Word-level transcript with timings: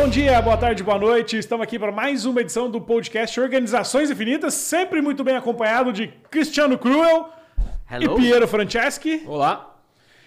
Bom 0.00 0.08
dia, 0.08 0.40
boa 0.40 0.56
tarde, 0.56 0.82
boa 0.82 0.98
noite. 0.98 1.36
Estamos 1.36 1.62
aqui 1.62 1.78
para 1.78 1.92
mais 1.92 2.24
uma 2.24 2.40
edição 2.40 2.70
do 2.70 2.80
podcast 2.80 3.38
Organizações 3.38 4.10
Infinitas, 4.10 4.54
sempre 4.54 5.02
muito 5.02 5.22
bem 5.22 5.36
acompanhado 5.36 5.92
de 5.92 6.08
Cristiano 6.30 6.78
Cruel 6.78 7.28
Hello. 7.88 8.18
e 8.18 8.22
Piero 8.22 8.48
Franceschi. 8.48 9.22
Olá. 9.26 9.76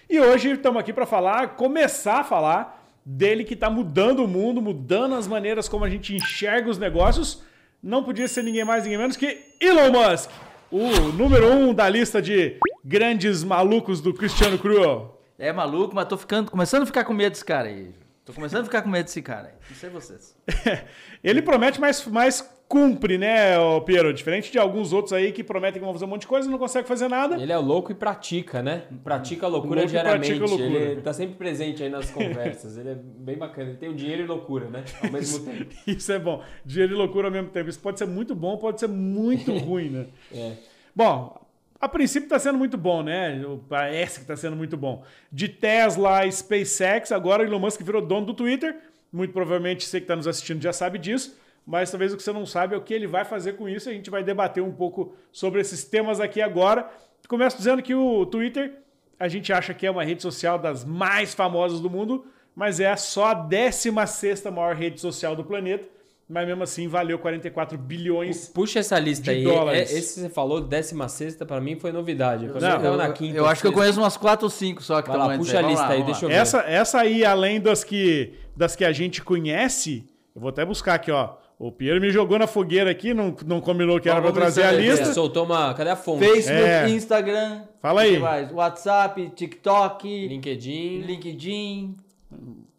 E 0.08 0.20
hoje 0.20 0.52
estamos 0.52 0.78
aqui 0.78 0.92
para 0.92 1.04
falar, 1.06 1.56
começar 1.56 2.20
a 2.20 2.24
falar 2.24 2.86
dele 3.04 3.42
que 3.42 3.54
está 3.54 3.68
mudando 3.68 4.22
o 4.22 4.28
mundo, 4.28 4.62
mudando 4.62 5.16
as 5.16 5.26
maneiras 5.26 5.68
como 5.68 5.84
a 5.84 5.90
gente 5.90 6.14
enxerga 6.14 6.70
os 6.70 6.78
negócios. 6.78 7.42
Não 7.82 8.04
podia 8.04 8.28
ser 8.28 8.44
ninguém 8.44 8.64
mais, 8.64 8.84
ninguém 8.84 8.98
menos 8.98 9.16
que 9.16 9.40
Elon 9.60 9.90
Musk, 9.90 10.30
o 10.70 10.88
número 11.16 11.52
um 11.52 11.74
da 11.74 11.88
lista 11.88 12.22
de 12.22 12.60
grandes 12.84 13.42
malucos 13.42 14.00
do 14.00 14.14
Cristiano 14.14 14.56
Cruel. 14.56 15.20
É 15.36 15.52
maluco, 15.52 15.96
mas 15.96 16.06
tô 16.06 16.16
ficando, 16.16 16.48
começando 16.48 16.84
a 16.84 16.86
ficar 16.86 17.02
com 17.02 17.12
medo 17.12 17.32
desse 17.32 17.44
cara 17.44 17.66
aí. 17.66 18.03
Tô 18.24 18.32
começando 18.32 18.62
a 18.62 18.64
ficar 18.64 18.80
com 18.82 18.88
medo 18.88 19.04
desse 19.04 19.20
cara 19.20 19.48
aí. 19.48 19.54
Não 19.68 19.76
sei 19.76 19.90
vocês. 19.90 20.34
Ele 21.22 21.42
promete, 21.42 21.78
mas, 21.78 22.06
mas 22.06 22.40
cumpre, 22.66 23.18
né, 23.18 23.52
Piero? 23.84 24.14
Diferente 24.14 24.50
de 24.50 24.58
alguns 24.58 24.94
outros 24.94 25.12
aí 25.12 25.30
que 25.30 25.44
prometem 25.44 25.78
que 25.78 25.84
vão 25.84 25.92
fazer 25.92 26.06
um 26.06 26.08
monte 26.08 26.22
de 26.22 26.26
coisa 26.26 26.48
e 26.48 26.50
não 26.50 26.58
conseguem 26.58 26.88
fazer 26.88 27.06
nada. 27.06 27.36
Ele 27.36 27.52
é 27.52 27.58
louco 27.58 27.92
e 27.92 27.94
pratica, 27.94 28.62
né? 28.62 28.84
Pratica 29.04 29.44
a 29.44 29.48
loucura 29.50 29.80
Louco 29.80 29.90
diariamente. 29.90 30.38
pratica 30.38 30.44
a 30.46 30.48
loucura. 30.48 30.84
Ele 30.92 31.02
tá 31.02 31.12
sempre 31.12 31.34
presente 31.34 31.82
aí 31.82 31.90
nas 31.90 32.10
conversas. 32.10 32.78
Ele 32.78 32.88
é 32.90 32.94
bem 32.94 33.36
bacana. 33.36 33.68
Ele 33.70 33.78
tem 33.78 33.90
o 33.90 33.94
dinheiro 33.94 34.22
e 34.22 34.26
loucura, 34.26 34.70
né? 34.70 34.84
Ao 35.02 35.10
mesmo 35.12 35.44
tempo. 35.44 35.74
Isso 35.86 36.10
é 36.10 36.18
bom. 36.18 36.42
Dinheiro 36.64 36.94
e 36.94 36.96
loucura 36.96 37.28
ao 37.28 37.32
mesmo 37.32 37.50
tempo. 37.50 37.68
Isso 37.68 37.80
pode 37.80 37.98
ser 37.98 38.06
muito 38.06 38.34
bom, 38.34 38.56
pode 38.56 38.80
ser 38.80 38.88
muito 38.88 39.52
ruim, 39.58 39.90
né? 39.90 40.06
É. 40.32 40.52
Bom, 40.96 41.43
a 41.84 41.88
princípio 41.88 42.26
está 42.26 42.38
sendo 42.38 42.58
muito 42.58 42.76
bom, 42.76 43.02
né? 43.02 43.40
Parece 43.68 44.16
que 44.16 44.22
está 44.22 44.36
sendo 44.36 44.56
muito 44.56 44.76
bom. 44.76 45.04
De 45.30 45.48
Tesla, 45.48 46.30
SpaceX, 46.30 47.12
agora 47.12 47.42
o 47.42 47.46
Elon 47.46 47.58
Musk 47.58 47.82
virou 47.82 48.00
dono 48.00 48.26
do 48.26 48.34
Twitter. 48.34 48.76
Muito 49.12 49.32
provavelmente 49.32 49.84
você 49.84 50.00
que 50.00 50.04
está 50.04 50.16
nos 50.16 50.26
assistindo 50.26 50.62
já 50.62 50.72
sabe 50.72 50.98
disso. 50.98 51.38
Mas 51.66 51.90
talvez 51.90 52.12
o 52.12 52.16
que 52.16 52.22
você 52.22 52.32
não 52.32 52.44
sabe 52.44 52.74
é 52.74 52.78
o 52.78 52.82
que 52.82 52.92
ele 52.92 53.06
vai 53.06 53.24
fazer 53.24 53.54
com 53.54 53.68
isso. 53.68 53.88
A 53.88 53.92
gente 53.92 54.10
vai 54.10 54.22
debater 54.22 54.62
um 54.62 54.72
pouco 54.72 55.14
sobre 55.30 55.60
esses 55.60 55.84
temas 55.84 56.20
aqui 56.20 56.40
agora. 56.40 56.90
Começo 57.28 57.56
dizendo 57.56 57.82
que 57.82 57.94
o 57.94 58.26
Twitter, 58.26 58.74
a 59.18 59.28
gente 59.28 59.52
acha 59.52 59.72
que 59.72 59.86
é 59.86 59.90
uma 59.90 60.04
rede 60.04 60.22
social 60.22 60.58
das 60.58 60.84
mais 60.84 61.34
famosas 61.34 61.80
do 61.80 61.88
mundo, 61.88 62.26
mas 62.54 62.80
é 62.80 62.94
só 62.96 63.26
a 63.26 63.34
16 63.34 64.44
maior 64.52 64.74
rede 64.74 65.00
social 65.00 65.34
do 65.34 65.44
planeta. 65.44 65.88
Mas 66.28 66.46
mesmo 66.46 66.62
assim 66.62 66.88
valeu 66.88 67.18
44 67.18 67.76
bilhões 67.76 68.48
Puxa 68.48 68.78
essa 68.78 68.98
lista 68.98 69.24
De 69.24 69.30
aí. 69.30 69.44
dólares. 69.44 69.92
É- 69.92 69.98
Esse 69.98 70.14
que 70.14 70.20
você 70.20 70.28
falou, 70.30 70.60
16 70.60 71.36
pra 71.36 71.60
mim 71.60 71.76
foi 71.78 71.92
novidade. 71.92 72.46
Mim 72.46 72.52
Não, 72.54 72.60
tava 72.60 72.96
na 72.96 73.08
eu, 73.08 73.12
quinta. 73.12 73.36
eu 73.36 73.46
acho 73.46 73.60
que 73.60 73.66
eu 73.68 73.72
conheço 73.72 74.00
umas 74.00 74.16
4 74.16 74.46
ou 74.46 74.50
5 74.50 74.82
só 74.82 75.02
que 75.02 75.10
lá, 75.10 75.36
puxa 75.36 75.58
a 75.58 75.60
Vamos 75.62 75.70
lista 75.76 75.86
lá, 75.88 75.92
aí, 75.94 76.02
deixa 76.02 76.24
eu 76.24 76.28
ver. 76.30 76.34
Essa, 76.36 76.60
essa 76.60 77.00
aí, 77.00 77.24
além 77.26 77.60
das 77.60 77.84
que, 77.84 78.32
das 78.56 78.74
que 78.74 78.84
a 78.86 78.92
gente 78.92 79.22
conhece, 79.22 80.06
eu 80.34 80.40
vou 80.40 80.48
até 80.48 80.64
buscar 80.64 80.94
aqui, 80.94 81.10
ó. 81.10 81.34
O 81.58 81.70
Piero 81.70 82.00
me 82.00 82.10
jogou 82.10 82.36
na 82.38 82.46
fogueira 82.48 82.90
aqui, 82.90 83.14
não, 83.14 83.36
não 83.46 83.60
combinou 83.60 84.00
que 84.00 84.08
era 84.08 84.20
pra 84.20 84.32
trazer 84.32 84.64
a 84.64 84.70
se 84.70 84.74
é- 84.76 84.80
lista. 84.80 85.12
soltou 85.14 85.44
uma. 85.44 85.72
Cadê 85.74 85.90
a 85.90 85.96
fonte? 85.96 86.24
Facebook, 86.24 86.62
É. 86.68 86.88
Instagram. 86.88 87.62
Fala 87.80 88.00
aí. 88.00 88.18
mais? 88.18 88.50
WhatsApp, 88.50 89.30
TikTok, 89.36 90.26
LinkedIn. 90.28 91.02
LinkedIn. 91.02 91.96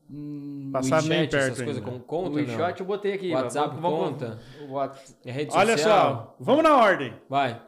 Hum, 0.10 0.70
Passaram 0.72 1.08
nem 1.08 1.20
WeChat, 1.22 1.36
essas 1.36 1.50
perto 1.58 1.66
coisas 1.66 1.84
com 1.84 2.00
conta. 2.00 2.30
o 2.30 2.34
não? 2.34 2.36
WeChat 2.36 2.80
eu 2.80 2.86
botei 2.86 3.14
aqui. 3.14 3.32
WhatsApp 3.32 3.76
vamos- 3.80 4.00
vamos- 4.00 4.10
conta? 4.24 4.40
What- 4.70 5.16
É 5.26 5.32
rede 5.32 5.52
Olha 5.56 5.78
social. 5.78 6.36
só, 6.38 6.44
vamos 6.44 6.64
na 6.64 6.76
ordem. 6.78 7.14
Vai. 7.30 7.62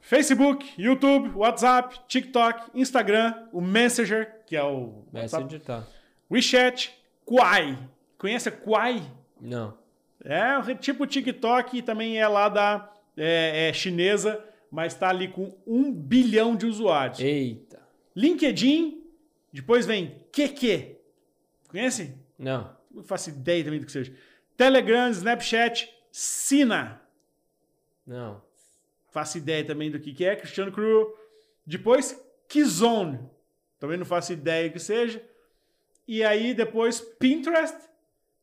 Facebook, 0.00 0.68
YouTube, 0.76 1.30
WhatsApp, 1.36 2.00
TikTok, 2.08 2.70
Instagram, 2.74 3.34
o 3.52 3.60
Messenger, 3.60 4.42
que 4.46 4.56
é 4.56 4.62
o 4.62 5.04
WhatsApp, 5.12 5.44
Messenger 5.44 5.60
tá. 5.60 5.84
WeChat, 6.30 6.92
Quai. 7.24 7.78
Conhece 8.18 8.48
a 8.48 8.52
Quai? 8.52 9.02
Não. 9.40 9.74
É 10.24 10.56
o 10.58 10.74
tipo 10.76 11.06
TikTok 11.06 11.78
e 11.78 11.82
também 11.82 12.18
é 12.18 12.26
lá 12.28 12.48
da 12.48 12.88
é, 13.16 13.68
é 13.68 13.72
chinesa, 13.72 14.42
mas 14.70 14.92
está 14.94 15.08
ali 15.10 15.28
com 15.28 15.52
um 15.66 15.92
bilhão 15.92 16.56
de 16.56 16.66
usuários. 16.66 17.20
Eita. 17.20 17.80
LinkedIn, 18.16 19.02
depois 19.52 19.84
vem 19.86 20.16
QQ. 20.32 20.96
Conhece? 21.72 22.14
Não. 22.38 22.76
Não 22.90 23.02
faço 23.02 23.30
ideia 23.30 23.64
também 23.64 23.80
do 23.80 23.86
que 23.86 23.92
seja. 23.92 24.14
Telegram, 24.58 25.10
Snapchat, 25.10 25.90
Sina. 26.12 27.00
Não. 28.06 28.42
Faço 29.10 29.38
ideia 29.38 29.64
também 29.64 29.90
do 29.90 29.98
que 29.98 30.12
que 30.12 30.24
é. 30.24 30.36
Cristiano 30.36 30.70
Cruel. 30.70 31.18
Depois, 31.66 32.22
Kizone. 32.46 33.18
Também 33.80 33.96
não 33.96 34.04
faço 34.04 34.34
ideia 34.34 34.68
do 34.68 34.74
que 34.74 34.78
seja. 34.78 35.24
E 36.06 36.22
aí, 36.22 36.52
depois, 36.52 37.00
Pinterest. 37.00 37.76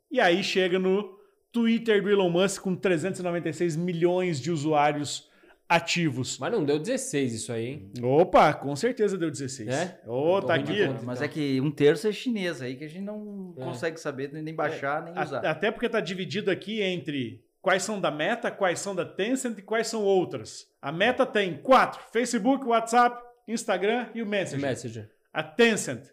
E 0.09 0.19
aí 0.19 0.43
chega 0.43 0.79
no 0.79 1.19
Twitter 1.51 2.01
do 2.01 2.09
Elon 2.09 2.31
Musk 2.31 2.63
com 2.63 2.75
396 2.75 3.75
milhões 3.75 4.41
de 4.41 4.51
usuários 4.51 5.28
ativos. 5.69 6.39
Mas 6.39 6.51
não 6.51 6.65
deu 6.65 6.79
16 6.79 7.33
isso 7.33 7.53
aí, 7.53 7.65
hein? 7.67 7.91
Opa, 8.01 8.51
com 8.53 8.75
certeza 8.75 9.15
deu 9.17 9.29
16. 9.29 9.69
É? 9.69 10.01
Ô, 10.07 10.41
Tô 10.41 10.47
tá 10.47 10.55
aqui. 10.55 10.85
conta. 10.87 11.03
Mas 11.05 11.19
Então. 11.19 11.25
é 11.25 11.27
que 11.27 11.61
um 11.61 11.69
terço 11.71 12.07
é 12.07 12.11
chinês 12.11 12.59
aí 12.61 12.75
que 12.75 12.83
a 12.83 12.87
gente 12.89 13.03
não 13.05 13.53
É. 13.57 13.63
consegue 13.63 13.99
saber, 13.99 14.33
nem 14.33 14.53
baixar, 14.55 15.03
nem 15.03 15.13
usar. 15.23 15.45
A- 15.45 15.51
Até 15.51 15.69
porque 15.71 15.85
está 15.85 15.99
dividido 16.01 16.49
aqui 16.49 16.81
entre 16.81 17.45
quais 17.61 17.83
são 17.83 18.01
da 18.01 18.09
Meta, 18.09 18.49
quais 18.49 18.79
são 18.79 18.95
da 18.95 19.05
Tencent 19.05 19.57
e 19.59 19.61
quais 19.61 19.87
são 19.87 20.03
outras. 20.03 20.65
A 20.81 20.91
Meta 20.91 21.25
tem 21.25 21.57
quatro: 21.61 22.01
Facebook, 22.11 22.65
WhatsApp, 22.65 23.21
Instagram 23.47 24.07
e 24.15 24.23
o 24.23 24.25
Messenger. 24.25 24.67
Messenger. 24.67 25.09
A 25.31 25.43
Tencent, 25.43 26.03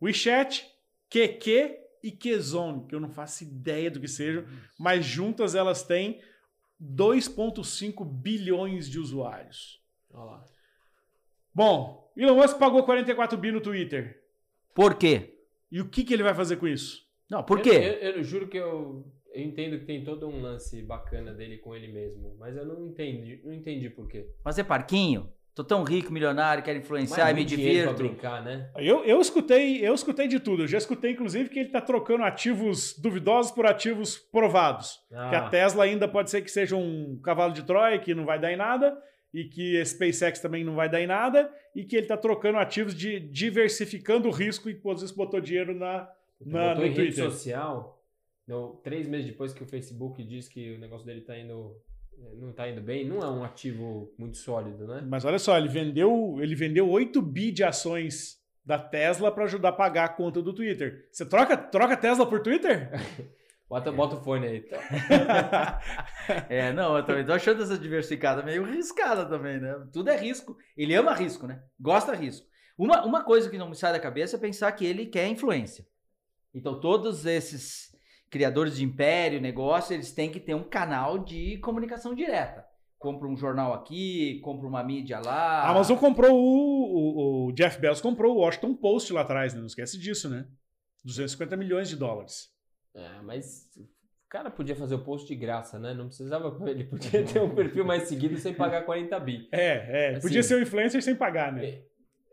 WeChat, 0.00 0.66
QQ 1.08 1.78
e 2.02 2.10
Qzone, 2.10 2.86
que 2.88 2.94
eu 2.94 3.00
não 3.00 3.08
faço 3.10 3.44
ideia 3.44 3.90
do 3.90 4.00
que 4.00 4.08
sejam, 4.08 4.44
mas 4.78 5.04
juntas 5.04 5.54
elas 5.54 5.82
têm 5.82 6.20
2,5 6.82 8.04
bilhões 8.04 8.88
de 8.88 8.98
usuários. 8.98 9.80
Olha 10.12 10.24
lá. 10.24 10.44
Bom, 11.54 12.10
Elon 12.16 12.34
Musk 12.36 12.58
pagou 12.58 12.82
44 12.84 13.36
bi 13.38 13.52
no 13.52 13.60
Twitter. 13.60 14.22
Por 14.74 14.94
quê? 14.96 15.38
E 15.70 15.80
o 15.80 15.88
que, 15.88 16.02
que 16.04 16.12
ele 16.12 16.22
vai 16.22 16.34
fazer 16.34 16.56
com 16.56 16.66
isso? 16.66 17.06
Não, 17.30 17.42
por 17.42 17.58
Eu- 17.58 17.62
quê? 17.62 17.70
Eu, 18.00 18.10
eu 18.16 18.24
juro 18.24 18.48
que 18.48 18.56
eu, 18.58 19.06
eu 19.32 19.42
entendo 19.42 19.78
que 19.78 19.84
tem 19.86 20.04
todo 20.04 20.26
um 20.26 20.40
lance 20.42 20.82
bacana 20.82 21.32
dele 21.32 21.58
com 21.58 21.74
ele 21.74 21.88
mesmo, 21.92 22.34
mas 22.38 22.56
eu 22.56 22.64
não 22.66 22.86
entendi, 22.86 23.40
não 23.44 23.52
entendi 23.52 23.88
por 23.88 24.08
quê. 24.08 24.28
Fazer 24.42 24.64
parquinho? 24.64 25.32
Tô 25.54 25.62
tão 25.62 25.84
rico, 25.84 26.10
milionário, 26.10 26.64
quero 26.64 26.78
influenciar 26.78 27.30
e 27.30 27.34
me 27.34 27.44
divirto. 27.44 27.92
brincar, 27.94 28.42
né? 28.42 28.70
Eu, 28.76 29.04
eu 29.04 29.20
escutei, 29.20 29.86
eu 29.86 29.94
escutei 29.94 30.26
de 30.26 30.40
tudo. 30.40 30.62
Eu 30.62 30.66
já 30.66 30.78
escutei, 30.78 31.10
inclusive, 31.12 31.50
que 31.50 31.58
ele 31.58 31.68
está 31.68 31.80
trocando 31.80 32.24
ativos 32.24 32.98
duvidosos 32.98 33.52
por 33.52 33.66
ativos 33.66 34.16
provados. 34.16 34.98
Ah. 35.12 35.28
Que 35.28 35.36
a 35.36 35.48
Tesla 35.50 35.84
ainda 35.84 36.08
pode 36.08 36.30
ser 36.30 36.40
que 36.40 36.50
seja 36.50 36.74
um 36.74 37.20
cavalo 37.22 37.52
de 37.52 37.62
Troia, 37.64 37.98
que 37.98 38.14
não 38.14 38.24
vai 38.24 38.38
dar 38.40 38.50
em 38.50 38.56
nada, 38.56 38.96
e 39.32 39.44
que 39.44 39.78
a 39.78 39.84
SpaceX 39.84 40.40
também 40.40 40.64
não 40.64 40.74
vai 40.74 40.88
dar 40.88 41.02
em 41.02 41.06
nada, 41.06 41.52
e 41.76 41.84
que 41.84 41.96
ele 41.96 42.04
está 42.06 42.16
trocando 42.16 42.56
ativos 42.58 42.94
de 42.94 43.20
diversificando 43.20 44.28
o 44.28 44.32
risco 44.32 44.70
e 44.70 44.74
por 44.74 44.94
isso 44.96 45.14
botou 45.14 45.38
dinheiro 45.40 45.74
na, 45.74 46.08
na, 46.40 46.68
Botou 46.68 46.80
no 46.80 46.86
em 46.86 46.94
rede 46.94 47.14
Twitter. 47.14 47.30
social, 47.30 48.02
no, 48.46 48.80
três 48.82 49.06
meses 49.06 49.26
depois 49.26 49.52
que 49.52 49.62
o 49.62 49.66
Facebook 49.66 50.22
diz 50.24 50.48
que 50.48 50.74
o 50.74 50.78
negócio 50.78 51.06
dele 51.06 51.20
tá 51.20 51.38
indo, 51.38 51.76
não 52.16 52.52
tá 52.52 52.68
indo 52.68 52.80
bem, 52.80 53.06
não 53.06 53.20
é 53.20 53.28
um 53.28 53.44
ativo 53.44 54.12
muito 54.18 54.36
sólido, 54.36 54.86
né? 54.86 55.02
Mas 55.06 55.24
olha 55.24 55.38
só, 55.38 55.56
ele 55.56 55.68
vendeu, 55.68 56.38
ele 56.40 56.54
vendeu 56.54 56.88
8 56.88 57.20
bi 57.20 57.50
de 57.50 57.64
ações 57.64 58.40
da 58.64 58.78
Tesla 58.78 59.32
para 59.32 59.44
ajudar 59.44 59.70
a 59.70 59.72
pagar 59.72 60.04
a 60.04 60.08
conta 60.08 60.40
do 60.40 60.52
Twitter. 60.52 61.08
Você 61.10 61.26
troca, 61.26 61.56
troca 61.56 61.96
Tesla 61.96 62.26
por 62.26 62.40
Twitter? 62.40 62.90
Bota, 63.68 63.90
bota 63.90 64.16
o 64.16 64.22
fone 64.22 64.46
aí. 64.46 64.60
Tá. 64.60 65.80
É, 66.50 66.74
não, 66.74 66.94
eu 66.94 67.06
também 67.06 67.24
tô 67.24 67.32
achando 67.32 67.62
essa 67.62 67.78
diversificada 67.78 68.42
meio 68.42 68.64
riscada 68.64 69.24
também, 69.24 69.58
né? 69.58 69.74
Tudo 69.90 70.10
é 70.10 70.16
risco. 70.16 70.58
Ele 70.76 70.94
ama 70.94 71.14
risco, 71.14 71.46
né? 71.46 71.62
Gosta 71.80 72.14
risco. 72.14 72.46
Uma, 72.76 73.02
uma 73.02 73.24
coisa 73.24 73.48
que 73.48 73.56
não 73.56 73.70
me 73.70 73.74
sai 73.74 73.92
da 73.92 73.98
cabeça 73.98 74.36
é 74.36 74.38
pensar 74.38 74.70
que 74.72 74.84
ele 74.84 75.06
quer 75.06 75.26
influência. 75.26 75.86
Então, 76.54 76.78
todos 76.80 77.24
esses 77.24 77.91
criadores 78.32 78.76
de 78.76 78.82
império, 78.82 79.42
negócio, 79.42 79.92
eles 79.92 80.10
têm 80.10 80.32
que 80.32 80.40
ter 80.40 80.54
um 80.54 80.64
canal 80.64 81.18
de 81.18 81.58
comunicação 81.58 82.14
direta. 82.14 82.64
Compra 82.98 83.28
um 83.28 83.36
jornal 83.36 83.74
aqui, 83.74 84.40
compra 84.42 84.66
uma 84.66 84.82
mídia 84.82 85.20
lá. 85.20 85.60
A 85.60 85.68
Amazon 85.68 85.98
comprou 85.98 86.34
o, 86.34 87.46
o, 87.46 87.48
o 87.48 87.52
Jeff 87.52 87.78
Bezos 87.78 88.00
comprou 88.00 88.34
o 88.34 88.38
Washington 88.38 88.74
Post 88.74 89.12
lá 89.12 89.20
atrás, 89.20 89.52
né? 89.52 89.60
Não 89.60 89.66
esquece 89.66 89.98
disso, 89.98 90.30
né? 90.30 90.46
250 91.04 91.56
milhões 91.58 91.90
de 91.90 91.96
dólares. 91.96 92.48
É, 92.94 93.20
mas 93.22 93.68
o 93.76 93.86
cara 94.30 94.50
podia 94.50 94.76
fazer 94.76 94.94
o 94.94 95.04
post 95.04 95.28
de 95.28 95.36
graça, 95.36 95.78
né? 95.78 95.92
Não 95.92 96.06
precisava, 96.06 96.56
ele 96.70 96.84
podia 96.84 97.22
ter 97.24 97.42
um 97.42 97.54
perfil 97.54 97.84
mais 97.84 98.04
seguido 98.04 98.38
sem 98.38 98.54
pagar 98.54 98.86
40 98.86 99.20
bi. 99.20 99.48
É, 99.52 99.60
é. 99.60 100.10
Assim, 100.12 100.22
podia 100.22 100.42
ser 100.42 100.56
um 100.56 100.62
influencer 100.62 101.02
sem 101.02 101.14
pagar, 101.14 101.52
né? 101.52 101.82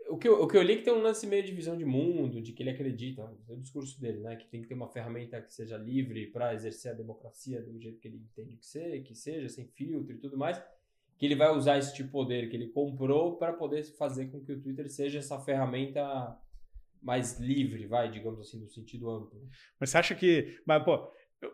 O 0.09 0.17
que, 0.17 0.27
eu, 0.27 0.41
o 0.41 0.47
que 0.47 0.57
eu 0.57 0.63
li 0.63 0.73
é 0.73 0.77
que 0.77 0.83
tem 0.83 0.93
um 0.93 1.03
lance 1.03 1.27
meio 1.27 1.43
de 1.43 1.51
visão 1.51 1.77
de 1.77 1.85
mundo, 1.85 2.41
de 2.41 2.51
que 2.51 2.63
ele 2.63 2.71
acredita, 2.71 3.31
é 3.47 3.53
o 3.53 3.57
discurso 3.57 4.01
dele, 4.01 4.19
né? 4.19 4.35
Que 4.35 4.47
tem 4.47 4.61
que 4.61 4.67
ter 4.67 4.73
uma 4.73 4.89
ferramenta 4.89 5.39
que 5.39 5.53
seja 5.53 5.77
livre 5.77 6.25
para 6.27 6.53
exercer 6.53 6.91
a 6.91 6.95
democracia 6.95 7.61
do 7.61 7.79
jeito 7.79 7.99
que 7.99 8.07
ele 8.07 8.17
entende 8.17 8.57
que, 8.57 8.65
ser, 8.65 9.03
que 9.03 9.13
seja, 9.13 9.47
sem 9.47 9.67
filtro 9.67 10.15
e 10.15 10.17
tudo 10.17 10.35
mais. 10.35 10.59
Que 11.17 11.27
ele 11.27 11.35
vai 11.35 11.55
usar 11.55 11.77
esse 11.77 11.93
tipo 11.93 12.07
de 12.07 12.11
poder 12.11 12.49
que 12.49 12.55
ele 12.55 12.69
comprou 12.69 13.37
para 13.37 13.53
poder 13.53 13.83
fazer 13.97 14.31
com 14.31 14.43
que 14.43 14.51
o 14.51 14.59
Twitter 14.59 14.89
seja 14.89 15.19
essa 15.19 15.39
ferramenta 15.39 16.35
mais 17.01 17.39
livre, 17.39 17.85
vai, 17.85 18.09
digamos 18.09 18.39
assim, 18.39 18.59
no 18.59 18.67
sentido 18.67 19.11
amplo. 19.11 19.39
Mas 19.79 19.91
você 19.91 19.97
acha 19.97 20.15
que. 20.15 20.59
Mas, 20.65 20.83
pô, 20.83 21.07
eu, 21.39 21.51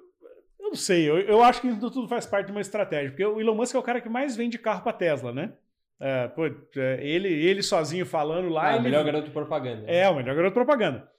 eu 0.59 0.69
não 0.69 0.75
sei, 0.75 1.09
eu, 1.09 1.19
eu 1.19 1.43
acho 1.43 1.59
que 1.59 1.67
isso 1.67 1.91
tudo 1.91 2.07
faz 2.07 2.25
parte 2.25 2.47
de 2.47 2.51
uma 2.53 2.61
estratégia, 2.61 3.11
porque 3.11 3.25
o 3.25 3.39
Elon 3.39 3.55
Musk 3.55 3.75
é 3.75 3.79
o 3.79 3.83
cara 3.83 3.99
que 3.99 4.09
mais 4.09 4.35
vende 4.35 4.57
carro 4.57 4.81
para 4.81 4.93
Tesla, 4.93 5.33
né? 5.33 5.57
É, 5.99 6.27
pô, 6.27 6.45
é, 6.45 6.99
ele, 7.01 7.29
ele 7.29 7.63
sozinho 7.63 8.05
falando 8.05 8.49
lá. 8.49 8.67
Ah, 8.67 8.71
ele... 8.71 8.79
o 8.79 8.83
melhor 8.83 9.05
garoto 9.05 9.25
de 9.25 9.31
propaganda. 9.31 9.83
É, 9.87 10.09
o 10.09 10.15
melhor 10.15 10.35
garoto 10.35 10.51
de 10.51 10.65
propaganda. 10.65 11.09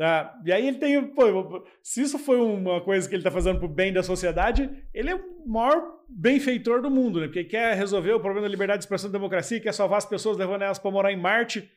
Ah, 0.00 0.32
e 0.44 0.52
aí 0.52 0.66
ele 0.66 0.78
tem. 0.78 1.02
Pô, 1.08 1.64
se 1.82 2.02
isso 2.02 2.18
foi 2.18 2.38
uma 2.40 2.80
coisa 2.80 3.08
que 3.08 3.14
ele 3.14 3.20
está 3.20 3.30
fazendo 3.30 3.58
pro 3.58 3.68
bem 3.68 3.92
da 3.92 4.02
sociedade, 4.02 4.70
ele 4.94 5.10
é 5.10 5.14
o 5.14 5.48
maior 5.48 5.82
benfeitor 6.08 6.80
do 6.80 6.90
mundo, 6.90 7.20
né? 7.20 7.26
Porque 7.26 7.44
quer 7.44 7.74
resolver 7.74 8.12
o 8.12 8.20
problema 8.20 8.46
da 8.46 8.50
liberdade 8.50 8.78
de 8.78 8.84
expressão 8.84 9.10
e 9.10 9.12
democracia, 9.12 9.60
quer 9.60 9.74
salvar 9.74 9.98
as 9.98 10.06
pessoas, 10.06 10.36
levando 10.36 10.62
elas 10.62 10.78
para 10.78 10.90
morar 10.90 11.12
em 11.12 11.16
Marte, 11.16 11.68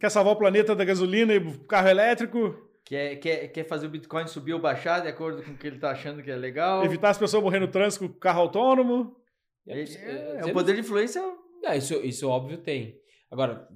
quer 0.00 0.10
salvar 0.10 0.34
o 0.34 0.38
planeta 0.38 0.74
da 0.74 0.84
gasolina 0.84 1.34
e 1.34 1.58
carro 1.66 1.88
elétrico. 1.88 2.56
Quer, 2.84 3.16
quer, 3.16 3.48
quer 3.48 3.64
fazer 3.64 3.86
o 3.86 3.90
Bitcoin 3.90 4.26
subir 4.26 4.52
ou 4.52 4.60
baixar 4.60 5.00
de 5.00 5.08
acordo 5.08 5.42
com 5.42 5.52
o 5.52 5.56
que 5.56 5.66
ele 5.66 5.76
está 5.76 5.90
achando 5.90 6.22
que 6.22 6.30
é 6.30 6.36
legal. 6.36 6.84
Evitar 6.84 7.10
as 7.10 7.18
pessoas 7.18 7.42
morrendo 7.42 7.66
no 7.66 7.72
trânsito 7.72 8.06
com 8.06 8.14
carro 8.18 8.42
autônomo. 8.42 9.16
É, 9.66 9.82
é, 9.82 10.36
é, 10.38 10.44
o 10.44 10.52
poder 10.52 10.74
de 10.74 10.80
influência. 10.80 11.22
É, 11.62 11.76
isso, 11.76 11.94
isso 11.94 12.28
óbvio 12.28 12.58
tem. 12.58 13.00
Agora, 13.30 13.68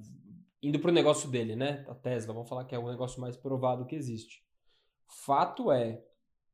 indo 0.61 0.79
para 0.79 0.91
o 0.91 0.93
negócio 0.93 1.29
dele, 1.29 1.55
né? 1.55 1.85
A 1.87 1.95
Tesla, 1.95 2.33
vamos 2.33 2.49
falar 2.49 2.65
que 2.65 2.75
é 2.75 2.79
o 2.79 2.89
negócio 2.89 3.19
mais 3.19 3.35
provado 3.35 3.85
que 3.85 3.95
existe. 3.95 4.43
Fato 5.07 5.71
é 5.71 6.03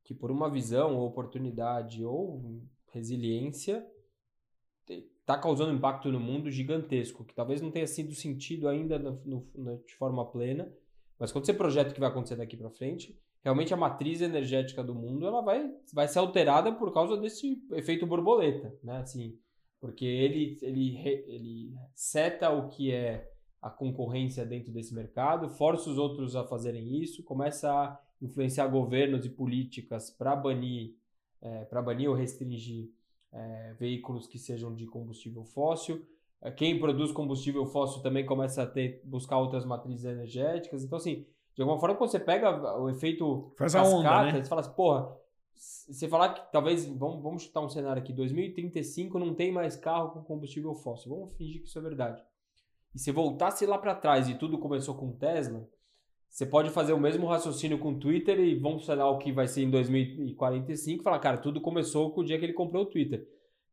que 0.03 0.13
por 0.13 0.31
uma 0.31 0.49
visão, 0.49 0.95
ou 0.95 1.07
oportunidade 1.07 2.05
ou 2.05 2.61
resiliência, 2.91 3.85
está 4.87 5.37
causando 5.37 5.71
um 5.71 5.75
impacto 5.75 6.11
no 6.11 6.19
mundo 6.19 6.51
gigantesco, 6.51 7.25
que 7.25 7.33
talvez 7.33 7.59
não 7.59 7.71
tenha 7.71 7.87
sido 7.87 8.13
sentido 8.13 8.69
ainda 8.69 8.99
no, 8.99 9.19
no, 9.25 9.83
de 9.83 9.95
forma 9.95 10.23
plena, 10.31 10.71
mas 11.17 11.31
quando 11.31 11.45
você 11.45 11.53
projeta 11.53 11.89
o 11.89 11.93
que 11.93 11.99
vai 11.99 12.09
acontecer 12.09 12.35
daqui 12.35 12.55
para 12.55 12.69
frente, 12.69 13.19
realmente 13.45 13.71
a 13.71 13.77
matriz 13.77 14.21
energética 14.21 14.83
do 14.83 14.95
mundo 14.95 15.27
ela 15.27 15.39
vai, 15.39 15.71
vai 15.93 16.07
ser 16.07 16.17
alterada 16.17 16.71
por 16.71 16.91
causa 16.91 17.15
desse 17.15 17.61
efeito 17.73 18.07
borboleta, 18.07 18.75
né? 18.83 18.97
Assim, 18.97 19.37
porque 19.79 20.03
ele, 20.03 20.57
ele, 20.63 20.97
ele 21.27 21.73
seta 21.93 22.49
o 22.49 22.67
que 22.69 22.91
é 22.91 23.31
a 23.61 23.69
concorrência 23.69 24.43
dentro 24.43 24.73
desse 24.73 24.95
mercado, 24.95 25.47
força 25.47 25.91
os 25.91 25.99
outros 25.99 26.35
a 26.35 26.43
fazerem 26.43 26.99
isso, 26.99 27.23
começa 27.23 27.71
a 27.71 27.99
influenciar 28.19 28.65
governos 28.67 29.27
e 29.27 29.29
políticas 29.29 30.09
para 30.09 30.35
banir, 30.35 30.95
é, 31.39 31.65
para 31.65 31.83
banir 31.83 32.09
ou 32.09 32.15
restringir 32.15 32.89
é, 33.31 33.75
veículos 33.79 34.25
que 34.25 34.39
sejam 34.39 34.73
de 34.73 34.87
combustível 34.87 35.43
fóssil. 35.45 36.03
É, 36.41 36.49
quem 36.49 36.79
produz 36.79 37.11
combustível 37.11 37.67
fóssil 37.67 38.01
também 38.01 38.25
começa 38.25 38.63
a 38.63 38.65
ter, 38.65 39.01
buscar 39.03 39.37
outras 39.37 39.65
matrizes 39.65 40.05
energéticas. 40.05 40.83
Então, 40.83 40.97
assim, 40.97 41.27
de 41.55 41.61
alguma 41.61 41.79
forma, 41.79 41.95
quando 41.95 42.11
você 42.11 42.19
pega 42.19 42.77
o 42.77 42.89
efeito 42.89 43.53
Faz 43.57 43.73
cascata, 43.73 43.95
onda, 43.95 44.23
né? 44.23 44.43
você 44.43 44.49
fala 44.49 44.61
assim, 44.61 44.73
porra, 44.73 45.17
você 45.53 46.07
falar 46.09 46.33
que 46.33 46.51
talvez, 46.51 46.85
vamos, 46.85 47.23
vamos 47.23 47.43
chutar 47.43 47.61
um 47.61 47.69
cenário 47.69 48.01
aqui, 48.01 48.11
2035 48.11 49.17
não 49.17 49.33
tem 49.33 49.53
mais 49.53 49.77
carro 49.77 50.09
com 50.09 50.21
combustível 50.21 50.73
fóssil. 50.75 51.15
Vamos 51.15 51.33
fingir 51.37 51.61
que 51.61 51.69
isso 51.69 51.79
é 51.79 51.81
verdade. 51.81 52.21
E 52.93 52.99
se 52.99 53.09
voltasse 53.11 53.65
lá 53.65 53.77
para 53.77 53.95
trás 53.95 54.27
e 54.27 54.35
tudo 54.35 54.57
começou 54.57 54.95
com 54.95 55.13
Tesla, 55.13 55.65
você 56.29 56.45
pode 56.45 56.69
fazer 56.69 56.91
o 56.91 56.99
mesmo 56.99 57.25
raciocínio 57.25 57.79
com 57.79 57.93
o 57.93 57.99
Twitter 57.99 58.37
e 58.39 58.55
vamos 58.55 58.85
falar 58.85 59.09
o 59.09 59.17
que 59.17 59.31
vai 59.31 59.47
ser 59.47 59.63
em 59.63 59.69
2045 59.69 60.99
e 60.99 61.03
falar, 61.03 61.19
cara, 61.19 61.37
tudo 61.37 61.61
começou 61.61 62.11
com 62.11 62.19
o 62.19 62.25
dia 62.25 62.37
que 62.37 62.43
ele 62.43 62.53
comprou 62.53 62.83
o 62.83 62.87
Twitter. 62.87 63.25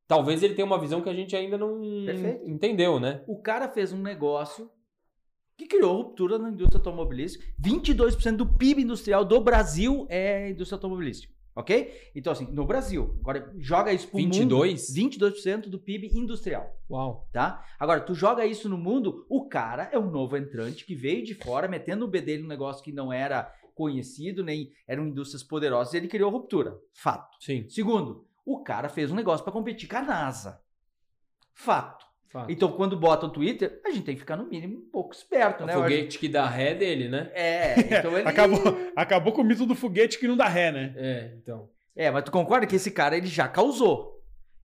Talvez 0.06 0.40
ele 0.42 0.54
tenha 0.54 0.66
uma 0.66 0.78
visão 0.78 1.00
que 1.00 1.08
a 1.08 1.14
gente 1.14 1.34
ainda 1.34 1.58
não 1.58 1.80
Perfeito. 2.06 2.48
entendeu, 2.48 3.00
né? 3.00 3.24
O 3.26 3.40
cara 3.40 3.68
fez 3.68 3.92
um 3.92 4.00
negócio 4.00 4.70
que 5.56 5.66
criou 5.66 5.96
ruptura 5.96 6.38
na 6.38 6.50
indústria 6.50 6.78
automobilística. 6.78 7.44
22% 7.60 8.36
do 8.36 8.46
PIB 8.46 8.82
industrial 8.82 9.24
do 9.24 9.40
Brasil 9.40 10.06
é 10.08 10.50
indústria 10.50 10.76
automobilística. 10.76 11.32
Ok? 11.54 12.10
Então, 12.14 12.32
assim, 12.32 12.46
no 12.46 12.64
Brasil, 12.64 13.14
agora 13.20 13.52
joga 13.58 13.92
isso 13.92 14.08
pro 14.08 14.16
22? 14.16 14.88
mundo. 14.88 15.10
22% 15.10 15.68
do 15.68 15.78
PIB 15.78 16.10
industrial. 16.14 16.74
Uau. 16.90 17.28
Tá? 17.30 17.62
Agora, 17.78 18.00
tu 18.00 18.14
joga 18.14 18.46
isso 18.46 18.68
no 18.70 18.78
mundo, 18.78 19.26
o 19.28 19.46
cara 19.48 19.90
é 19.92 19.98
um 19.98 20.10
novo 20.10 20.36
entrante 20.36 20.86
que 20.86 20.94
veio 20.94 21.22
de 21.22 21.34
fora, 21.34 21.68
metendo 21.68 22.06
o 22.06 22.08
B 22.08 22.22
dele 22.22 22.42
num 22.42 22.48
negócio 22.48 22.82
que 22.82 22.90
não 22.90 23.12
era 23.12 23.52
conhecido, 23.74 24.42
nem 24.42 24.72
eram 24.86 25.06
indústrias 25.06 25.42
poderosas, 25.42 25.92
e 25.92 25.98
ele 25.98 26.08
criou 26.08 26.30
ruptura. 26.30 26.78
Fato. 26.94 27.36
Sim. 27.38 27.68
Segundo, 27.68 28.26
o 28.46 28.62
cara 28.62 28.88
fez 28.88 29.10
um 29.10 29.14
negócio 29.14 29.44
para 29.44 29.52
competir 29.52 29.88
com 29.88 29.96
a 29.96 30.02
NASA. 30.02 30.60
Fato. 31.52 32.11
Fato. 32.32 32.50
Então, 32.50 32.72
quando 32.72 32.96
bota 32.96 33.26
o 33.26 33.28
Twitter, 33.28 33.78
a 33.84 33.90
gente 33.90 34.04
tem 34.04 34.14
que 34.14 34.20
ficar 34.20 34.38
no 34.38 34.46
mínimo 34.46 34.78
um 34.78 34.90
pouco 34.90 35.14
esperto, 35.14 35.64
o 35.64 35.66
né? 35.66 35.74
foguete 35.74 36.18
que 36.18 36.28
dá 36.28 36.48
ré 36.48 36.72
dele, 36.72 37.06
né? 37.06 37.30
É, 37.34 37.98
então 37.98 38.16
ele... 38.18 38.26
acabou, 38.26 38.58
acabou 38.96 39.32
com 39.34 39.42
o 39.42 39.44
mito 39.44 39.66
do 39.66 39.74
foguete 39.74 40.18
que 40.18 40.26
não 40.26 40.34
dá 40.34 40.48
ré, 40.48 40.72
né? 40.72 40.94
É, 40.96 41.30
então. 41.36 41.68
É, 41.94 42.10
mas 42.10 42.24
tu 42.24 42.32
concorda 42.32 42.66
que 42.66 42.76
esse 42.76 42.90
cara 42.90 43.18
ele 43.18 43.26
já 43.26 43.46
causou. 43.46 44.11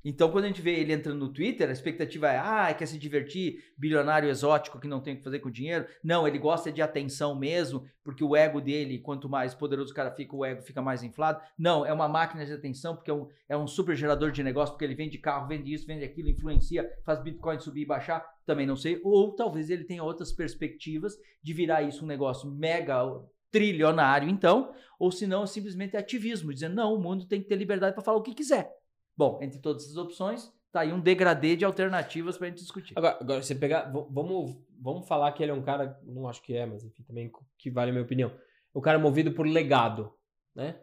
Então, 0.04 0.30
quando 0.30 0.44
a 0.44 0.46
gente 0.48 0.62
vê 0.62 0.78
ele 0.78 0.92
entrando 0.92 1.18
no 1.18 1.32
Twitter, 1.32 1.68
a 1.68 1.72
expectativa 1.72 2.30
é, 2.30 2.38
ah, 2.38 2.72
quer 2.72 2.86
se 2.86 2.98
divertir, 2.98 3.58
bilionário 3.76 4.28
exótico 4.28 4.80
que 4.80 4.86
não 4.86 5.00
tem 5.00 5.14
o 5.14 5.16
que 5.18 5.24
fazer 5.24 5.40
com 5.40 5.50
dinheiro. 5.50 5.86
Não, 6.02 6.26
ele 6.26 6.38
gosta 6.38 6.70
de 6.70 6.80
atenção 6.80 7.34
mesmo, 7.34 7.84
porque 8.04 8.22
o 8.22 8.36
ego 8.36 8.60
dele, 8.60 9.00
quanto 9.00 9.28
mais 9.28 9.54
poderoso 9.54 9.92
o 9.92 9.94
cara 9.94 10.10
fica, 10.12 10.36
o 10.36 10.44
ego 10.44 10.62
fica 10.62 10.80
mais 10.80 11.02
inflado. 11.02 11.40
Não, 11.58 11.84
é 11.84 11.92
uma 11.92 12.08
máquina 12.08 12.46
de 12.46 12.52
atenção, 12.52 12.94
porque 12.94 13.10
é 13.10 13.14
um, 13.14 13.26
é 13.48 13.56
um 13.56 13.66
super 13.66 13.96
gerador 13.96 14.30
de 14.30 14.42
negócio, 14.42 14.72
porque 14.72 14.84
ele 14.84 14.94
vende 14.94 15.18
carro, 15.18 15.48
vende 15.48 15.72
isso, 15.72 15.86
vende 15.86 16.04
aquilo, 16.04 16.28
influencia, 16.28 16.88
faz 17.04 17.22
Bitcoin 17.22 17.58
subir 17.58 17.82
e 17.82 17.86
baixar. 17.86 18.24
Também 18.46 18.66
não 18.66 18.76
sei. 18.76 19.00
Ou 19.04 19.34
talvez 19.34 19.68
ele 19.68 19.84
tenha 19.84 20.02
outras 20.02 20.32
perspectivas 20.32 21.14
de 21.42 21.52
virar 21.52 21.82
isso 21.82 22.04
um 22.04 22.08
negócio 22.08 22.50
mega 22.50 23.02
trilionário, 23.50 24.28
então, 24.28 24.74
ou 24.98 25.10
se 25.10 25.26
não, 25.26 25.46
simplesmente 25.46 25.96
é 25.96 25.98
ativismo, 25.98 26.52
dizendo, 26.52 26.74
não, 26.74 26.94
o 26.94 27.00
mundo 27.00 27.26
tem 27.26 27.40
que 27.40 27.48
ter 27.48 27.56
liberdade 27.56 27.94
para 27.94 28.04
falar 28.04 28.18
o 28.18 28.22
que 28.22 28.34
quiser. 28.34 28.70
Bom, 29.18 29.40
entre 29.42 29.58
todas 29.58 29.82
essas 29.82 29.96
opções, 29.96 30.48
tá 30.70 30.82
aí 30.82 30.92
um 30.92 31.00
degradê 31.00 31.56
de 31.56 31.64
alternativas 31.64 32.38
para 32.38 32.46
a 32.46 32.50
gente 32.50 32.60
discutir. 32.60 32.94
Agora, 32.96 33.18
agora, 33.20 33.42
você 33.42 33.52
pegar. 33.52 33.90
Vamos, 33.90 34.56
vamos 34.80 35.08
falar 35.08 35.32
que 35.32 35.42
ele 35.42 35.50
é 35.50 35.54
um 35.54 35.60
cara. 35.60 35.98
Não 36.04 36.28
acho 36.28 36.40
que 36.40 36.54
é, 36.54 36.64
mas 36.64 36.84
enfim, 36.84 37.02
também 37.02 37.28
que 37.58 37.68
vale 37.68 37.90
a 37.90 37.92
minha 37.92 38.04
opinião. 38.04 38.30
O 38.72 38.80
cara 38.80 38.96
é 38.96 39.02
movido 39.02 39.32
por 39.32 39.44
legado, 39.44 40.14
né? 40.54 40.78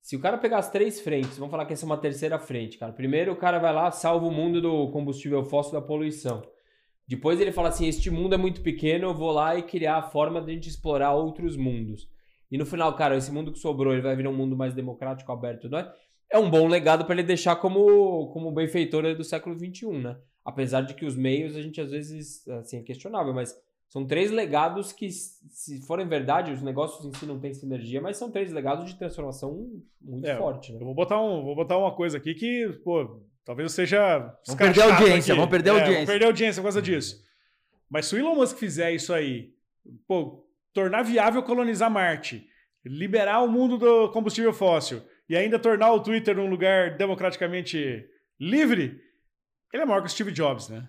Se 0.00 0.16
o 0.16 0.20
cara 0.20 0.38
pegar 0.38 0.58
as 0.58 0.70
três 0.70 0.98
frentes, 1.00 1.36
vamos 1.36 1.50
falar 1.50 1.66
que 1.66 1.74
essa 1.74 1.84
é 1.84 1.86
uma 1.86 1.98
terceira 1.98 2.38
frente, 2.38 2.78
cara. 2.78 2.90
Primeiro 2.92 3.32
o 3.32 3.36
cara 3.36 3.58
vai 3.58 3.72
lá, 3.72 3.90
salva 3.90 4.26
o 4.26 4.30
mundo 4.30 4.62
do 4.62 4.90
combustível 4.90 5.44
fóssil 5.44 5.72
da 5.74 5.82
poluição. 5.82 6.42
Depois 7.06 7.38
ele 7.38 7.52
fala 7.52 7.68
assim: 7.68 7.86
este 7.86 8.10
mundo 8.10 8.34
é 8.34 8.38
muito 8.38 8.62
pequeno, 8.62 9.08
eu 9.08 9.14
vou 9.14 9.30
lá 9.30 9.56
e 9.56 9.62
criar 9.62 9.98
a 9.98 10.02
forma 10.02 10.40
de 10.40 10.50
a 10.50 10.54
gente 10.54 10.70
explorar 10.70 11.12
outros 11.12 11.54
mundos. 11.54 12.08
E 12.50 12.56
no 12.56 12.64
final, 12.64 12.94
cara, 12.96 13.14
esse 13.14 13.30
mundo 13.30 13.52
que 13.52 13.58
sobrou, 13.58 13.92
ele 13.92 14.00
vai 14.00 14.16
virar 14.16 14.30
um 14.30 14.36
mundo 14.36 14.56
mais 14.56 14.72
democrático, 14.72 15.30
aberto, 15.30 15.68
não 15.68 15.78
é? 15.78 15.92
É 16.30 16.38
um 16.38 16.50
bom 16.50 16.66
legado 16.66 17.04
para 17.04 17.14
ele 17.14 17.22
deixar 17.22 17.56
como, 17.56 18.28
como 18.32 18.52
benfeitor 18.52 19.14
do 19.14 19.24
século 19.24 19.56
XXI, 19.58 19.98
né? 19.98 20.16
Apesar 20.44 20.82
de 20.82 20.94
que 20.94 21.04
os 21.04 21.16
meios 21.16 21.56
a 21.56 21.62
gente 21.62 21.80
às 21.80 21.90
vezes 21.90 22.46
assim, 22.48 22.78
é 22.78 22.82
questionável, 22.82 23.32
mas 23.32 23.56
são 23.88 24.04
três 24.04 24.32
legados 24.32 24.92
que, 24.92 25.08
se 25.08 25.80
forem 25.86 26.08
verdade, 26.08 26.50
os 26.50 26.60
negócios 26.60 27.06
em 27.06 27.16
si 27.16 27.24
não 27.26 27.38
têm 27.38 27.54
sinergia, 27.54 28.00
mas 28.00 28.16
são 28.16 28.30
três 28.30 28.52
legados 28.52 28.86
de 28.86 28.98
transformação 28.98 29.70
muito 30.00 30.26
é, 30.26 30.36
forte. 30.36 30.72
Né? 30.72 30.80
Eu 30.80 30.86
vou 30.86 30.94
botar, 30.94 31.22
um, 31.22 31.44
vou 31.44 31.54
botar 31.54 31.78
uma 31.78 31.94
coisa 31.94 32.18
aqui 32.18 32.34
que, 32.34 32.68
pô, 32.82 33.22
talvez 33.44 33.70
seja. 33.70 34.18
Vamos 34.46 34.58
perder 34.58 34.82
a 34.82 34.96
audiência, 34.96 35.32
aqui. 35.32 35.40
vamos 35.40 35.50
perder 35.50 35.70
a 35.70 35.74
é, 35.74 35.76
audiência. 35.76 35.94
Vamos 35.94 36.10
perder 36.10 36.24
a 36.24 36.28
audiência 36.28 36.60
por 36.60 36.64
causa 36.64 36.82
disso. 36.82 37.22
Mas 37.88 38.06
se 38.06 38.16
o 38.16 38.18
Elon 38.18 38.34
Musk 38.34 38.56
fizer 38.58 38.92
isso 38.92 39.12
aí, 39.12 39.54
pô, 40.08 40.44
tornar 40.72 41.02
viável 41.02 41.42
colonizar 41.44 41.88
Marte, 41.88 42.48
liberar 42.84 43.42
o 43.42 43.48
mundo 43.48 43.78
do 43.78 44.10
combustível 44.10 44.52
fóssil 44.52 45.02
e 45.28 45.36
ainda 45.36 45.58
tornar 45.58 45.92
o 45.92 46.02
Twitter 46.02 46.38
um 46.38 46.48
lugar 46.48 46.96
democraticamente 46.96 48.04
livre, 48.38 49.00
ele 49.72 49.82
é 49.82 49.86
maior 49.86 50.00
que 50.00 50.06
o 50.06 50.10
Steve 50.10 50.32
Jobs, 50.32 50.68
né? 50.68 50.88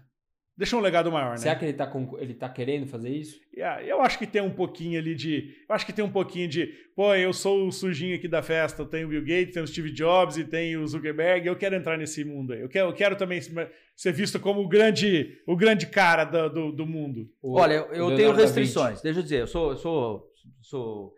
Deixa 0.58 0.78
um 0.78 0.80
legado 0.80 1.12
maior, 1.12 1.32
né? 1.32 1.38
Será 1.38 1.56
que 1.56 1.66
ele 1.66 1.74
tá, 1.74 1.86
com, 1.86 2.18
ele 2.18 2.34
tá 2.34 2.48
querendo 2.48 2.88
fazer 2.88 3.10
isso? 3.10 3.38
Yeah, 3.54 3.84
eu 3.84 4.02
acho 4.02 4.18
que 4.18 4.26
tem 4.26 4.42
um 4.42 4.50
pouquinho 4.50 4.98
ali 4.98 5.14
de. 5.14 5.54
Eu 5.68 5.76
acho 5.76 5.86
que 5.86 5.92
tem 5.92 6.04
um 6.04 6.10
pouquinho 6.10 6.48
de. 6.48 6.68
Pô, 6.96 7.14
eu 7.14 7.34
sou 7.34 7.68
o 7.68 7.72
sujinho 7.74 8.16
aqui 8.16 8.26
da 8.26 8.42
festa. 8.42 8.82
Eu 8.82 8.86
tenho 8.86 9.06
o 9.06 9.10
Bill 9.10 9.22
Gates, 9.22 9.54
tenho 9.54 9.66
o 9.66 9.68
Steve 9.68 9.92
Jobs 9.92 10.38
e 10.38 10.46
tenho 10.46 10.82
o 10.82 10.88
Zuckerberg. 10.88 11.46
Eu 11.46 11.58
quero 11.58 11.76
entrar 11.76 11.98
nesse 11.98 12.24
mundo 12.24 12.54
aí. 12.54 12.62
Eu 12.62 12.70
quero, 12.70 12.88
eu 12.88 12.94
quero 12.94 13.18
também 13.18 13.42
ser 13.42 14.14
visto 14.14 14.40
como 14.40 14.62
o 14.62 14.68
grande, 14.68 15.42
o 15.46 15.58
grande 15.58 15.88
cara 15.88 16.24
do, 16.24 16.48
do, 16.48 16.72
do 16.72 16.86
mundo. 16.86 17.30
O, 17.42 17.60
Olha, 17.60 17.74
eu, 17.74 18.12
eu 18.12 18.16
tenho 18.16 18.32
restrições. 18.32 19.02
Deixa 19.02 19.20
eu 19.20 19.24
dizer, 19.24 19.42
eu 19.42 19.48
sou, 19.48 19.72
eu 19.72 19.78
sou, 19.78 20.32
sou 20.62 21.14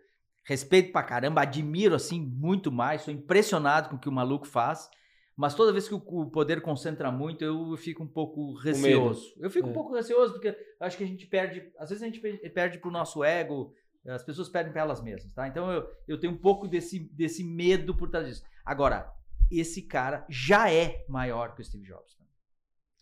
respeito 0.48 0.92
pra 0.92 1.02
caramba, 1.02 1.42
admiro 1.42 1.94
assim 1.94 2.18
muito 2.18 2.72
mais, 2.72 3.02
sou 3.02 3.12
impressionado 3.12 3.90
com 3.90 3.96
o 3.96 3.98
que 3.98 4.08
o 4.08 4.12
maluco 4.12 4.46
faz. 4.46 4.88
Mas 5.36 5.54
toda 5.54 5.72
vez 5.72 5.86
que 5.86 5.94
o 5.94 6.00
poder 6.30 6.62
concentra 6.62 7.12
muito, 7.12 7.44
eu 7.44 7.76
fico 7.76 8.02
um 8.02 8.08
pouco 8.08 8.54
receoso. 8.54 9.34
Eu 9.38 9.50
fico 9.50 9.68
é. 9.68 9.70
um 9.70 9.74
pouco 9.74 9.94
receoso 9.94 10.32
porque 10.32 10.56
acho 10.80 10.96
que 10.96 11.04
a 11.04 11.06
gente 11.06 11.26
perde, 11.26 11.70
às 11.78 11.90
vezes 11.90 12.02
a 12.02 12.06
gente 12.06 12.18
perde 12.48 12.78
pro 12.78 12.90
nosso 12.90 13.22
ego, 13.22 13.72
as 14.06 14.24
pessoas 14.24 14.48
perdem 14.48 14.72
para 14.72 14.80
elas 14.80 15.02
mesmas, 15.02 15.32
tá? 15.34 15.46
Então 15.46 15.70
eu, 15.70 15.86
eu 16.08 16.18
tenho 16.18 16.32
um 16.32 16.38
pouco 16.38 16.66
desse, 16.66 16.98
desse 17.12 17.44
medo 17.44 17.94
por 17.94 18.08
trás 18.08 18.26
disso. 18.26 18.42
Agora, 18.64 19.12
esse 19.52 19.82
cara 19.82 20.24
já 20.30 20.72
é 20.72 21.04
maior 21.08 21.54
que 21.54 21.60
o 21.60 21.64
Steve 21.64 21.84
Jobs. 21.84 22.16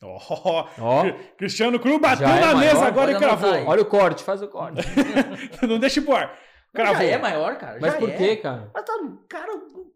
Ó, 0.02 0.68
Ó, 0.78 1.04
Cristiano 1.38 1.80
Cruz 1.80 1.98
bateu 1.98 2.26
Já 2.26 2.36
é 2.36 2.40
na 2.40 2.54
maior, 2.54 2.74
mesa 2.74 2.84
agora 2.84 3.12
e 3.12 3.16
cravou. 3.16 3.50
olha 3.50 3.80
o 3.80 3.86
corte, 3.86 4.22
faz 4.22 4.42
o 4.42 4.48
corte. 4.48 4.82
Não 5.66 5.78
deixa. 5.78 6.02
Mas 6.02 6.30
Cravou. 6.72 6.96
Já 6.96 7.04
é 7.04 7.18
maior, 7.18 7.56
cara. 7.58 7.78
Mas 7.80 7.94
por 7.94 8.10
é. 8.10 8.16
quê, 8.16 8.36
cara? 8.36 8.70
Mas 8.74 8.84
tá, 8.84 8.92
cara, 9.28 9.52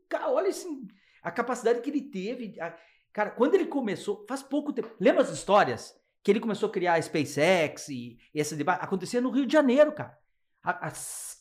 cara, 0.09 0.31
olha 0.31 0.49
assim, 0.49 0.87
a 1.23 1.31
capacidade 1.31 1.81
que 1.81 1.91
ele 1.91 2.03
teve. 2.03 2.61
a- 2.61 2.77
cara, 3.13 3.31
quando 3.31 3.55
ele 3.55 3.67
começou, 3.67 4.25
faz 4.29 4.43
pouco 4.43 4.73
tempo. 4.73 4.91
Lembra 4.99 5.23
as 5.23 5.31
histórias? 5.31 5.99
Que 6.23 6.31
ele 6.31 6.41
começou 6.41 6.69
a 6.69 6.73
criar 6.73 6.95
a 6.95 7.03
SpaceX 7.03 7.89
e, 7.89 8.19
e 8.35 8.41
esse 8.41 8.55
debate? 8.55 8.85
Acontecia 8.85 9.21
no 9.21 9.31
Rio 9.31 9.47
de 9.47 9.53
Janeiro, 9.53 9.93
cara. 9.93 10.19
Há, 10.63 10.89
há 10.89 10.93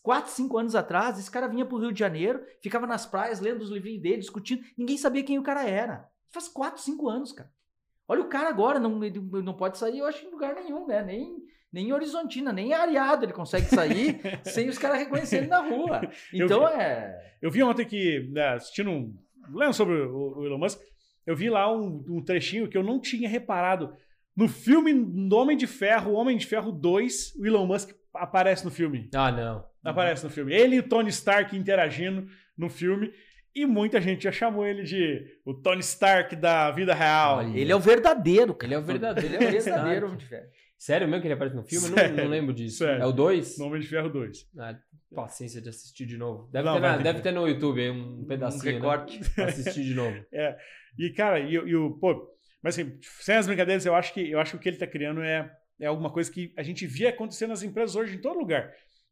4, 0.01 0.31
5 0.31 0.57
anos 0.57 0.75
atrás, 0.75 1.19
esse 1.19 1.29
cara 1.29 1.47
vinha 1.47 1.65
pro 1.65 1.77
Rio 1.77 1.91
de 1.91 1.99
Janeiro, 1.99 2.41
ficava 2.61 2.87
nas 2.87 3.05
praias 3.05 3.41
lendo 3.41 3.61
os 3.61 3.69
livrinhos 3.69 4.01
dele, 4.01 4.17
discutindo. 4.19 4.63
Ninguém 4.77 4.97
sabia 4.97 5.23
quem 5.23 5.37
o 5.37 5.43
cara 5.43 5.67
era. 5.67 6.09
Faz 6.29 6.47
4, 6.47 6.81
5 6.81 7.09
anos, 7.09 7.33
cara. 7.33 7.51
Olha 8.07 8.21
o 8.21 8.29
cara 8.29 8.49
agora, 8.49 8.79
não, 8.79 8.97
não 8.97 9.53
pode 9.55 9.77
sair, 9.77 9.99
eu 9.99 10.05
acho, 10.05 10.25
em 10.25 10.31
lugar 10.31 10.55
nenhum, 10.55 10.87
né? 10.87 11.03
Nem, 11.03 11.43
nem 11.71 11.87
em 11.89 11.93
Horizontina, 11.93 12.51
nem 12.51 12.69
em 12.69 12.73
Areado 12.73 13.25
ele 13.25 13.33
consegue 13.33 13.65
sair 13.67 14.19
sem 14.43 14.67
os 14.69 14.77
caras 14.77 14.99
reconhecerem 14.99 15.47
na 15.47 15.59
rua. 15.59 16.01
Eu 16.33 16.45
Então 16.45 16.67
vi. 16.67 16.73
é. 16.73 17.33
Eu 17.41 17.51
vi 17.51 17.63
ontem 17.63 17.85
que, 17.85 18.27
né, 18.31 18.49
assistindo 18.55 18.89
um. 18.89 19.15
Lendo 19.53 19.73
sobre 19.73 19.95
o, 19.95 20.37
o 20.39 20.45
Elon 20.45 20.57
Musk, 20.57 20.79
eu 21.25 21.35
vi 21.35 21.49
lá 21.49 21.71
um, 21.73 22.03
um 22.09 22.23
trechinho 22.23 22.67
que 22.67 22.77
eu 22.77 22.83
não 22.83 22.99
tinha 22.99 23.27
reparado. 23.27 23.93
No 24.35 24.47
filme 24.47 24.93
do 24.93 25.35
Homem 25.35 25.57
de 25.57 25.67
Ferro, 25.67 26.13
Homem 26.13 26.37
de 26.37 26.45
Ferro 26.45 26.71
2, 26.71 27.35
o 27.35 27.45
Elon 27.45 27.65
Musk 27.65 27.91
aparece 28.13 28.63
no 28.65 28.71
filme. 28.71 29.09
Ah, 29.13 29.31
não. 29.31 29.65
Aparece 29.83 30.23
no 30.23 30.29
filme. 30.29 30.53
Ele 30.53 30.75
e 30.75 30.79
o 30.79 30.83
Tony 30.87 31.09
Stark 31.09 31.55
interagindo 31.55 32.27
no 32.57 32.69
filme. 32.69 33.11
E 33.55 33.65
muita 33.65 33.99
gente 33.99 34.23
já 34.23 34.31
chamou 34.31 34.65
ele 34.65 34.83
de 34.83 35.25
o 35.43 35.53
Tony 35.53 35.79
Stark 35.81 36.35
da 36.35 36.69
vida 36.71 36.93
real. 36.93 37.37
Olha. 37.39 37.57
Ele 37.57 37.71
é 37.71 37.75
o 37.75 37.79
verdadeiro, 37.79 38.53
cara. 38.53 38.67
Ele 38.67 38.75
é 38.75 38.77
o 38.77 38.83
verdadeiro. 38.83 39.35
Ele 39.35 39.45
é 39.45 39.59
o 39.59 39.63
verdadeiro 39.63 40.05
Homem 40.05 40.17
de 40.17 40.25
Ferro. 40.25 40.45
Sério 40.79 41.07
mesmo 41.09 41.21
que 41.21 41.27
ele 41.27 41.33
aparece 41.33 41.55
no 41.57 41.63
filme? 41.63 41.89
Sério, 41.89 42.15
não, 42.15 42.23
não 42.23 42.31
lembro 42.31 42.53
disso. 42.53 42.77
sério. 42.77 43.03
É 43.03 43.05
o 43.05 43.11
2? 43.11 43.57
No 43.59 43.65
Homem 43.65 43.81
de 43.81 43.87
Ferro 43.87 44.09
2. 44.09 44.49
Ah, 44.57 44.79
paciência 45.13 45.61
de 45.61 45.67
assistir 45.67 46.05
de 46.05 46.15
novo. 46.15 46.49
Deve, 46.53 46.65
Não, 46.65 46.75
ter, 46.75 46.79
na- 46.79 46.97
ter 46.97 47.03
deve 47.03 47.21
ter 47.21 47.31
no 47.33 47.45
YouTube 47.45 47.81
aí 47.81 47.89
um 47.91 48.23
pedacinho. 48.25 48.71
Um 48.71 48.75
recorte. 48.75 49.19
Né? 49.37 49.43
Assistir 49.43 49.83
de 49.83 49.93
novo. 49.93 50.15
E, 50.97 51.11
cara, 51.11 51.39
e, 51.39 51.53
e 51.53 51.75
o. 51.75 51.91
Pô, 51.99 52.27
mas 52.63 52.77
assim, 52.77 52.97
sem 53.21 53.35
as 53.35 53.45
brincadeiras, 53.45 53.85
eu 53.85 53.93
acho 53.93 54.13
que, 54.13 54.31
eu 54.31 54.39
acho 54.39 54.51
que 54.51 54.57
o 54.57 54.59
que 54.59 54.67
ele 54.69 54.77
tá 54.77 54.87
criando 54.87 55.21
é, 55.21 55.49
é 55.79 55.85
alguma 55.85 56.11
coisa 56.11 56.31
que 56.31 56.51
a 56.57 56.63
gente 56.63 56.85
via 56.87 57.09
acontecer 57.09 57.45
nas 57.47 57.61
empresas 57.61 57.95
hoje 57.95 58.15
em 58.15 58.21
todo 58.21 58.39
lugar. 58.39 58.69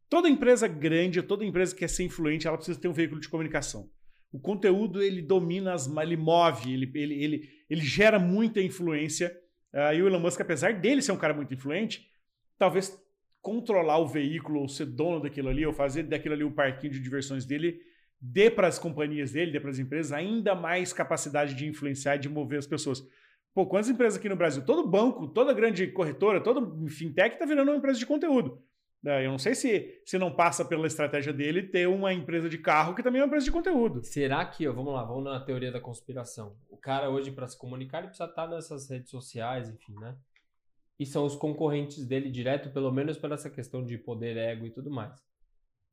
Toda 0.09 0.27
empresa 0.27 0.67
grande, 0.67 1.21
toda 1.21 1.45
empresa 1.45 1.73
que 1.73 1.79
quer 1.79 1.87
ser 1.89 2.03
influente, 2.03 2.47
ela 2.47 2.57
precisa 2.57 2.79
ter 2.79 2.87
um 2.87 2.93
veículo 2.93 3.21
de 3.21 3.29
comunicação. 3.29 3.89
O 4.31 4.39
conteúdo, 4.39 5.01
ele 5.01 5.21
domina, 5.21 5.73
as, 5.73 5.87
ele 5.87 6.17
move, 6.17 6.73
ele, 6.73 6.91
ele, 6.95 7.23
ele, 7.23 7.49
ele 7.69 7.81
gera 7.81 8.17
muita 8.19 8.59
influência. 8.61 9.31
Ah, 9.73 9.93
e 9.93 10.01
o 10.01 10.07
Elon 10.07 10.19
Musk, 10.19 10.41
apesar 10.41 10.73
dele 10.73 11.01
ser 11.01 11.11
um 11.11 11.17
cara 11.17 11.33
muito 11.33 11.53
influente, 11.53 12.09
talvez 12.57 12.97
controlar 13.41 13.99
o 13.99 14.07
veículo, 14.07 14.61
ou 14.61 14.67
ser 14.67 14.85
dono 14.85 15.21
daquilo 15.21 15.49
ali, 15.49 15.65
ou 15.65 15.73
fazer 15.73 16.03
daquilo 16.03 16.33
ali 16.35 16.43
o 16.43 16.51
parquinho 16.51 16.93
de 16.93 16.99
diversões 16.99 17.45
dele, 17.45 17.79
dê 18.19 18.49
para 18.49 18.67
as 18.67 18.79
companhias 18.79 19.31
dele, 19.31 19.51
dê 19.51 19.59
para 19.59 19.69
as 19.69 19.79
empresas 19.79 20.11
ainda 20.11 20.55
mais 20.55 20.91
capacidade 20.91 21.53
de 21.53 21.65
influenciar 21.65 22.15
e 22.15 22.19
de 22.19 22.29
mover 22.29 22.59
as 22.59 22.67
pessoas. 22.67 23.07
Pô, 23.53 23.65
quantas 23.65 23.89
empresas 23.89 24.19
aqui 24.19 24.29
no 24.29 24.35
Brasil? 24.35 24.65
Todo 24.65 24.87
banco, 24.87 25.27
toda 25.27 25.53
grande 25.53 25.87
corretora, 25.87 26.41
todo 26.41 26.87
fintech 26.89 27.35
está 27.35 27.45
virando 27.45 27.71
uma 27.71 27.77
empresa 27.77 27.97
de 27.97 28.05
conteúdo. 28.05 28.61
Né? 29.01 29.25
Eu 29.25 29.31
não 29.31 29.37
sei 29.37 29.55
se, 29.55 30.01
se 30.05 30.17
não 30.17 30.33
passa 30.33 30.65
pela 30.65 30.87
estratégia 30.87 31.31
dele 31.31 31.63
ter 31.63 31.87
uma 31.87 32.13
empresa 32.13 32.49
de 32.49 32.57
carro 32.57 32.95
que 32.95 33.03
também 33.03 33.19
é 33.19 33.23
uma 33.23 33.27
empresa 33.27 33.45
de 33.45 33.51
conteúdo. 33.51 34.03
Será 34.03 34.45
que, 34.45 34.67
ó, 34.67 34.73
vamos 34.73 34.93
lá, 34.93 35.03
vamos 35.03 35.23
na 35.23 35.39
teoria 35.39 35.71
da 35.71 35.79
conspiração. 35.79 36.55
O 36.69 36.77
cara 36.77 37.09
hoje, 37.09 37.31
para 37.31 37.47
se 37.47 37.57
comunicar, 37.57 37.99
ele 37.99 38.07
precisa 38.07 38.29
estar 38.29 38.47
nessas 38.47 38.89
redes 38.89 39.09
sociais, 39.09 39.69
enfim, 39.69 39.93
né? 39.99 40.15
E 40.99 41.05
são 41.05 41.25
os 41.25 41.35
concorrentes 41.35 42.05
dele 42.05 42.29
direto, 42.29 42.71
pelo 42.71 42.91
menos 42.91 43.17
por 43.17 43.31
essa 43.31 43.49
questão 43.49 43.85
de 43.85 43.97
poder, 43.97 44.35
ego 44.35 44.65
e 44.65 44.71
tudo 44.71 44.89
mais. 44.89 45.13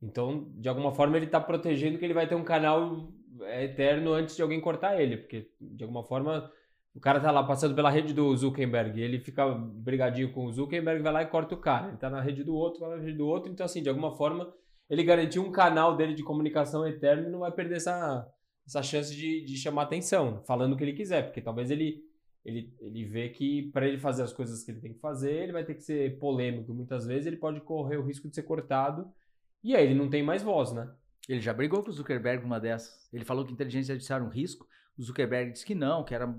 Então, 0.01 0.51
de 0.55 0.67
alguma 0.67 0.91
forma, 0.91 1.15
ele 1.15 1.27
está 1.27 1.39
protegendo 1.39 1.97
que 1.97 2.05
ele 2.05 2.13
vai 2.13 2.27
ter 2.27 2.35
um 2.35 2.43
canal 2.43 3.11
é, 3.41 3.65
eterno 3.65 4.13
antes 4.13 4.35
de 4.35 4.41
alguém 4.41 4.59
cortar 4.59 4.99
ele, 4.99 5.17
porque 5.17 5.51
de 5.59 5.83
alguma 5.83 6.03
forma 6.03 6.51
o 6.95 6.99
cara 6.99 7.19
tá 7.19 7.29
lá 7.29 7.43
passando 7.43 7.75
pela 7.75 7.89
rede 7.89 8.13
do 8.13 8.35
Zuckerberg, 8.35 8.99
ele 8.99 9.19
fica 9.19 9.47
brigadinho 9.47 10.31
com 10.31 10.45
o 10.45 10.51
Zuckerberg, 10.51 11.03
vai 11.03 11.11
lá 11.13 11.21
e 11.23 11.27
corta 11.27 11.53
o 11.53 11.59
cara. 11.59 11.89
Ele 11.89 11.97
tá 11.97 12.09
na 12.09 12.21
rede 12.21 12.43
do 12.43 12.55
outro, 12.55 12.79
vai 12.79 12.97
na 12.97 13.03
rede 13.03 13.17
do 13.17 13.27
outro, 13.27 13.51
então 13.51 13.65
assim, 13.65 13.83
de 13.83 13.89
alguma 13.89 14.15
forma, 14.15 14.51
ele 14.89 15.03
garantiu 15.03 15.43
um 15.43 15.51
canal 15.51 15.95
dele 15.95 16.13
de 16.13 16.23
comunicação 16.23 16.87
eterno 16.87 17.27
e 17.27 17.31
não 17.31 17.39
vai 17.39 17.51
perder 17.51 17.75
essa, 17.75 18.25
essa 18.65 18.81
chance 18.81 19.15
de, 19.15 19.43
de 19.43 19.57
chamar 19.57 19.83
atenção, 19.83 20.41
falando 20.47 20.73
o 20.73 20.77
que 20.77 20.83
ele 20.83 20.93
quiser, 20.93 21.23
porque 21.23 21.41
talvez 21.41 21.69
ele 21.69 22.03
ele, 22.45 22.71
ele 22.79 23.03
vê 23.05 23.29
que 23.29 23.71
para 23.71 23.87
ele 23.87 23.97
fazer 23.97 24.21
as 24.21 24.31
coisas 24.31 24.63
que 24.63 24.69
ele 24.69 24.79
tem 24.79 24.93
que 24.93 24.99
fazer, 24.99 25.33
ele 25.33 25.51
vai 25.51 25.65
ter 25.65 25.73
que 25.73 25.81
ser 25.81 26.19
polêmico. 26.19 26.75
Muitas 26.75 27.05
vezes 27.07 27.25
ele 27.25 27.37
pode 27.37 27.59
correr 27.61 27.97
o 27.97 28.05
risco 28.05 28.29
de 28.29 28.35
ser 28.35 28.43
cortado 28.43 29.11
e 29.63 29.75
aí 29.75 29.83
ele 29.83 29.95
não 29.95 30.07
tem 30.07 30.21
mais 30.21 30.43
voz, 30.43 30.71
né? 30.71 30.87
Ele 31.27 31.41
já 31.41 31.51
brigou 31.51 31.81
com 31.81 31.89
o 31.89 31.91
Zuckerberg 31.93 32.43
numa 32.43 32.59
dessas. 32.59 33.09
Ele 33.11 33.25
falou 33.25 33.43
que 33.43 33.51
inteligência 33.51 33.93
artificial 33.93 34.19
era 34.19 34.27
um 34.27 34.31
risco. 34.31 34.67
O 34.95 35.01
Zuckerberg 35.01 35.53
disse 35.53 35.65
que 35.65 35.73
não, 35.73 36.03
que 36.03 36.13
era. 36.13 36.31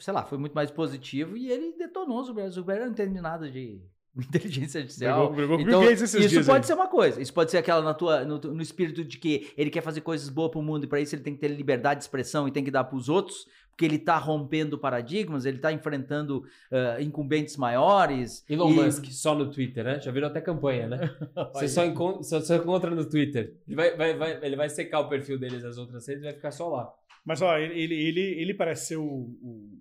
Sei 0.00 0.12
lá, 0.12 0.22
foi 0.24 0.36
muito 0.38 0.52
mais 0.52 0.70
positivo 0.70 1.36
e 1.36 1.50
ele 1.50 1.74
detonou 1.76 2.18
o 2.18 2.22
Zuckerberg. 2.22 2.50
O 2.50 2.52
Zuckerberg 2.52 2.84
não 2.84 2.92
entende 2.92 3.20
nada 3.20 3.50
de 3.50 3.80
inteligência 4.16 4.80
artificial. 4.80 5.32
Brigou, 5.32 5.56
brigou 5.58 5.80
o 5.80 5.82
Então, 5.84 5.92
isso 5.92 6.18
dias 6.18 6.46
pode 6.46 6.64
aí. 6.64 6.66
ser 6.66 6.74
uma 6.74 6.88
coisa. 6.88 7.20
Isso 7.22 7.32
pode 7.32 7.50
ser 7.50 7.58
aquela 7.58 7.80
na 7.82 7.94
tua, 7.94 8.24
no, 8.24 8.38
no 8.38 8.62
espírito 8.62 9.04
de 9.04 9.16
que 9.18 9.50
ele 9.56 9.70
quer 9.70 9.80
fazer 9.80 10.00
coisas 10.02 10.28
boas 10.28 10.50
pro 10.50 10.60
mundo 10.60 10.84
e 10.84 10.86
para 10.86 11.00
isso 11.00 11.14
ele 11.14 11.22
tem 11.22 11.34
que 11.34 11.40
ter 11.40 11.48
liberdade 11.48 11.98
de 12.00 12.04
expressão 12.04 12.46
e 12.46 12.50
tem 12.50 12.62
que 12.64 12.70
dar 12.70 12.84
pros 12.84 13.08
outros, 13.08 13.46
porque 13.70 13.84
ele 13.84 13.98
tá 13.98 14.16
rompendo 14.18 14.76
paradigmas, 14.76 15.46
ele 15.46 15.58
tá 15.58 15.72
enfrentando 15.72 16.42
ah, 16.72 17.00
incumbentes 17.00 17.56
maiores. 17.56 18.44
Elon 18.50 18.70
e- 18.70 18.74
Musk, 18.74 19.04
só 19.06 19.34
no 19.36 19.50
Twitter, 19.50 19.84
né? 19.84 20.00
Já 20.00 20.10
virou 20.10 20.28
até 20.28 20.40
campanha, 20.40 20.88
né? 20.88 21.16
Você 21.54 21.68
só, 21.68 21.84
encon- 21.86 22.22
só, 22.22 22.40
só 22.40 22.56
encontra 22.56 22.90
no 22.90 23.08
Twitter. 23.08 23.54
Ele 23.66 23.76
vai, 23.76 23.96
vai, 23.96 24.16
vai, 24.16 24.38
ele 24.44 24.56
vai 24.56 24.68
secar 24.68 25.00
o 25.00 25.08
perfil 25.08 25.38
deles 25.38 25.62
das 25.62 25.78
outras 25.78 26.06
redes 26.06 26.22
e 26.22 26.26
vai 26.26 26.34
ficar 26.34 26.50
só 26.50 26.68
lá. 26.68 26.92
Mas, 27.28 27.42
ó, 27.42 27.58
ele, 27.58 27.94
ele, 27.94 28.20
ele, 28.20 28.54
parece 28.54 28.86
ser 28.86 28.96
o, 28.96 29.04
o 29.04 29.78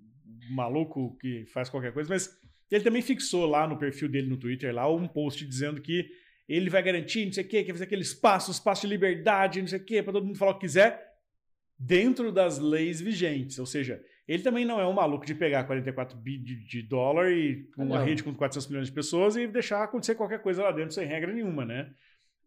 maluco 0.52 1.18
que 1.18 1.46
faz 1.46 1.70
qualquer 1.70 1.94
coisa, 1.94 2.10
mas 2.10 2.30
ele 2.70 2.84
também 2.84 3.02
fixou 3.02 3.46
lá 3.46 3.66
no 3.66 3.80
perfil 3.80 4.10
dele 4.10 4.28
no 4.28 4.36
Twitter 4.36 4.76
lá 4.76 4.94
um 4.94 5.08
post 5.08 5.46
dizendo 5.48 5.82
que 5.82 6.10
ele 6.46 6.70
vai 6.70 6.84
garantir, 6.84 7.26
não 7.26 7.32
sei 7.32 7.46
o 7.46 7.48
quê, 7.48 7.64
quer 7.64 7.72
fazer 7.72 7.86
aquele 7.86 8.02
espaço, 8.02 8.52
espaço 8.52 8.82
de 8.82 8.88
liberdade, 8.88 9.62
não 9.62 9.68
sei 9.70 9.80
o 9.80 9.86
quê, 9.86 10.04
para 10.04 10.12
todo 10.12 10.26
mundo 10.26 10.38
falar 10.38 10.52
o 10.52 10.54
que 10.56 10.68
quiser, 10.68 11.02
dentro 11.80 12.34
das 12.34 12.60
leis 12.60 13.00
vigentes. 13.00 13.58
Ou 13.60 13.66
seja, 13.66 14.04
ele 14.28 14.44
também 14.44 14.66
não 14.66 14.82
é 14.82 14.86
um 14.86 14.92
maluco 14.92 15.26
de 15.26 15.34
pegar 15.34 15.64
44 15.64 16.18
bi 16.18 16.38
de, 16.38 16.62
de 16.66 16.82
dólar 16.82 17.32
e 17.32 17.66
uma 17.78 18.00
Não. 18.00 18.06
rede 18.06 18.26
com 18.26 18.36
400 18.36 18.68
milhões 18.68 18.88
de 18.90 18.94
pessoas 18.94 19.38
e 19.38 19.48
deixar 19.48 19.82
acontecer 19.82 20.16
qualquer 20.16 20.42
coisa 20.42 20.64
lá 20.64 20.74
dentro 20.74 20.94
sem 20.94 21.08
regra 21.08 21.32
nenhuma, 21.32 21.64
né? 21.64 21.94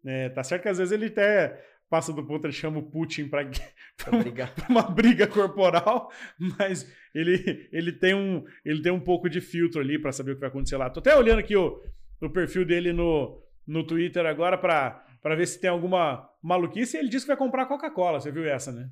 É, 0.05 0.29
tá 0.29 0.45
certo 0.45 0.63
que 0.63 0.69
às 0.69 0.77
vezes 0.77 0.93
ele 0.93 1.07
até 1.07 1.59
passa 1.91 2.13
do 2.13 2.25
ponto, 2.25 2.47
ele 2.47 2.53
chama 2.53 2.79
o 2.79 2.89
Putin 2.89 3.29
para 3.29 3.43
brigar. 4.23 4.55
uma 4.71 4.83
briga 4.83 5.27
corporal, 5.27 6.11
mas 6.39 6.91
ele, 7.13 7.69
ele, 7.73 7.93
tem 7.93 8.15
um, 8.15 8.45
ele 8.65 8.81
tem 8.81 8.93
um 8.93 9.01
pouco 9.01 9.29
de 9.29 9.41
filtro 9.41 9.81
ali 9.81 9.99
para 9.99 10.13
saber 10.13 10.31
o 10.31 10.35
que 10.37 10.41
vai 10.41 10.49
acontecer 10.49 10.77
lá. 10.77 10.89
Tô 10.89 11.01
até 11.01 11.15
olhando 11.17 11.41
aqui 11.41 11.57
o, 11.57 11.83
o 12.23 12.31
perfil 12.31 12.65
dele 12.65 12.93
no, 12.93 13.43
no 13.67 13.85
Twitter 13.85 14.25
agora 14.25 14.57
para 14.57 15.37
ver 15.37 15.47
se 15.47 15.61
tem 15.61 15.69
alguma 15.69 16.31
maluquice. 16.41 16.97
Ele 16.97 17.09
disse 17.09 17.25
que 17.25 17.33
vai 17.33 17.37
comprar 17.37 17.67
Coca-Cola, 17.67 18.21
você 18.21 18.31
viu 18.31 18.49
essa, 18.49 18.71
né? 18.71 18.89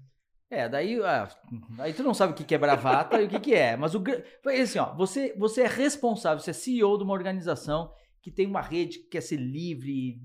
É, 0.50 0.67
daí, 0.67 1.00
ah, 1.02 1.28
aí 1.78 1.93
tu 1.93 2.02
não 2.02 2.14
sabe 2.14 2.33
o 2.33 2.35
que 2.35 2.55
é 2.55 2.59
bravata 2.59 3.21
e 3.21 3.26
o 3.26 3.28
que 3.28 3.38
que 3.38 3.55
é. 3.55 3.76
Mas 3.76 3.95
o 3.95 4.02
assim, 4.47 4.78
ó, 4.78 4.95
você, 4.97 5.35
você 5.37 5.62
é 5.62 5.67
responsável, 5.67 6.40
você 6.40 6.50
é 6.50 6.55
CEO 6.55 6.97
de 6.97 7.05
uma 7.05 7.12
organização 7.12 7.93
que 8.23 8.31
tem 8.31 8.47
uma 8.47 8.62
rede 8.62 8.99
que 8.99 9.09
quer 9.09 9.21
ser 9.21 9.37
livre, 9.37 10.19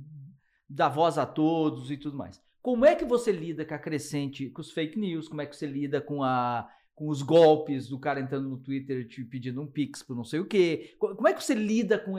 dar 0.67 0.89
voz 0.89 1.17
a 1.17 1.25
todos 1.25 1.91
e 1.91 1.97
tudo 1.97 2.17
mais. 2.17 2.41
Como 2.63 2.85
é 2.85 2.95
que 2.95 3.05
você 3.05 3.31
lida 3.31 3.65
com 3.65 3.75
a 3.75 3.77
crescente, 3.77 4.49
com 4.49 4.61
os 4.61 4.71
fake 4.71 4.97
news? 4.97 5.27
Como 5.27 5.41
é 5.41 5.45
que 5.45 5.55
você 5.55 5.67
lida 5.67 6.01
com 6.01 6.23
a 6.23 6.67
com 6.95 7.09
os 7.09 7.23
golpes 7.23 7.89
do 7.89 7.99
cara 7.99 8.19
entrando 8.19 8.47
no 8.47 8.57
Twitter 8.59 9.07
te 9.07 9.23
pedindo 9.25 9.59
um 9.59 9.67
pix 9.67 10.01
por 10.03 10.15
não 10.15 10.23
sei 10.23 10.39
o 10.39 10.45
quê? 10.45 10.95
Co- 10.97 11.15
Como 11.15 11.27
é 11.27 11.33
que 11.33 11.43
você 11.43 11.53
lida 11.53 11.99
com 11.99 12.13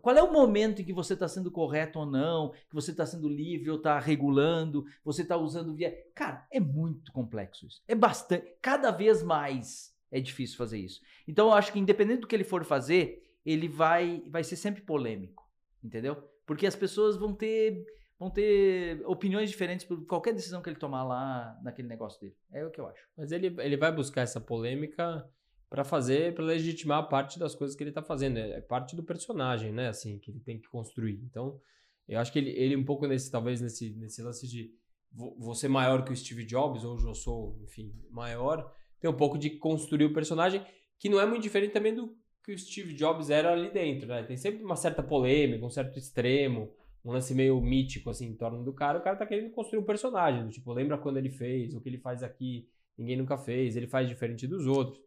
qual 0.00 0.16
é 0.16 0.22
o 0.22 0.32
momento 0.32 0.80
em 0.80 0.84
que 0.84 0.92
você 0.92 1.14
está 1.14 1.26
sendo 1.26 1.50
correto 1.50 1.98
ou 1.98 2.06
não, 2.06 2.50
que 2.50 2.74
você 2.74 2.92
está 2.92 3.04
sendo 3.04 3.28
livre 3.28 3.70
ou 3.70 3.78
está 3.78 3.98
regulando, 3.98 4.84
você 5.04 5.22
está 5.22 5.36
usando 5.36 5.74
via. 5.74 5.92
Cara, 6.14 6.46
é 6.52 6.60
muito 6.60 7.10
complexo 7.12 7.66
isso. 7.66 7.82
É 7.88 7.94
bastante. 7.94 8.46
Cada 8.62 8.92
vez 8.92 9.22
mais 9.22 9.92
é 10.12 10.20
difícil 10.20 10.56
fazer 10.56 10.78
isso. 10.78 11.00
Então 11.26 11.48
eu 11.48 11.54
acho 11.54 11.72
que 11.72 11.78
independente 11.80 12.20
do 12.20 12.26
que 12.28 12.36
ele 12.36 12.44
for 12.44 12.64
fazer, 12.64 13.28
ele 13.44 13.66
vai, 13.66 14.22
vai 14.28 14.44
ser 14.44 14.56
sempre 14.56 14.82
polêmico, 14.82 15.42
entendeu? 15.82 16.16
Porque 16.46 16.66
as 16.66 16.76
pessoas 16.76 17.16
vão 17.16 17.34
ter 17.34 17.84
vão 18.18 18.30
ter 18.30 19.02
opiniões 19.06 19.48
diferentes 19.50 19.86
por 19.86 20.04
qualquer 20.06 20.34
decisão 20.34 20.60
que 20.60 20.68
ele 20.68 20.78
tomar 20.78 21.04
lá 21.04 21.58
naquele 21.62 21.88
negócio 21.88 22.20
dele. 22.20 22.34
É 22.52 22.64
o 22.66 22.70
que 22.70 22.80
eu 22.80 22.86
acho. 22.86 23.02
Mas 23.16 23.30
ele, 23.32 23.54
ele 23.60 23.76
vai 23.76 23.92
buscar 23.92 24.22
essa 24.22 24.40
polêmica 24.40 25.24
para 25.70 25.84
fazer, 25.84 26.34
para 26.34 26.44
legitimar 26.44 27.08
parte 27.08 27.38
das 27.38 27.54
coisas 27.54 27.76
que 27.76 27.84
ele 27.84 27.92
tá 27.92 28.02
fazendo. 28.02 28.38
É 28.38 28.50
é 28.58 28.60
parte 28.60 28.96
do 28.96 29.02
personagem, 29.02 29.72
né? 29.72 29.88
Assim, 29.88 30.18
que 30.18 30.30
ele 30.30 30.40
tem 30.40 30.58
que 30.58 30.68
construir. 30.68 31.20
Então, 31.24 31.60
eu 32.08 32.18
acho 32.18 32.32
que 32.32 32.38
ele, 32.38 32.50
ele 32.50 32.74
um 32.76 32.84
pouco 32.84 33.06
nesse, 33.06 33.30
talvez 33.30 33.60
nesse, 33.60 33.90
nesse 33.94 34.22
lance 34.22 34.48
de 34.48 34.72
vo- 35.12 35.36
vou 35.38 35.54
ser 35.54 35.68
maior 35.68 36.04
que 36.04 36.12
o 36.12 36.16
Steve 36.16 36.44
Jobs, 36.44 36.84
hoje 36.84 37.06
eu 37.06 37.14
sou, 37.14 37.58
enfim, 37.62 37.92
maior, 38.10 38.72
tem 38.98 39.10
um 39.10 39.16
pouco 39.16 39.38
de 39.38 39.50
construir 39.50 40.06
o 40.06 40.12
personagem 40.12 40.64
que 40.98 41.08
não 41.08 41.20
é 41.20 41.26
muito 41.26 41.42
diferente 41.42 41.72
também 41.72 41.94
do 41.94 42.16
que 42.42 42.52
o 42.52 42.58
Steve 42.58 42.94
Jobs 42.94 43.30
era 43.30 43.52
ali 43.52 43.70
dentro, 43.70 44.08
né? 44.08 44.22
Tem 44.22 44.36
sempre 44.36 44.64
uma 44.64 44.74
certa 44.74 45.02
polêmica, 45.02 45.64
um 45.64 45.70
certo 45.70 45.98
extremo, 45.98 46.74
um 47.04 47.12
lance 47.12 47.34
meio 47.34 47.60
mítico, 47.60 48.10
assim, 48.10 48.26
em 48.28 48.34
torno 48.34 48.62
do 48.64 48.72
cara. 48.72 48.98
O 48.98 49.02
cara 49.02 49.16
tá 49.16 49.26
querendo 49.26 49.50
construir 49.52 49.80
um 49.80 49.84
personagem, 49.84 50.44
do 50.44 50.50
tipo, 50.50 50.72
lembra 50.72 50.98
quando 50.98 51.16
ele 51.16 51.30
fez, 51.30 51.74
o 51.74 51.80
que 51.80 51.88
ele 51.88 51.98
faz 51.98 52.22
aqui, 52.22 52.68
ninguém 52.96 53.16
nunca 53.16 53.38
fez, 53.38 53.76
ele 53.76 53.86
faz 53.86 54.08
diferente 54.08 54.46
dos 54.46 54.66
outros. 54.66 55.00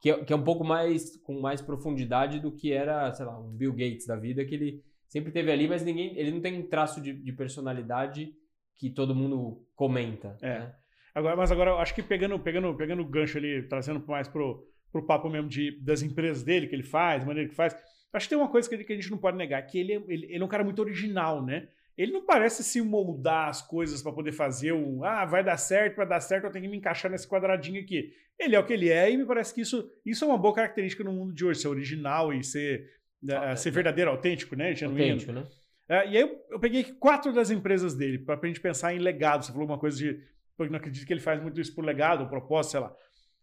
Que 0.00 0.10
é, 0.10 0.24
que 0.24 0.32
é 0.32 0.36
um 0.36 0.44
pouco 0.44 0.62
mais, 0.64 1.16
com 1.18 1.40
mais 1.40 1.60
profundidade 1.60 2.38
do 2.38 2.52
que 2.52 2.72
era, 2.72 3.12
sei 3.14 3.26
lá, 3.26 3.36
um 3.38 3.50
Bill 3.50 3.72
Gates 3.72 4.06
da 4.06 4.14
vida, 4.14 4.44
que 4.44 4.54
ele 4.54 4.84
sempre 5.08 5.32
teve 5.32 5.50
ali, 5.50 5.66
mas 5.66 5.82
ninguém, 5.82 6.16
ele 6.16 6.30
não 6.30 6.40
tem 6.40 6.56
um 6.58 6.68
traço 6.68 7.00
de, 7.00 7.12
de 7.12 7.32
personalidade 7.32 8.32
que 8.76 8.90
todo 8.90 9.14
mundo 9.14 9.66
comenta, 9.74 10.36
É. 10.40 10.60
né? 10.60 10.74
Agora, 11.14 11.34
mas 11.34 11.50
agora 11.50 11.70
eu 11.70 11.78
acho 11.78 11.94
que 11.96 12.02
pegando, 12.02 12.38
pegando, 12.38 12.72
pegando 12.76 13.02
o 13.02 13.04
gancho 13.04 13.38
ali, 13.38 13.66
trazendo 13.66 14.04
mais 14.06 14.28
pro, 14.28 14.64
pro 14.92 15.04
papo 15.04 15.28
mesmo 15.28 15.48
de, 15.48 15.72
das 15.80 16.00
empresas 16.00 16.44
dele, 16.44 16.68
que 16.68 16.76
ele 16.76 16.84
faz, 16.84 17.24
maneira 17.24 17.48
que 17.48 17.56
faz, 17.56 17.74
acho 18.12 18.26
que 18.26 18.30
tem 18.34 18.38
uma 18.38 18.50
coisa 18.50 18.68
que, 18.68 18.92
a 18.92 18.96
gente 18.96 19.10
não 19.10 19.18
pode 19.18 19.36
negar, 19.36 19.60
que 19.62 19.78
ele, 19.78 19.92
é- 19.92 20.02
ele, 20.08 20.26
ele 20.26 20.42
é 20.42 20.44
um 20.44 20.48
cara 20.48 20.64
muito 20.64 20.80
original, 20.80 21.44
né? 21.44 21.68
Ele 21.96 22.12
não 22.12 22.24
parece 22.24 22.62
se 22.62 22.80
moldar 22.80 23.48
as 23.48 23.60
coisas 23.60 24.02
para 24.02 24.12
poder 24.12 24.30
fazer 24.32 24.72
um, 24.72 25.02
ah, 25.02 25.24
vai 25.24 25.42
dar 25.42 25.56
certo, 25.56 25.96
vai 25.96 26.06
dar 26.06 26.20
certo, 26.20 26.44
eu 26.44 26.50
tenho 26.52 26.64
que 26.64 26.70
me 26.70 26.76
encaixar 26.76 27.10
nesse 27.10 27.26
quadradinho 27.26 27.80
aqui. 27.82 28.12
Ele 28.38 28.54
é 28.54 28.58
o 28.60 28.64
que 28.64 28.72
ele 28.72 28.88
é 28.88 29.10
e 29.10 29.16
me 29.16 29.26
parece 29.26 29.52
que 29.52 29.60
isso, 29.60 29.90
isso 30.06 30.24
é 30.24 30.28
uma 30.28 30.38
boa 30.38 30.54
característica 30.54 31.02
no 31.02 31.12
mundo 31.12 31.34
de 31.34 31.44
hoje, 31.44 31.60
ser 31.60 31.68
original 31.68 32.32
e 32.32 32.44
ser, 32.44 32.88
Ah, 33.28 33.48
eh, 33.48 33.52
é. 33.52 33.56
ser 33.56 33.72
verdadeiro, 33.72 34.12
autêntico, 34.12 34.54
né? 34.54 34.72
Genuíno. 34.76 35.02
Autêntico, 35.02 35.32
né? 35.32 35.46
É, 35.88 36.08
e 36.08 36.16
aí 36.16 36.20
eu, 36.22 36.38
eu 36.50 36.60
peguei 36.60 36.84
quatro 36.84 37.32
das 37.32 37.50
empresas 37.50 37.94
dele, 37.96 38.18
para 38.18 38.38
a 38.40 38.46
gente 38.46 38.60
pensar 38.60 38.94
em 38.94 38.98
legado. 38.98 39.44
Você 39.44 39.50
falou 39.50 39.66
uma 39.66 39.78
coisa 39.78 39.96
de. 39.96 40.22
Eu 40.58 40.70
não 40.70 40.76
acredito 40.76 41.06
que 41.06 41.12
ele 41.12 41.20
faz 41.20 41.40
muito 41.42 41.60
isso 41.60 41.74
por 41.74 41.84
legado, 41.84 42.28
propósito, 42.28 42.72
sei 42.72 42.80
lá. 42.80 42.94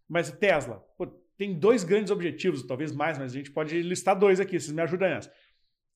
Mas 0.07 0.31
Tesla, 0.31 0.81
pô, 0.97 1.07
tem 1.37 1.53
dois 1.53 1.83
grandes 1.83 2.11
objetivos, 2.11 2.63
talvez 2.63 2.91
mais, 2.91 3.17
mas 3.17 3.31
a 3.31 3.35
gente 3.35 3.51
pode 3.51 3.81
listar 3.81 4.17
dois 4.17 4.39
aqui, 4.39 4.59
vocês 4.59 4.71
me 4.71 4.81
ajudam 4.81 5.09
nessa. 5.09 5.31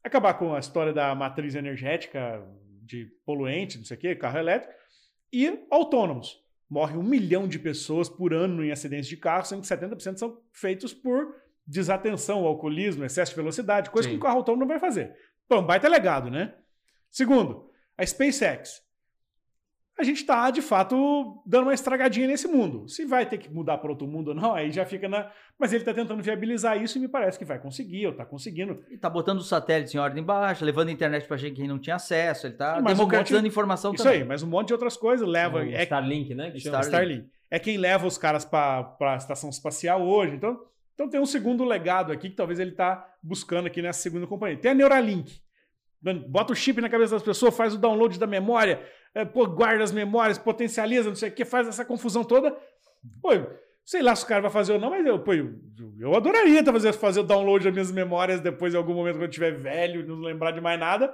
Acabar 0.04 0.34
com 0.34 0.54
a 0.54 0.60
história 0.60 0.94
da 0.94 1.14
matriz 1.16 1.56
energética 1.56 2.46
de 2.84 3.06
poluente, 3.26 3.78
não 3.78 3.86
sei 3.86 3.98
o 3.98 4.00
quê, 4.00 4.16
carro 4.16 4.38
elétrico, 4.38 4.74
e 5.32 5.66
autônomos. 5.70 6.44
Morre 6.70 6.98
um 6.98 7.04
milhão 7.04 7.48
de 7.48 7.58
pessoas 7.58 8.10
por 8.10 8.34
ano 8.34 8.64
em 8.64 8.72
acidentes 8.72 9.10
de 9.10 9.18
carro, 9.18 9.46
sendo 9.46 9.62
que 9.62 9.68
70% 9.68 10.18
são 10.18 10.42
feitos 10.52 10.94
por 10.94 11.36
desatenção, 11.66 12.46
alcoolismo, 12.46 13.06
excesso 13.06 13.32
de 13.32 13.36
velocidade, 13.36 13.90
coisa 13.90 14.08
Sim. 14.08 14.16
que 14.16 14.18
um 14.18 14.22
carro 14.22 14.38
autônomo 14.38 14.62
não 14.62 14.68
vai 14.68 14.80
fazer. 14.80 15.16
Pô, 15.48 15.60
um 15.60 15.66
baita 15.66 15.88
legado, 15.88 16.30
né? 16.30 16.56
Segundo, 17.10 17.70
a 17.98 18.06
SpaceX. 18.06 18.82
A 20.00 20.04
gente 20.04 20.18
está, 20.22 20.50
de 20.50 20.62
fato, 20.62 21.42
dando 21.46 21.64
uma 21.64 21.74
estragadinha 21.74 22.26
nesse 22.26 22.48
mundo. 22.48 22.88
Se 22.88 23.04
vai 23.06 23.26
ter 23.26 23.38
que 23.38 23.52
mudar 23.54 23.78
para 23.80 23.90
outro 23.90 24.08
mundo 24.08 24.30
ou 24.30 24.34
não, 24.34 24.54
aí 24.56 24.72
já 24.72 24.86
fica 24.86 25.10
na. 25.10 25.30
Mas 25.60 25.74
ele 25.74 25.82
está 25.82 25.94
tentando 25.94 26.24
viabilizar 26.24 26.82
isso 26.82 26.98
e 26.98 27.02
me 27.02 27.08
parece 27.10 27.38
que 27.38 27.44
vai 27.44 27.60
conseguir, 27.60 28.06
ou 28.06 28.14
está 28.14 28.26
conseguindo. 28.26 28.82
Ele 28.88 28.98
tá 28.98 29.10
botando 29.10 29.40
os 29.40 29.50
satélites 29.50 29.94
em 29.94 29.98
ordem 29.98 30.24
baixa, 30.24 30.64
levando 30.64 30.88
a 30.88 30.92
internet 30.94 31.28
pra 31.28 31.36
gente 31.36 31.62
que 31.62 31.68
não 31.68 31.78
tinha 31.78 31.98
acesso, 31.98 32.48
ele 32.48 32.54
tá 32.56 32.78
E 32.78 32.82
um 32.82 32.86
democratizando 32.86 33.42
monte- 33.44 33.52
informação 33.52 33.94
Isso 33.94 34.04
também. 34.04 34.22
aí, 34.22 34.26
mas 34.28 34.42
um 34.42 34.48
monte 34.48 34.68
de 34.68 34.74
outras 34.74 34.96
coisas 34.96 35.28
leva. 35.28 35.58
O 35.60 35.62
É 35.64 35.84
Starlink, 35.84 36.34
né? 36.34 36.50
Que. 36.52 36.60
Starlink. 36.60 36.86
Starlink. 36.88 37.28
É 37.52 37.60
quem 37.60 37.78
leva 37.78 38.08
os 38.08 38.18
caras 38.18 38.46
para 38.46 38.96
a 39.02 39.16
estação 39.18 39.50
espacial 39.50 40.02
hoje. 40.02 40.34
Então, 40.36 40.62
então 40.94 41.10
tem 41.10 41.20
um 41.20 41.26
segundo 41.26 41.66
legado 41.66 42.14
aqui 42.14 42.30
que 42.30 42.36
talvez 42.38 42.58
ele 42.58 42.72
está 42.72 43.06
buscando 43.22 43.66
aqui 43.68 43.82
nessa 43.82 44.00
segunda 44.02 44.26
companhia. 44.26 44.58
Tem 44.58 44.72
a 44.72 44.74
Neuralink. 44.74 45.42
Bota 46.30 46.54
o 46.54 46.56
chip 46.56 46.80
na 46.80 46.88
cabeça 46.90 47.16
das 47.16 47.24
pessoas, 47.24 47.56
faz 47.58 47.74
o 47.74 47.78
download 47.78 48.18
da 48.18 48.26
memória, 48.26 48.82
é, 49.16 49.26
pô, 49.26 49.46
guarda 49.48 49.84
as 49.84 49.92
memórias, 49.92 50.38
potencializa, 50.38 51.10
não 51.10 51.16
sei 51.16 51.30
o 51.30 51.32
que, 51.32 51.46
faz 51.46 51.68
essa 51.68 51.84
confusão 51.86 52.24
toda. 52.24 52.56
Pô, 53.22 53.30
sei 53.86 54.02
lá 54.02 54.16
se 54.16 54.24
o 54.24 54.28
cara 54.28 54.42
vai 54.42 54.52
fazer 54.52 54.74
ou 54.74 54.80
não, 54.80 54.90
mas 54.92 55.06
eu, 55.06 55.20
pô, 55.20 55.34
eu, 55.34 55.56
eu 56.00 56.16
adoraria 56.16 56.64
tá, 56.64 56.72
fazer, 56.72 56.94
fazer 56.94 57.20
o 57.22 57.24
download 57.24 57.64
das 57.66 57.74
minhas 57.74 57.92
memórias 57.92 58.40
depois, 58.40 58.74
em 58.74 58.78
algum 58.78 58.94
momento, 58.94 59.16
quando 59.16 59.24
eu 59.24 59.30
estiver 59.30 59.52
velho, 59.56 60.06
não 60.08 60.20
lembrar 60.20 60.52
de 60.52 60.62
mais 60.62 60.80
nada. 60.80 61.14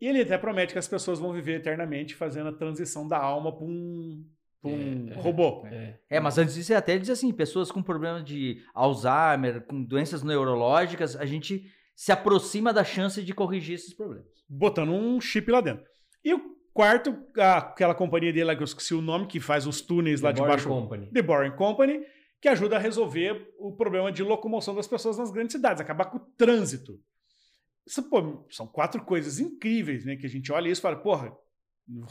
E 0.00 0.06
ele 0.08 0.20
até 0.22 0.36
promete 0.36 0.72
que 0.72 0.78
as 0.78 0.88
pessoas 0.88 1.18
vão 1.20 1.32
viver 1.32 1.54
eternamente 1.60 2.14
fazendo 2.16 2.48
a 2.48 2.52
transição 2.52 3.06
da 3.06 3.18
alma 3.18 3.52
para 3.56 3.64
um, 3.64 4.24
pra 4.60 4.70
um 4.70 5.08
É, 5.08 5.12
é. 5.12 5.20
robô. 5.20 5.62
É. 5.66 5.98
É, 6.10 6.20
mas 6.20 6.36
antes 6.38 6.54
disso, 6.56 6.74
até 6.74 6.92
ele 6.92 7.02
diz 7.02 7.10
assim: 7.10 7.32
pessoas 7.32 7.70
com 7.70 7.80
problemas 7.80 8.24
de 8.24 8.60
Alzheimer, 8.74 9.60
com 9.62 9.80
doenças 9.82 10.22
neurológicas, 10.24 11.14
a 11.16 11.24
gente 11.24 11.64
se 11.94 12.10
aproxima 12.10 12.72
da 12.72 12.82
chance 12.82 13.22
de 13.22 13.32
corrigir 13.32 13.76
esses 13.76 13.94
problemas. 13.94 14.26
botando 14.48 14.90
um 14.90 15.20
chip 15.20 15.48
lá 15.50 15.60
dentro. 15.60 15.84
E 16.24 16.34
o 16.34 16.40
quarto, 16.72 17.16
aquela 17.36 17.94
companhia 17.94 18.32
dele 18.32 18.44
lá 18.44 18.56
que 18.56 18.62
eu 18.62 18.66
esqueci 18.66 18.94
o 18.94 19.02
nome, 19.02 19.26
que 19.26 19.40
faz 19.40 19.66
os 19.66 19.80
túneis 19.80 20.20
lá 20.20 20.30
The 20.30 20.34
de 20.34 20.40
Boring 20.40 20.52
baixo. 20.52 20.68
Company. 20.68 21.06
The 21.12 21.22
Boring 21.22 21.56
Company, 21.56 22.06
que 22.40 22.48
ajuda 22.48 22.76
a 22.76 22.78
resolver 22.78 23.52
o 23.58 23.72
problema 23.76 24.10
de 24.10 24.22
locomoção 24.22 24.74
das 24.74 24.86
pessoas 24.86 25.18
nas 25.18 25.30
grandes 25.30 25.52
cidades, 25.52 25.80
acabar 25.80 26.06
com 26.06 26.18
o 26.18 26.26
trânsito. 26.36 27.00
Isso, 27.86 28.08
pô, 28.08 28.46
são 28.50 28.66
quatro 28.66 29.04
coisas 29.04 29.38
incríveis, 29.40 30.04
né? 30.04 30.16
Que 30.16 30.26
a 30.26 30.28
gente 30.28 30.52
olha 30.52 30.68
isso 30.68 30.80
e 30.80 30.82
fala, 30.82 30.96
porra, 30.96 31.36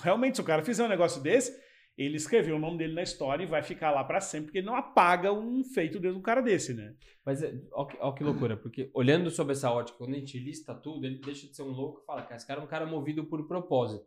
realmente, 0.01 0.35
se 0.35 0.41
o 0.41 0.45
cara 0.45 0.63
fizer 0.63 0.83
um 0.83 0.89
negócio 0.89 1.21
desse, 1.21 1.57
ele 1.97 2.17
escreveu 2.17 2.55
o 2.55 2.59
nome 2.59 2.77
dele 2.77 2.93
na 2.93 3.03
história 3.03 3.43
e 3.43 3.47
vai 3.47 3.61
ficar 3.61 3.91
lá 3.91 4.03
pra 4.03 4.19
sempre, 4.19 4.47
porque 4.47 4.59
ele 4.59 4.67
não 4.67 4.75
apaga 4.75 5.31
um 5.31 5.63
feito 5.63 5.99
de 5.99 6.09
um 6.09 6.21
cara 6.21 6.41
desse, 6.41 6.73
né? 6.73 6.93
Mas 7.25 7.43
é, 7.43 7.53
ó, 7.73 8.11
que, 8.11 8.23
loucura, 8.23 8.57
porque 8.57 8.89
olhando 8.93 9.29
sobre 9.29 9.53
essa 9.53 9.71
ótica, 9.71 9.97
quando 9.97 10.13
a 10.13 10.17
gente 10.17 10.39
lista 10.39 10.73
tudo, 10.73 11.05
ele 11.05 11.19
deixa 11.19 11.47
de 11.47 11.55
ser 11.55 11.63
um 11.63 11.71
louco 11.71 12.01
e 12.01 12.05
fala, 12.05 12.23
cara, 12.23 12.35
esse 12.35 12.47
cara 12.47 12.59
é 12.59 12.63
um 12.63 12.67
cara 12.67 12.85
movido 12.85 13.25
por 13.25 13.47
propósito. 13.47 14.05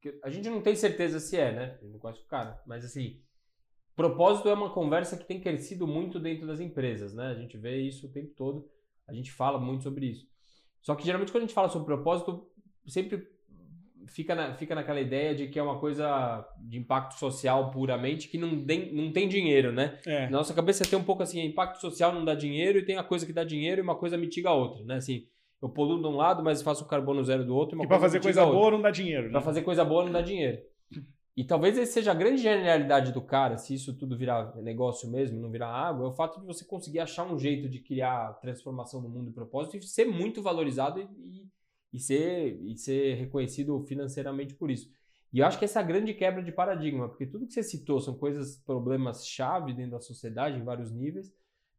Que 0.00 0.18
a 0.22 0.30
gente 0.30 0.48
não 0.48 0.60
tem 0.60 0.74
certeza 0.74 1.18
se 1.20 1.36
é, 1.36 1.52
né? 1.52 1.76
A 1.80 1.84
gente 1.84 1.92
não 1.92 1.98
conhece 1.98 2.20
o 2.20 2.26
cara. 2.26 2.60
Mas 2.66 2.84
assim, 2.84 3.20
propósito 3.94 4.48
é 4.48 4.54
uma 4.54 4.70
conversa 4.70 5.16
que 5.16 5.24
tem 5.24 5.40
crescido 5.40 5.86
muito 5.86 6.20
dentro 6.20 6.46
das 6.46 6.60
empresas, 6.60 7.14
né? 7.14 7.28
A 7.28 7.34
gente 7.34 7.56
vê 7.56 7.80
isso 7.80 8.06
o 8.06 8.12
tempo 8.12 8.32
todo, 8.34 8.68
a 9.08 9.12
gente 9.12 9.32
fala 9.32 9.58
muito 9.58 9.82
sobre 9.82 10.06
isso. 10.06 10.26
Só 10.82 10.94
que 10.94 11.04
geralmente 11.04 11.32
quando 11.32 11.44
a 11.44 11.46
gente 11.46 11.54
fala 11.54 11.68
sobre 11.68 11.86
propósito, 11.86 12.48
sempre 12.86 13.26
fica, 14.08 14.34
na, 14.34 14.54
fica 14.54 14.74
naquela 14.74 15.00
ideia 15.00 15.34
de 15.34 15.48
que 15.48 15.58
é 15.58 15.62
uma 15.62 15.78
coisa 15.78 16.46
de 16.60 16.78
impacto 16.78 17.18
social 17.18 17.70
puramente, 17.70 18.28
que 18.28 18.38
não 18.38 18.64
tem, 18.64 18.94
não 18.94 19.12
tem 19.12 19.28
dinheiro, 19.28 19.72
né? 19.72 19.98
É. 20.06 20.24
Na 20.24 20.38
nossa 20.38 20.54
cabeça 20.54 20.84
tem 20.84 20.98
um 20.98 21.04
pouco 21.04 21.22
assim, 21.22 21.44
impacto 21.44 21.80
social 21.80 22.12
não 22.12 22.24
dá 22.24 22.34
dinheiro 22.34 22.78
e 22.78 22.84
tem 22.84 22.96
a 22.96 23.02
coisa 23.02 23.26
que 23.26 23.32
dá 23.32 23.44
dinheiro 23.44 23.80
e 23.80 23.82
uma 23.82 23.96
coisa 23.96 24.16
mitiga 24.16 24.50
a 24.50 24.54
outra, 24.54 24.84
né? 24.84 24.96
Assim, 24.96 25.26
eu 25.62 25.68
poluo 25.68 26.00
de 26.00 26.06
um 26.06 26.16
lado, 26.16 26.42
mas 26.42 26.62
faço 26.62 26.84
o 26.84 26.88
carbono 26.88 27.24
zero 27.24 27.44
do 27.44 27.54
outro 27.54 27.74
e 27.74 27.76
uma 27.76 27.84
E 27.84 27.88
coisa 27.88 28.02
fazer 28.02 28.20
coisa 28.20 28.44
boa 28.44 28.70
não 28.70 28.80
dá 28.80 28.90
dinheiro, 28.90 29.26
né? 29.26 29.30
Pra 29.30 29.40
fazer 29.40 29.62
coisa 29.62 29.84
boa 29.84 30.04
não 30.04 30.12
dá 30.12 30.20
dinheiro. 30.20 30.62
E 31.36 31.44
talvez 31.44 31.76
esse 31.76 31.92
seja 31.92 32.12
a 32.12 32.14
grande 32.14 32.40
genialidade 32.40 33.12
do 33.12 33.20
cara, 33.20 33.58
se 33.58 33.74
isso 33.74 33.94
tudo 33.94 34.16
virar 34.16 34.56
negócio 34.56 35.10
mesmo, 35.10 35.38
não 35.38 35.50
virar 35.50 35.68
água, 35.68 36.06
é 36.06 36.08
o 36.08 36.14
fato 36.14 36.40
de 36.40 36.46
você 36.46 36.64
conseguir 36.64 37.00
achar 37.00 37.30
um 37.30 37.38
jeito 37.38 37.68
de 37.68 37.78
criar 37.78 38.32
transformação 38.40 39.02
no 39.02 39.08
mundo 39.08 39.28
e 39.28 39.34
propósito 39.34 39.76
e 39.76 39.82
ser 39.82 40.06
muito 40.06 40.42
valorizado 40.42 40.98
e, 40.98 41.04
e, 41.04 41.48
e 41.92 42.00
ser, 42.00 42.58
e 42.62 42.76
ser 42.78 43.16
reconhecido 43.16 43.78
financeiramente 43.86 44.54
por 44.54 44.70
isso. 44.70 44.90
E 45.30 45.40
eu 45.40 45.46
acho 45.46 45.58
que 45.58 45.66
essa 45.66 45.80
é 45.80 45.82
a 45.82 45.86
grande 45.86 46.14
quebra 46.14 46.42
de 46.42 46.52
paradigma, 46.52 47.06
porque 47.06 47.26
tudo 47.26 47.46
que 47.46 47.52
você 47.52 47.62
citou 47.62 48.00
são 48.00 48.14
coisas, 48.14 48.56
problemas-chave 48.64 49.74
dentro 49.74 49.90
da 49.90 50.00
sociedade, 50.00 50.58
em 50.58 50.64
vários 50.64 50.90
níveis, 50.90 51.30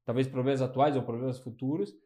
talvez 0.06 0.28
problemas 0.28 0.62
atuais 0.62 0.96
ou 0.96 1.02
problemas 1.02 1.40
futuros, 1.40 1.98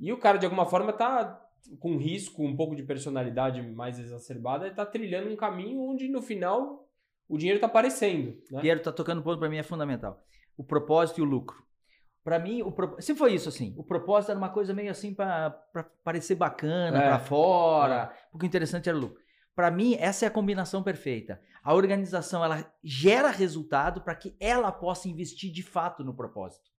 e 0.00 0.12
o 0.12 0.18
cara, 0.18 0.38
de 0.38 0.46
alguma 0.46 0.66
forma, 0.66 0.92
tá 0.92 1.40
com 1.78 1.96
risco, 1.96 2.42
um 2.42 2.56
pouco 2.56 2.74
de 2.74 2.82
personalidade 2.82 3.60
mais 3.62 3.98
exacerbada, 3.98 4.66
ele 4.66 4.74
tá 4.74 4.86
trilhando 4.86 5.30
um 5.30 5.36
caminho 5.36 5.82
onde, 5.82 6.08
no 6.08 6.22
final, 6.22 6.88
o 7.28 7.36
dinheiro 7.36 7.60
tá 7.60 7.66
aparecendo. 7.66 8.36
Né? 8.50 8.60
Piero 8.60 8.80
tá 8.80 8.90
tocando 8.90 9.20
um 9.20 9.22
ponto 9.22 9.38
para 9.38 9.48
mim 9.48 9.58
é 9.58 9.62
fundamental. 9.62 10.20
O 10.56 10.64
propósito 10.64 11.18
e 11.18 11.22
o 11.22 11.26
lucro. 11.26 11.62
Para 12.24 12.38
mim, 12.38 12.62
o 12.62 12.72
pro... 12.72 13.00
sempre 13.00 13.18
foi 13.18 13.34
isso 13.34 13.48
assim. 13.48 13.74
O 13.76 13.84
propósito 13.84 14.30
era 14.30 14.38
uma 14.38 14.50
coisa 14.50 14.74
meio 14.74 14.90
assim 14.90 15.14
para 15.14 15.50
parecer 16.04 16.34
bacana, 16.34 16.98
É. 16.98 17.08
para 17.08 17.18
fora, 17.18 18.12
porque 18.30 18.46
o 18.46 18.48
interessante 18.48 18.88
era 18.88 18.96
o 18.98 19.00
lucro. 19.00 19.20
Para 19.54 19.70
mim, 19.70 19.94
essa 19.98 20.24
é 20.24 20.28
a 20.28 20.30
combinação 20.30 20.82
perfeita. 20.82 21.40
A 21.62 21.74
organização 21.74 22.44
ela 22.44 22.72
gera 22.82 23.30
resultado 23.30 24.00
para 24.00 24.14
que 24.14 24.34
ela 24.40 24.72
possa 24.72 25.08
investir 25.08 25.52
de 25.52 25.62
fato 25.62 26.02
no 26.02 26.14
propósito. 26.14 26.70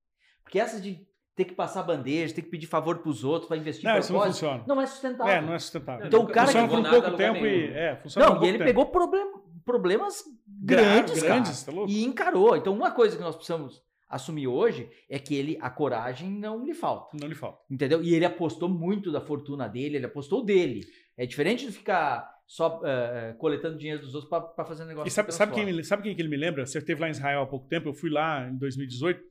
Porque 0.44 0.60
essa 0.60 0.82
de 0.82 1.08
ter 1.36 1.46
que 1.46 1.54
passar 1.54 1.84
bandeja, 1.84 2.34
ter 2.36 2.42
que 2.42 2.50
pedir 2.50 2.68
favor 2.68 3.00
para 3.00 3.10
os 3.10 3.24
outros 3.24 3.48
para 3.48 3.58
investir 3.58 3.90
Não, 3.90 3.98
isso 3.98 4.12
não 4.14 4.22
funciona. 4.22 4.64
não 4.68 4.82
é 4.82 4.86
sustentável. 4.86 5.34
É, 5.34 5.42
não 5.42 5.54
é 5.54 5.60
sustentável. 5.60 6.06
Então, 6.08 6.24
o 6.24 6.28
cara 6.28 6.48
funciona 6.48 6.68
levou 6.68 6.82
por 6.84 6.88
um 6.88 7.02
pouco 7.02 7.18
tempo 7.18 7.46
e. 7.46 7.66
É, 7.74 7.96
funciona 7.96 8.28
por 8.28 8.32
Não, 8.34 8.36
e 8.36 8.40
pouco 8.40 8.46
ele 8.46 8.58
tempo. 8.58 8.68
pegou 8.70 8.86
problem- 8.88 9.32
problemas 9.66 10.24
grandes, 10.48 11.22
cara. 11.22 11.36
grandes, 11.36 11.64
tá 11.64 11.72
louco? 11.72 11.92
E 11.92 12.04
encarou. 12.04 12.56
Então, 12.58 12.74
uma 12.74 12.92
coisa 12.92 13.16
que 13.16 13.24
nós 13.24 13.36
precisamos 13.36 13.82
assumir 14.10 14.48
hoje 14.48 14.90
é 15.10 15.18
que 15.18 15.34
ele, 15.34 15.58
a 15.62 15.70
coragem 15.70 16.30
não 16.30 16.66
lhe 16.66 16.74
falta. 16.74 17.16
Não 17.20 17.28
lhe 17.28 17.36
falta. 17.36 17.60
Entendeu? 17.72 18.04
E 18.04 18.14
ele 18.14 18.26
apostou 18.26 18.68
muito 18.68 19.12
da 19.12 19.22
fortuna 19.22 19.68
dele, 19.70 19.96
ele 19.98 20.06
apostou 20.06 20.44
dele. 20.44 20.82
É 21.18 21.26
diferente 21.26 21.66
de 21.66 21.72
ficar 21.72 22.30
só 22.46 22.82
eh, 22.84 23.34
coletando 23.40 23.78
dinheiro 23.78 24.02
dos 24.02 24.14
outros 24.14 24.30
para 24.30 24.66
fazer 24.66 24.84
um 24.84 24.88
negócio. 24.88 25.08
E 25.08 25.12
sabe, 25.12 25.30
que 25.30 25.34
sabe, 25.34 25.54
quem, 25.54 25.84
sabe 25.84 26.04
quem 26.04 26.14
que 26.14 26.22
ele 26.22 26.28
me 26.28 26.36
lembra? 26.36 26.66
Você 26.66 26.80
esteve 26.80 27.00
lá 27.00 27.08
em 27.08 27.12
Israel 27.12 27.44
há 27.44 27.46
pouco 27.46 27.68
tempo, 27.70 27.88
eu 27.88 27.94
fui 27.94 28.10
lá 28.10 28.46
em 28.50 28.58
2018. 28.58 29.31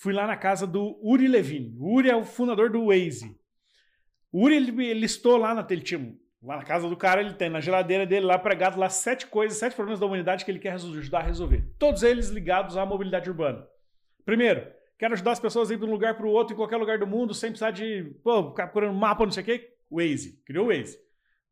Fui 0.00 0.12
lá 0.12 0.26
na 0.26 0.36
casa 0.36 0.66
do 0.66 0.98
Uri 1.02 1.28
Levine. 1.28 1.76
Uri 1.78 2.10
é 2.10 2.16
o 2.16 2.24
fundador 2.24 2.70
do 2.70 2.86
Waze. 2.86 3.38
O 4.32 4.44
Uri, 4.44 4.56
ele, 4.56 4.84
ele 4.86 5.00
listou 5.00 5.36
lá 5.36 5.54
na 5.54 5.66
ele 5.70 5.82
tinha, 5.82 6.16
lá 6.42 6.56
na 6.56 6.64
casa 6.64 6.88
do 6.88 6.96
cara, 6.96 7.20
ele 7.20 7.34
tem 7.34 7.48
na 7.48 7.60
geladeira 7.60 8.06
dele 8.06 8.26
lá 8.26 8.38
pregado 8.38 8.78
lá 8.78 8.88
sete 8.88 9.26
coisas, 9.26 9.58
sete 9.58 9.74
problemas 9.74 10.00
da 10.00 10.06
humanidade 10.06 10.44
que 10.44 10.50
ele 10.50 10.58
quer 10.58 10.72
ajudar 10.72 11.20
a 11.20 11.22
resolver. 11.22 11.68
Todos 11.78 12.02
eles 12.02 12.28
ligados 12.28 12.76
à 12.76 12.86
mobilidade 12.86 13.28
urbana. 13.28 13.66
Primeiro, 14.24 14.66
Quero 15.00 15.14
ajudar 15.14 15.32
as 15.32 15.40
pessoas 15.40 15.70
a 15.70 15.74
ir 15.74 15.78
de 15.78 15.84
um 15.86 15.90
lugar 15.90 16.14
para 16.14 16.26
o 16.26 16.30
outro, 16.30 16.52
em 16.52 16.56
qualquer 16.58 16.76
lugar 16.76 16.98
do 16.98 17.06
mundo, 17.06 17.32
sem 17.32 17.48
precisar 17.48 17.70
de 17.70 18.14
pô, 18.22 18.50
ficar 18.50 18.66
procurando 18.66 18.94
mapa, 18.98 19.24
não 19.24 19.32
sei 19.32 19.42
o 19.42 19.46
quê. 19.46 19.74
Waze. 19.90 20.42
Criou 20.44 20.66
o 20.66 20.68
Waze. 20.68 20.98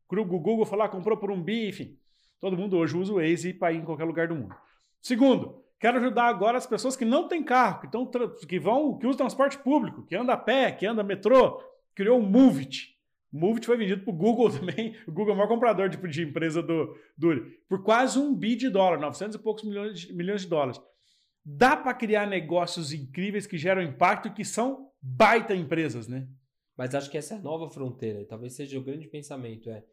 O 0.07 0.23
Google 0.23 0.77
lá, 0.77 0.87
comprou 0.87 1.17
por 1.17 1.31
um 1.31 1.41
bi, 1.41 1.67
enfim. 1.67 1.97
Todo 2.39 2.55
mundo 2.55 2.77
hoje 2.77 2.95
usa 2.95 3.11
o 3.11 3.15
Waze 3.15 3.51
para 3.55 3.73
ir 3.73 3.77
em 3.77 3.83
qualquer 3.83 4.03
lugar 4.03 4.27
do 4.27 4.35
mundo. 4.35 4.55
Segundo, 5.01 5.65
quero 5.79 5.97
ajudar 5.97 6.25
agora 6.25 6.57
as 6.57 6.67
pessoas 6.67 6.95
que 6.95 7.05
não 7.05 7.27
têm 7.27 7.43
carro, 7.43 7.81
que, 7.81 8.45
que 8.45 8.59
vão, 8.59 8.97
que 8.97 9.07
usam 9.07 9.17
transporte 9.17 9.57
público, 9.57 10.05
que 10.05 10.15
anda 10.15 10.33
a 10.33 10.37
pé, 10.37 10.71
que 10.71 10.85
anda 10.85 11.03
metrô. 11.03 11.63
Criou 11.95 12.19
o 12.19 12.23
Movit. 12.23 12.97
Movit 13.31 13.65
foi 13.65 13.77
vendido 13.77 14.03
para 14.03 14.13
o 14.13 14.17
Google 14.17 14.49
também. 14.57 14.95
O 15.07 15.11
Google 15.11 15.31
é 15.31 15.33
o 15.33 15.37
maior 15.37 15.49
comprador 15.49 15.89
de, 15.89 15.97
de 15.97 16.23
empresa 16.23 16.61
do, 16.61 16.95
do 17.17 17.45
por 17.67 17.83
quase 17.83 18.19
um 18.19 18.33
bi 18.33 18.55
de 18.55 18.69
dólar, 18.69 18.99
900 18.99 19.35
e 19.35 19.39
poucos 19.39 19.63
milhões 19.63 19.99
de, 19.99 20.13
milhões 20.13 20.41
de 20.41 20.47
dólares. 20.47 20.81
Dá 21.45 21.75
para 21.75 21.93
criar 21.93 22.27
negócios 22.27 22.93
incríveis 22.93 23.47
que 23.47 23.57
geram 23.57 23.81
impacto 23.81 24.27
e 24.27 24.33
que 24.33 24.43
são 24.43 24.91
baita 25.01 25.55
empresas, 25.55 26.07
né? 26.07 26.27
Mas 26.77 26.95
acho 26.95 27.09
que 27.09 27.17
essa 27.17 27.35
é 27.35 27.37
a 27.37 27.41
nova 27.41 27.69
fronteira. 27.69 28.25
Talvez 28.25 28.53
seja 28.53 28.77
o 28.77 28.83
grande 28.83 29.07
pensamento. 29.07 29.69
É 29.69 29.83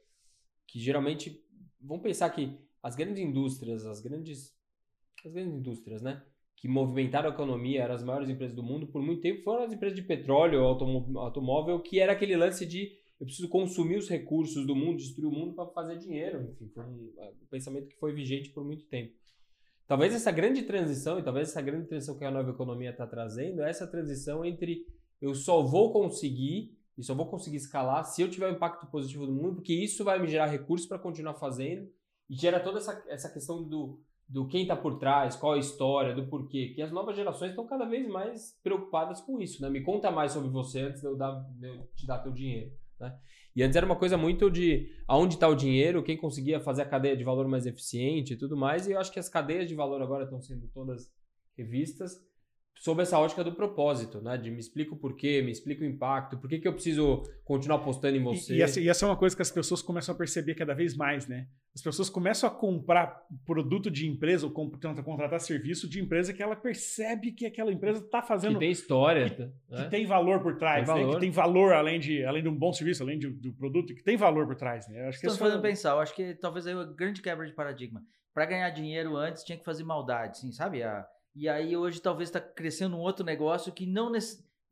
que 0.66 0.80
geralmente, 0.80 1.40
vamos 1.80 2.02
pensar 2.02 2.28
que 2.30 2.58
as 2.82 2.96
grandes 2.96 3.22
indústrias, 3.22 3.86
as 3.86 4.00
grandes, 4.00 4.55
as 5.26 5.32
grandes 5.32 5.54
indústrias, 5.54 6.02
né? 6.02 6.22
Que 6.56 6.68
movimentaram 6.68 7.30
a 7.30 7.32
economia, 7.32 7.82
eram 7.82 7.94
as 7.94 8.02
maiores 8.02 8.28
empresas 8.28 8.56
do 8.56 8.62
mundo, 8.62 8.86
por 8.86 9.02
muito 9.02 9.20
tempo 9.20 9.42
foram 9.42 9.64
as 9.64 9.72
empresas 9.72 9.96
de 9.96 10.06
petróleo, 10.06 10.62
automóvel, 10.62 11.80
que 11.80 12.00
era 12.00 12.12
aquele 12.12 12.36
lance 12.36 12.64
de 12.64 12.92
eu 13.18 13.26
preciso 13.26 13.48
consumir 13.48 13.96
os 13.96 14.08
recursos 14.08 14.66
do 14.66 14.76
mundo, 14.76 14.98
destruir 14.98 15.26
o 15.26 15.30
mundo 15.30 15.54
para 15.54 15.66
fazer 15.70 15.96
dinheiro. 15.96 16.42
Enfim, 16.50 16.68
foi 16.68 16.84
um, 16.84 17.12
um, 17.18 17.46
pensamento 17.50 17.88
que 17.88 17.96
foi 17.96 18.12
vigente 18.12 18.50
por 18.50 18.62
muito 18.62 18.84
tempo. 18.86 19.14
Talvez 19.86 20.14
essa 20.14 20.30
grande 20.30 20.62
transição, 20.62 21.18
e 21.18 21.22
talvez 21.22 21.48
essa 21.48 21.62
grande 21.62 21.86
transição 21.86 22.18
que 22.18 22.24
a 22.24 22.30
nova 22.30 22.50
economia 22.50 22.90
está 22.90 23.06
trazendo, 23.06 23.62
é 23.62 23.70
essa 23.70 23.86
transição 23.86 24.44
entre 24.44 24.86
eu 25.20 25.34
só 25.34 25.62
vou 25.62 25.92
conseguir 25.92 26.76
e 26.98 27.02
só 27.02 27.14
vou 27.14 27.26
conseguir 27.26 27.56
escalar 27.56 28.04
se 28.04 28.20
eu 28.20 28.28
tiver 28.28 28.50
um 28.50 28.54
impacto 28.54 28.86
positivo 28.86 29.26
no 29.26 29.32
mundo, 29.32 29.56
porque 29.56 29.72
isso 29.72 30.04
vai 30.04 30.20
me 30.20 30.28
gerar 30.28 30.46
recursos 30.46 30.86
para 30.86 30.98
continuar 30.98 31.34
fazendo 31.34 31.88
e 32.28 32.34
gera 32.34 32.60
toda 32.60 32.78
essa, 32.78 33.02
essa 33.08 33.30
questão 33.30 33.62
do, 33.62 34.00
do 34.28 34.46
quem 34.46 34.62
está 34.62 34.74
por 34.74 34.98
trás, 34.98 35.36
qual 35.36 35.52
a 35.52 35.58
história, 35.58 36.14
do 36.14 36.26
porquê, 36.26 36.72
que 36.74 36.82
as 36.82 36.90
novas 36.90 37.14
gerações 37.14 37.50
estão 37.50 37.66
cada 37.66 37.84
vez 37.84 38.08
mais 38.08 38.58
preocupadas 38.62 39.20
com 39.20 39.40
isso, 39.40 39.62
né? 39.62 39.70
Me 39.70 39.82
conta 39.82 40.10
mais 40.10 40.32
sobre 40.32 40.48
você 40.48 40.80
antes 40.80 41.00
de 41.00 41.06
eu, 41.06 41.16
dar, 41.16 41.32
de 41.56 41.66
eu 41.68 41.86
te 41.94 42.06
dar 42.06 42.18
teu 42.18 42.32
dinheiro, 42.32 42.72
né? 42.98 43.16
E 43.54 43.62
antes 43.62 43.76
era 43.76 43.86
uma 43.86 43.96
coisa 43.96 44.16
muito 44.16 44.50
de 44.50 44.92
aonde 45.06 45.34
está 45.34 45.48
o 45.48 45.54
dinheiro, 45.54 46.02
quem 46.02 46.16
conseguia 46.16 46.60
fazer 46.60 46.82
a 46.82 46.88
cadeia 46.88 47.16
de 47.16 47.24
valor 47.24 47.46
mais 47.46 47.66
eficiente 47.66 48.34
e 48.34 48.36
tudo 48.36 48.56
mais, 48.56 48.86
e 48.86 48.92
eu 48.92 48.98
acho 48.98 49.12
que 49.12 49.18
as 49.18 49.28
cadeias 49.28 49.68
de 49.68 49.74
valor 49.74 50.02
agora 50.02 50.24
estão 50.24 50.40
sendo 50.40 50.68
todas 50.68 51.10
revistas 51.56 52.20
sob 52.78 53.02
essa 53.02 53.18
ótica 53.18 53.42
do 53.42 53.52
propósito, 53.52 54.20
né? 54.20 54.36
De 54.36 54.50
me 54.50 54.60
explica 54.60 54.94
o 54.94 54.96
porquê, 54.96 55.40
me 55.42 55.50
explica 55.50 55.82
o 55.82 55.86
impacto, 55.86 56.36
por 56.36 56.48
que, 56.48 56.58
que 56.58 56.68
eu 56.68 56.72
preciso 56.72 57.22
continuar 57.44 57.78
apostando 57.78 58.16
em 58.16 58.22
você. 58.22 58.54
E, 58.54 58.58
e, 58.58 58.62
essa, 58.62 58.80
e, 58.80 58.88
essa, 58.88 59.04
é 59.04 59.08
uma 59.08 59.16
coisa 59.16 59.34
que 59.34 59.42
as 59.42 59.50
pessoas 59.50 59.80
começam 59.80 60.14
a 60.14 60.18
perceber 60.18 60.54
cada 60.54 60.74
vez 60.74 60.94
mais, 60.94 61.26
né? 61.26 61.46
As 61.74 61.82
pessoas 61.82 62.08
começam 62.08 62.48
a 62.48 62.52
comprar 62.52 63.22
produto 63.44 63.90
de 63.90 64.06
empresa 64.06 64.46
ou 64.46 64.52
contratar 64.52 65.40
serviço 65.40 65.88
de 65.88 66.00
empresa 66.00 66.32
que 66.32 66.42
ela 66.42 66.56
percebe 66.56 67.32
que 67.32 67.46
aquela 67.46 67.72
empresa 67.72 68.04
está 68.04 68.22
fazendo. 68.22 68.54
Que 68.54 68.60
tem 68.60 68.70
história. 68.70 69.28
Que, 69.30 69.42
né? 69.42 69.50
que, 69.84 69.90
tem 69.90 70.06
valor 70.06 70.40
por 70.40 70.56
trás, 70.56 70.86
tem 70.86 70.94
valor. 70.94 71.06
Né? 71.06 71.14
que 71.14 71.20
tem 71.20 71.30
valor 71.30 71.72
além 71.72 71.98
de, 71.98 72.24
além 72.24 72.42
de 72.42 72.48
um 72.48 72.56
bom 72.56 72.72
serviço, 72.72 73.02
além 73.02 73.18
de, 73.18 73.28
do 73.28 73.52
produto, 73.52 73.94
que 73.94 74.02
tem 74.02 74.16
valor 74.16 74.46
por 74.46 74.56
trás, 74.56 74.88
né? 74.88 75.04
Eu 75.04 75.08
acho 75.08 75.20
que 75.20 75.26
Estamos 75.26 75.38
fazendo 75.38 75.66
é... 75.66 75.70
pensar, 75.70 75.90
eu 75.90 76.00
acho 76.00 76.14
que 76.14 76.34
talvez 76.34 76.66
aí 76.66 76.74
uma 76.74 76.84
grande 76.84 77.22
quebra 77.22 77.46
de 77.46 77.52
paradigma. 77.52 78.02
Para 78.32 78.44
ganhar 78.44 78.68
dinheiro 78.70 79.16
antes 79.16 79.42
tinha 79.44 79.56
que 79.56 79.64
fazer 79.64 79.82
maldade, 79.82 80.38
sim, 80.38 80.52
sabe? 80.52 80.82
A 80.82 81.06
e 81.36 81.48
aí 81.48 81.76
hoje 81.76 82.00
talvez 82.00 82.30
está 82.30 82.40
crescendo 82.40 82.96
um 82.96 83.00
outro 83.00 83.24
negócio 83.24 83.70
que 83.70 83.84
não, 83.84 84.10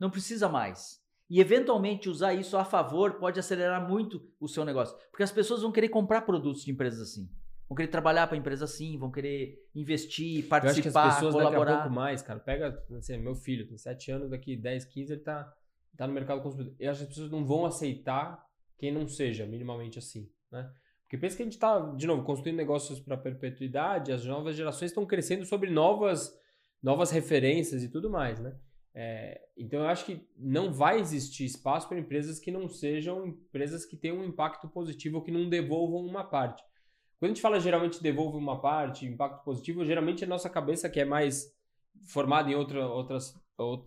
não 0.01 0.11
precisa 0.11 0.49
mais. 0.49 0.99
E 1.29 1.39
eventualmente 1.39 2.09
usar 2.09 2.33
isso 2.33 2.57
a 2.57 2.65
favor 2.65 3.15
pode 3.15 3.39
acelerar 3.39 3.87
muito 3.87 4.27
o 4.41 4.49
seu 4.49 4.65
negócio. 4.65 4.97
Porque 5.11 5.23
as 5.23 5.31
pessoas 5.31 5.61
vão 5.61 5.71
querer 5.71 5.91
comprar 5.91 6.23
produtos 6.23 6.65
de 6.65 6.71
empresas 6.71 7.01
assim. 7.01 7.29
Vão 7.69 7.77
querer 7.77 7.89
trabalhar 7.89 8.27
para 8.27 8.37
empresa 8.37 8.65
assim, 8.65 8.99
vão 8.99 9.11
querer 9.11 9.63
investir, 9.75 10.47
participar, 10.49 10.67
Eu 10.67 10.71
acho 10.71 10.83
que 10.83 10.89
as 10.89 11.15
pessoas 11.15 11.35
colaborar. 11.35 11.65
daqui 11.65 11.73
a 11.73 11.83
pouco 11.83 11.95
mais, 11.95 12.23
cara. 12.23 12.41
Pega, 12.41 12.83
assim, 12.97 13.19
meu 13.19 13.35
filho 13.35 13.67
tem 13.67 13.77
7 13.77 14.11
anos, 14.11 14.31
daqui 14.31 14.57
10, 14.57 14.85
15 14.87 15.13
ele 15.13 15.21
tá, 15.21 15.53
tá 15.97 16.07
no 16.07 16.13
mercado 16.13 16.43
consumidor. 16.43 16.75
Eu 16.79 16.91
acho 16.91 17.01
que 17.01 17.05
as 17.05 17.09
pessoas 17.09 17.31
não 17.31 17.45
vão 17.45 17.67
aceitar 17.67 18.43
quem 18.79 18.93
não 18.93 19.07
seja 19.07 19.47
minimamente 19.47 19.99
assim, 19.99 20.31
né? 20.51 20.71
Porque 21.03 21.19
pensa 21.19 21.37
que 21.37 21.43
a 21.43 21.47
gente 21.47 21.55
está, 21.55 21.79
de 21.95 22.07
novo, 22.07 22.23
construindo 22.25 22.57
negócios 22.57 23.01
para 23.01 23.17
perpetuidade, 23.17 24.13
as 24.13 24.25
novas 24.25 24.57
gerações 24.57 24.91
estão 24.91 25.07
crescendo 25.07 25.45
sobre 25.45 25.71
novas 25.71 26.37
novas 26.85 27.11
referências 27.11 27.83
e 27.83 27.89
tudo 27.89 28.11
mais, 28.11 28.39
né? 28.39 28.55
É, 28.95 29.41
então 29.57 29.81
eu 29.81 29.87
acho 29.87 30.05
que 30.05 30.21
não 30.37 30.71
vai 30.71 31.01
existir 31.01 31.47
espaço 31.47 31.89
para 31.89 31.99
empresas 31.99 32.39
que 32.39 32.51
não 32.53 32.69
sejam 32.69 33.27
empresas 33.27 33.87
que 33.87 33.97
tenham 33.97 34.19
um 34.19 34.25
impacto 34.25 34.69
positivo 34.69 35.17
ou 35.17 35.23
que 35.23 35.33
não 35.33 35.49
devolvam 35.49 36.05
uma 36.07 36.23
parte. 36.23 36.63
Quando 37.19 37.31
a 37.31 37.35
gente 37.35 37.41
fala 37.41 37.59
geralmente 37.59 38.03
devolve 38.03 38.37
uma 38.37 38.61
parte, 38.61 39.07
impacto 39.07 39.43
positivo, 39.43 39.85
geralmente 39.85 40.25
a 40.25 40.29
nossa 40.29 40.51
cabeça 40.51 40.91
que 40.91 41.01
é 41.01 41.07
mais 41.07 41.53
formada 42.05 42.51
em 42.51 42.55
outra, 42.55 42.87
outra, 42.87 43.19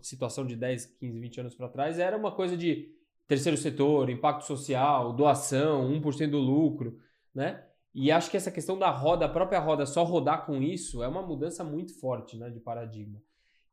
situação 0.02 0.44
de 0.44 0.56
10, 0.56 0.86
15, 0.98 1.20
20 1.20 1.40
anos 1.40 1.54
para 1.54 1.68
trás, 1.68 2.00
era 2.00 2.16
uma 2.16 2.32
coisa 2.32 2.56
de 2.56 2.92
terceiro 3.28 3.56
setor, 3.56 4.10
impacto 4.10 4.44
social, 4.44 5.12
doação, 5.12 5.88
1% 6.00 6.30
do 6.30 6.38
lucro, 6.38 6.98
né? 7.32 7.64
E 8.00 8.12
acho 8.12 8.30
que 8.30 8.36
essa 8.36 8.52
questão 8.52 8.78
da 8.78 8.90
roda, 8.90 9.24
a 9.24 9.28
própria 9.28 9.58
roda 9.58 9.84
só 9.84 10.04
rodar 10.04 10.46
com 10.46 10.62
isso 10.62 11.02
é 11.02 11.08
uma 11.08 11.20
mudança 11.20 11.64
muito 11.64 11.98
forte 11.98 12.36
né, 12.36 12.48
de 12.48 12.60
paradigma. 12.60 13.20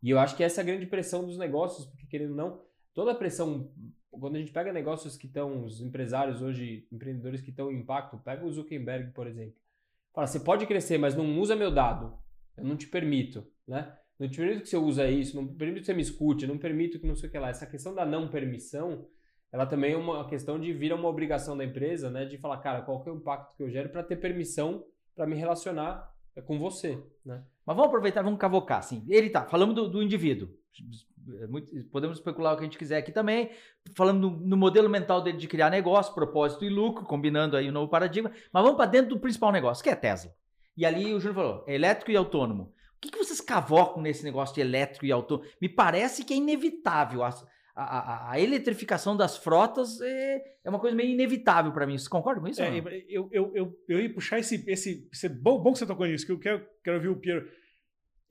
E 0.01 0.09
eu 0.09 0.17
acho 0.17 0.35
que 0.35 0.43
essa 0.43 0.61
é 0.61 0.63
a 0.63 0.65
grande 0.65 0.87
pressão 0.87 1.23
dos 1.23 1.37
negócios, 1.37 1.85
porque 1.85 2.07
querendo 2.07 2.31
ou 2.31 2.35
não, 2.35 2.61
toda 2.91 3.11
a 3.11 3.15
pressão, 3.15 3.71
quando 4.09 4.35
a 4.35 4.39
gente 4.39 4.51
pega 4.51 4.73
negócios 4.73 5.15
que 5.15 5.27
estão, 5.27 5.63
os 5.63 5.79
empresários 5.79 6.41
hoje, 6.41 6.87
empreendedores 6.91 7.39
que 7.39 7.51
estão 7.51 7.71
em 7.71 7.77
impacto, 7.77 8.17
pega 8.17 8.43
o 8.43 8.51
Zuckerberg, 8.51 9.11
por 9.11 9.27
exemplo. 9.27 9.53
Fala, 10.11 10.25
você 10.25 10.39
pode 10.39 10.65
crescer, 10.65 10.97
mas 10.97 11.13
não 11.13 11.39
usa 11.39 11.55
meu 11.55 11.69
dado. 11.69 12.17
Eu 12.57 12.63
não 12.63 12.75
te 12.75 12.87
permito, 12.87 13.45
né? 13.67 13.95
Não 14.17 14.27
te 14.27 14.37
permito 14.37 14.63
que 14.63 14.69
você 14.69 14.77
use 14.77 15.07
isso, 15.07 15.35
não 15.35 15.45
permito 15.45 15.81
que 15.81 15.85
você 15.85 15.93
me 15.93 16.01
escute, 16.01 16.47
não 16.47 16.57
permito 16.57 16.99
que 16.99 17.05
não 17.05 17.15
sei 17.15 17.29
o 17.29 17.31
que 17.31 17.37
lá. 17.37 17.49
Essa 17.49 17.67
questão 17.67 17.93
da 17.93 18.03
não 18.03 18.27
permissão 18.27 19.05
ela 19.55 19.65
também 19.65 19.93
é 19.93 19.97
uma 19.97 20.27
questão 20.27 20.59
de 20.59 20.73
vir 20.73 20.91
uma 20.91 21.07
obrigação 21.07 21.55
da 21.55 21.63
empresa, 21.63 22.09
né? 22.09 22.25
De 22.25 22.37
falar, 22.37 22.57
cara, 22.57 22.81
qual 22.81 23.01
que 23.01 23.07
é 23.07 23.11
o 23.13 23.15
impacto 23.15 23.55
que 23.55 23.63
eu 23.63 23.69
gero 23.69 23.87
para 23.87 24.03
ter 24.03 24.17
permissão 24.17 24.83
para 25.15 25.25
me 25.25 25.33
relacionar 25.33 26.11
é, 26.35 26.41
com 26.41 26.59
você, 26.59 27.01
né? 27.25 27.41
Mas 27.65 27.73
vamos 27.77 27.87
aproveitar, 27.87 28.21
vamos 28.21 28.37
cavocar, 28.37 28.79
assim. 28.79 29.05
Ele 29.07 29.29
tá, 29.29 29.45
falando 29.45 29.73
do, 29.73 29.87
do 29.87 30.03
indivíduo. 30.03 30.49
podemos 31.89 32.17
especular 32.17 32.53
o 32.53 32.57
que 32.57 32.63
a 32.63 32.65
gente 32.65 32.77
quiser 32.77 32.97
aqui 32.97 33.13
também, 33.13 33.49
falando 33.95 34.29
no, 34.29 34.37
no, 34.41 34.57
modelo 34.57 34.89
mental 34.89 35.21
dele 35.21 35.37
de 35.37 35.47
criar 35.47 35.69
negócio, 35.69 36.13
propósito 36.13 36.65
e 36.65 36.69
lucro, 36.69 37.05
combinando 37.05 37.55
aí 37.55 37.67
o 37.67 37.69
um 37.69 37.73
novo 37.73 37.89
paradigma. 37.89 38.33
Mas 38.51 38.61
vamos 38.61 38.75
para 38.75 38.91
dentro 38.91 39.15
do 39.15 39.21
principal 39.21 39.53
negócio, 39.53 39.81
que 39.81 39.89
é 39.89 39.95
Tesla. 39.95 40.33
E 40.75 40.85
ali 40.85 41.13
o 41.13 41.19
Júnior 41.21 41.35
falou, 41.35 41.63
é 41.65 41.75
elétrico 41.75 42.11
e 42.11 42.17
autônomo. 42.17 42.73
O 42.97 42.99
que, 42.99 43.09
que 43.09 43.17
vocês 43.17 43.39
cavocam 43.39 44.01
nesse 44.01 44.25
negócio 44.25 44.53
de 44.53 44.59
elétrico 44.59 45.05
e 45.05 45.13
autônomo? 45.13 45.47
Me 45.61 45.69
parece 45.69 46.25
que 46.25 46.33
é 46.33 46.37
inevitável 46.37 47.23
a, 47.75 47.83
a, 47.83 48.31
a, 48.31 48.39
eletrificação 48.39 49.17
das 49.17 49.37
frotas 49.37 49.99
é, 49.99 50.41
é 50.63 50.69
uma 50.69 50.79
coisa 50.79 50.95
meio 50.95 51.11
inevitável 51.11 51.73
para 51.73 51.85
mim. 51.85 51.97
Você 51.97 52.09
concorda 52.09 52.39
com 52.39 52.47
isso? 52.47 52.61
É, 52.61 52.77
eu, 53.09 53.27
eu, 53.31 53.51
eu, 53.53 53.79
eu 53.87 53.99
ia 53.99 54.13
puxar 54.13 54.39
esse. 54.39 54.63
esse, 54.65 55.09
esse 55.11 55.27
bom, 55.27 55.59
bom 55.59 55.73
que 55.73 55.79
você 55.79 55.85
tocou 55.85 56.05
nisso, 56.05 56.25
que 56.25 56.31
eu 56.31 56.39
quero, 56.39 56.65
quero 56.83 56.97
ouvir 56.97 57.09
o 57.09 57.17
Piero. 57.17 57.47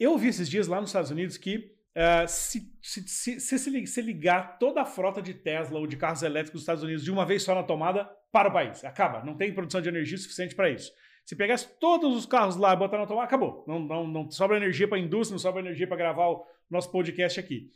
Eu 0.01 0.13
ouvi 0.13 0.29
esses 0.29 0.49
dias 0.49 0.67
lá 0.67 0.81
nos 0.81 0.89
Estados 0.89 1.11
Unidos 1.11 1.37
que 1.37 1.57
uh, 1.95 2.27
se, 2.27 2.75
se, 2.83 3.07
se, 3.07 3.41
se, 3.41 3.87
se 3.87 4.03
ligar 4.03 4.59
toda 4.59 4.81
a 4.81 4.87
frota 4.87 5.21
de 5.21 5.35
Tesla 5.35 5.79
ou 5.79 5.87
de 5.87 5.97
carros 5.97 6.23
elétricos 6.23 6.61
dos 6.61 6.63
Estados 6.63 6.83
Unidos 6.83 7.05
de 7.05 7.13
uma 7.13 7.27
vez 7.27 7.43
só 7.43 7.55
na 7.55 7.63
tomada, 7.63 8.11
para 8.33 8.49
o 8.49 8.53
país. 8.53 8.85
Acaba. 8.85 9.23
Não 9.23 9.37
tem 9.37 9.55
produção 9.55 9.81
de 9.81 9.89
energia 9.89 10.19
suficiente 10.19 10.57
para 10.57 10.69
isso. 10.69 10.91
Se 11.25 11.37
pegasse 11.37 11.69
todos 11.79 12.17
os 12.17 12.27
carros 12.27 12.57
lá 12.57 12.73
e 12.73 12.77
botar 12.77 12.99
na 12.99 13.07
tomada, 13.07 13.27
acabou. 13.27 13.65
Não, 13.69 13.79
não, 13.79 14.07
não 14.09 14.31
sobra 14.31 14.57
energia 14.57 14.89
para 14.89 14.99
a 14.99 15.01
indústria, 15.01 15.35
não 15.35 15.39
sobra 15.39 15.61
energia 15.61 15.87
para 15.87 15.97
gravar 15.97 16.29
o 16.29 16.45
nosso 16.69 16.91
podcast 16.91 17.39
aqui. 17.39 17.71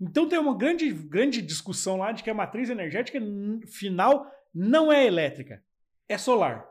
Então 0.00 0.28
tem 0.28 0.38
uma 0.38 0.56
grande, 0.56 0.92
grande 0.92 1.42
discussão 1.42 1.96
lá 1.96 2.12
de 2.12 2.22
que 2.22 2.30
a 2.30 2.34
matriz 2.34 2.70
energética 2.70 3.18
final 3.66 4.30
não 4.54 4.92
é 4.92 5.06
elétrica, 5.06 5.62
é 6.08 6.16
solar. 6.16 6.66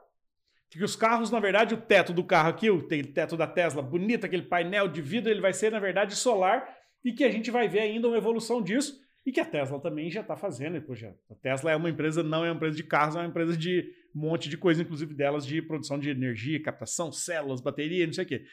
Que 0.70 0.84
os 0.84 0.96
carros, 0.96 1.32
na 1.32 1.40
verdade, 1.40 1.74
o 1.74 1.82
teto 1.82 2.14
do 2.14 2.24
carro 2.24 2.50
aqui, 2.50 2.70
o 2.70 2.82
teto 2.88 3.38
da 3.38 3.48
Tesla, 3.48 3.82
bonito, 3.82 4.26
aquele 4.26 4.44
painel 4.44 4.88
de 4.88 5.02
vidro, 5.02 5.30
ele 5.30 5.42
vai 5.42 5.54
ser, 5.54 5.72
na 5.72 5.80
verdade, 5.80 6.16
solar 6.16 6.68
e 7.04 7.14
que 7.14 7.24
a 7.24 7.32
gente 7.32 7.50
vai 7.50 7.68
ver 7.68 7.80
ainda 7.80 8.08
uma 8.08 8.18
evolução 8.18 8.62
disso 8.62 9.00
e 9.26 9.32
que 9.32 9.40
a 9.40 9.46
Tesla 9.46 9.80
também 9.80 10.10
já 10.10 10.22
está 10.22 10.36
fazendo. 10.36 10.82
Poxa, 10.82 11.14
a 11.30 11.36
Tesla 11.36 11.72
é 11.72 11.76
uma 11.76 11.90
empresa, 11.90 12.24
não 12.24 12.46
é 12.46 12.50
uma 12.50 12.56
empresa 12.56 12.76
de 12.76 12.84
carros, 12.84 13.16
é 13.16 13.20
uma 13.20 13.28
empresa 13.28 13.56
de 13.58 13.94
um 14.16 14.20
monte 14.20 14.50
de 14.50 14.58
coisa, 14.58 14.82
inclusive 14.82 15.14
delas, 15.14 15.46
de 15.46 15.62
produção 15.62 16.00
de 16.00 16.10
energia, 16.10 16.62
captação, 16.62 17.12
células, 17.12 17.62
bateria, 17.62 18.06
não 18.06 18.14
sei 18.14 18.24
o 18.24 18.28
quê. 18.28 18.46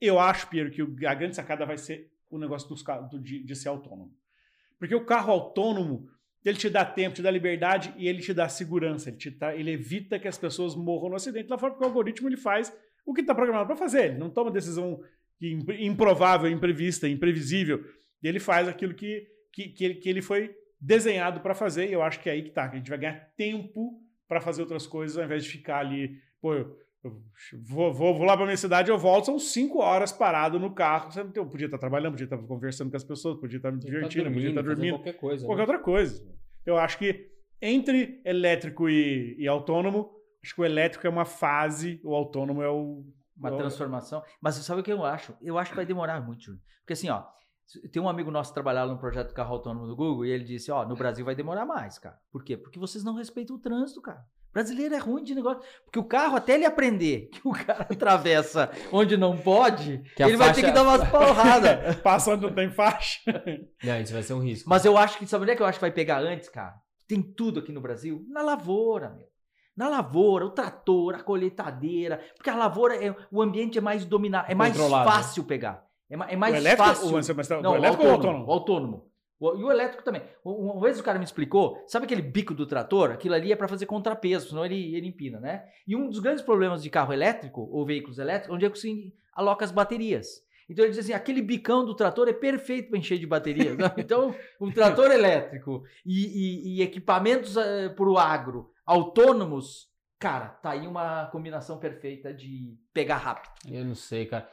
Eu 0.00 0.18
acho, 0.18 0.48
Piero, 0.48 0.70
que 0.70 1.06
a 1.06 1.14
grande 1.14 1.36
sacada 1.36 1.64
vai 1.64 1.78
ser 1.78 2.10
o 2.30 2.38
negócio 2.38 2.68
dos 2.68 2.82
carros, 2.82 3.10
de, 3.22 3.44
de 3.44 3.54
ser 3.54 3.68
autônomo. 3.68 4.12
Porque 4.82 4.96
o 4.96 5.04
carro 5.04 5.30
autônomo, 5.32 6.08
ele 6.44 6.58
te 6.58 6.68
dá 6.68 6.84
tempo, 6.84 7.14
te 7.14 7.22
dá 7.22 7.30
liberdade 7.30 7.94
e 7.96 8.08
ele 8.08 8.20
te 8.20 8.34
dá 8.34 8.48
segurança. 8.48 9.10
Ele, 9.10 9.16
te 9.16 9.30
tá, 9.30 9.54
ele 9.54 9.70
evita 9.70 10.18
que 10.18 10.26
as 10.26 10.36
pessoas 10.36 10.74
morram 10.74 11.10
no 11.10 11.14
acidente 11.14 11.48
lá 11.48 11.56
fora, 11.56 11.70
porque 11.72 11.84
o 11.84 11.86
algoritmo 11.86 12.28
ele 12.28 12.36
faz 12.36 12.76
o 13.06 13.14
que 13.14 13.20
está 13.20 13.32
programado 13.32 13.68
para 13.68 13.76
fazer. 13.76 14.06
Ele 14.06 14.18
não 14.18 14.28
toma 14.28 14.50
decisão 14.50 15.00
improvável, 15.40 16.50
imprevista, 16.50 17.08
imprevisível. 17.08 17.84
Ele 18.20 18.40
faz 18.40 18.66
aquilo 18.66 18.92
que, 18.92 19.24
que, 19.52 19.68
que, 19.68 19.84
ele, 19.84 19.94
que 19.94 20.08
ele 20.08 20.20
foi 20.20 20.52
desenhado 20.80 21.38
para 21.38 21.54
fazer, 21.54 21.88
e 21.88 21.92
eu 21.92 22.02
acho 22.02 22.18
que 22.18 22.28
é 22.28 22.32
aí 22.32 22.42
que 22.42 22.50
tá, 22.50 22.68
que 22.68 22.74
a 22.74 22.78
gente 22.78 22.90
vai 22.90 22.98
ganhar 22.98 23.32
tempo 23.36 24.02
para 24.26 24.40
fazer 24.40 24.62
outras 24.62 24.84
coisas, 24.84 25.16
ao 25.16 25.24
invés 25.24 25.44
de 25.44 25.50
ficar 25.50 25.78
ali, 25.78 26.20
pô, 26.40 26.54
vou, 27.62 27.92
vou, 27.92 28.14
vou 28.14 28.24
lá 28.24 28.36
para 28.36 28.46
minha 28.46 28.56
cidade, 28.56 28.90
eu 28.90 28.98
volto, 28.98 29.26
são 29.26 29.38
cinco 29.38 29.80
horas 29.80 30.12
parado 30.12 30.58
no 30.58 30.72
carro, 30.74 31.10
você 31.10 31.22
não 31.22 31.30
tem, 31.30 31.42
eu 31.42 31.48
podia 31.48 31.66
estar 31.66 31.78
trabalhando, 31.78 32.12
podia 32.12 32.24
estar 32.24 32.38
conversando 32.38 32.90
com 32.90 32.96
as 32.96 33.04
pessoas, 33.04 33.38
podia 33.40 33.56
estar 33.58 33.72
me 33.72 33.78
divertindo, 33.80 34.30
podia 34.30 34.48
estar 34.50 34.62
dormindo, 34.62 34.94
Qualquer 34.98 35.12
coisa. 35.14 35.44
qualquer 35.46 35.66
né? 35.66 35.72
outra 35.72 35.78
coisa. 35.84 36.24
Eu 36.64 36.78
acho 36.78 36.98
que 36.98 37.30
entre 37.60 38.20
elétrico 38.24 38.88
e, 38.88 39.36
e 39.38 39.46
autônomo, 39.48 40.10
acho 40.42 40.54
que 40.54 40.60
o 40.60 40.64
elétrico 40.64 41.06
é 41.06 41.10
uma 41.10 41.24
fase, 41.24 42.00
o 42.04 42.14
autônomo 42.14 42.62
é 42.62 42.68
o... 42.68 43.04
Uma 43.36 43.52
o- 43.52 43.56
transformação. 43.56 44.22
Mas 44.40 44.54
sabe 44.56 44.80
o 44.80 44.84
que 44.84 44.92
eu 44.92 45.04
acho? 45.04 45.34
Eu 45.40 45.58
acho 45.58 45.70
que 45.70 45.76
vai 45.76 45.86
demorar 45.86 46.20
muito, 46.20 46.42
Júnior. 46.44 46.62
Porque 46.80 46.92
assim, 46.92 47.08
ó, 47.08 47.24
tem 47.90 48.02
um 48.02 48.08
amigo 48.08 48.30
nosso 48.30 48.50
que 48.50 48.54
trabalhava 48.54 48.92
no 48.92 48.98
projeto 48.98 49.28
de 49.28 49.34
carro 49.34 49.54
autônomo 49.54 49.86
do 49.86 49.96
Google 49.96 50.26
e 50.26 50.30
ele 50.30 50.44
disse, 50.44 50.70
ó, 50.70 50.84
no 50.86 50.94
Brasil 50.94 51.24
vai 51.24 51.34
demorar 51.34 51.64
mais, 51.64 51.98
cara. 51.98 52.16
Por 52.30 52.44
quê? 52.44 52.56
Porque 52.56 52.78
vocês 52.78 53.02
não 53.02 53.14
respeitam 53.14 53.56
o 53.56 53.58
trânsito, 53.58 54.00
cara. 54.02 54.22
Brasileiro 54.52 54.94
é 54.94 54.98
ruim 54.98 55.22
de 55.24 55.34
negócio. 55.34 55.62
Porque 55.84 55.98
o 55.98 56.04
carro, 56.04 56.36
até 56.36 56.54
ele 56.54 56.64
aprender 56.66 57.28
que 57.32 57.40
o 57.46 57.52
cara 57.52 57.86
atravessa 57.90 58.70
onde 58.92 59.16
não 59.16 59.36
pode, 59.36 60.02
ele 60.18 60.36
vai 60.36 60.48
ter 60.52 60.60
faixa- 60.60 60.62
que 60.62 60.70
dar 60.72 60.82
umas 60.82 61.08
porradas. 61.08 61.96
Passa 62.02 62.32
onde 62.32 62.42
não 62.46 62.52
tem 62.52 62.70
faixa. 62.70 63.20
Não, 63.82 64.00
isso 64.00 64.12
vai 64.12 64.22
ser 64.22 64.34
um 64.34 64.40
risco. 64.40 64.68
Mas 64.68 64.84
eu 64.84 64.96
acho 64.98 65.18
que, 65.18 65.26
sabe 65.26 65.42
onde 65.44 65.52
é 65.52 65.56
que 65.56 65.62
eu 65.62 65.66
acho 65.66 65.78
que 65.78 65.84
vai 65.84 65.92
pegar 65.92 66.18
antes, 66.20 66.48
cara? 66.48 66.74
Tem 67.08 67.22
tudo 67.22 67.60
aqui 67.60 67.72
no 67.72 67.80
Brasil. 67.80 68.24
Na 68.28 68.42
lavoura, 68.42 69.10
meu. 69.10 69.26
Na 69.76 69.88
lavoura, 69.88 70.44
o 70.46 70.50
trator, 70.50 71.14
a 71.14 71.22
colheitadeira. 71.22 72.20
Porque 72.36 72.50
a 72.50 72.54
lavoura, 72.54 72.94
é, 73.02 73.14
o 73.30 73.40
ambiente 73.40 73.78
é 73.78 73.80
mais 73.80 74.04
dominado, 74.04 74.50
é 74.50 74.54
mais 74.54 74.76
né? 74.78 74.88
fácil 74.88 75.44
pegar. 75.44 75.82
É, 76.10 76.14
é 76.34 76.36
mais 76.36 76.54
o 76.54 76.58
elétrico, 76.58 76.84
fácil. 76.88 77.08
o, 77.08 77.36
mas, 77.36 77.48
tá- 77.48 77.60
Não, 77.62 77.70
o 77.70 77.72
o 77.72 77.76
elétrico 77.76 78.02
ou 78.04 78.08
o 78.10 78.12
autônomo. 78.12 78.50
autônomo? 78.52 79.11
E 79.56 79.64
o 79.64 79.70
elétrico 79.70 80.02
também. 80.04 80.22
Uma 80.44 80.80
vez 80.80 80.98
o 81.00 81.02
cara 81.02 81.18
me 81.18 81.24
explicou, 81.24 81.82
sabe 81.86 82.04
aquele 82.06 82.22
bico 82.22 82.54
do 82.54 82.66
trator? 82.66 83.10
Aquilo 83.10 83.34
ali 83.34 83.52
é 83.52 83.56
para 83.56 83.68
fazer 83.68 83.86
contrapeso, 83.86 84.50
senão 84.50 84.64
ele, 84.64 84.94
ele 84.94 85.08
empina, 85.08 85.40
né? 85.40 85.64
E 85.86 85.96
um 85.96 86.08
dos 86.08 86.18
grandes 86.20 86.42
problemas 86.44 86.82
de 86.82 86.88
carro 86.90 87.12
elétrico 87.12 87.68
ou 87.70 87.84
veículos 87.84 88.18
elétricos, 88.18 88.54
onde 88.54 88.64
é 88.66 88.70
que 88.70 88.78
você 88.78 89.12
aloca 89.34 89.64
as 89.64 89.72
baterias. 89.72 90.42
Então 90.68 90.84
ele 90.84 90.92
diz 90.94 91.00
assim, 91.04 91.12
aquele 91.12 91.42
bicão 91.42 91.84
do 91.84 91.94
trator 91.94 92.28
é 92.28 92.32
perfeito 92.32 92.88
para 92.90 92.98
encher 92.98 93.18
de 93.18 93.26
baterias. 93.26 93.76
né? 93.76 93.92
Então, 93.98 94.34
um 94.60 94.70
trator 94.70 95.10
elétrico 95.10 95.82
e, 96.06 96.26
e- 96.26 96.76
e 96.78 96.82
equipamentos 96.82 97.54
para 97.96 98.08
o 98.08 98.16
agro 98.16 98.70
autônomos, 98.86 99.88
cara, 100.18 100.48
tá 100.48 100.70
aí 100.70 100.86
uma 100.86 101.26
combinação 101.26 101.78
perfeita 101.78 102.32
de 102.32 102.74
pegar 102.94 103.16
rápido. 103.16 103.52
Eu 103.70 103.84
não 103.84 103.94
sei, 103.94 104.26
cara. 104.26 104.48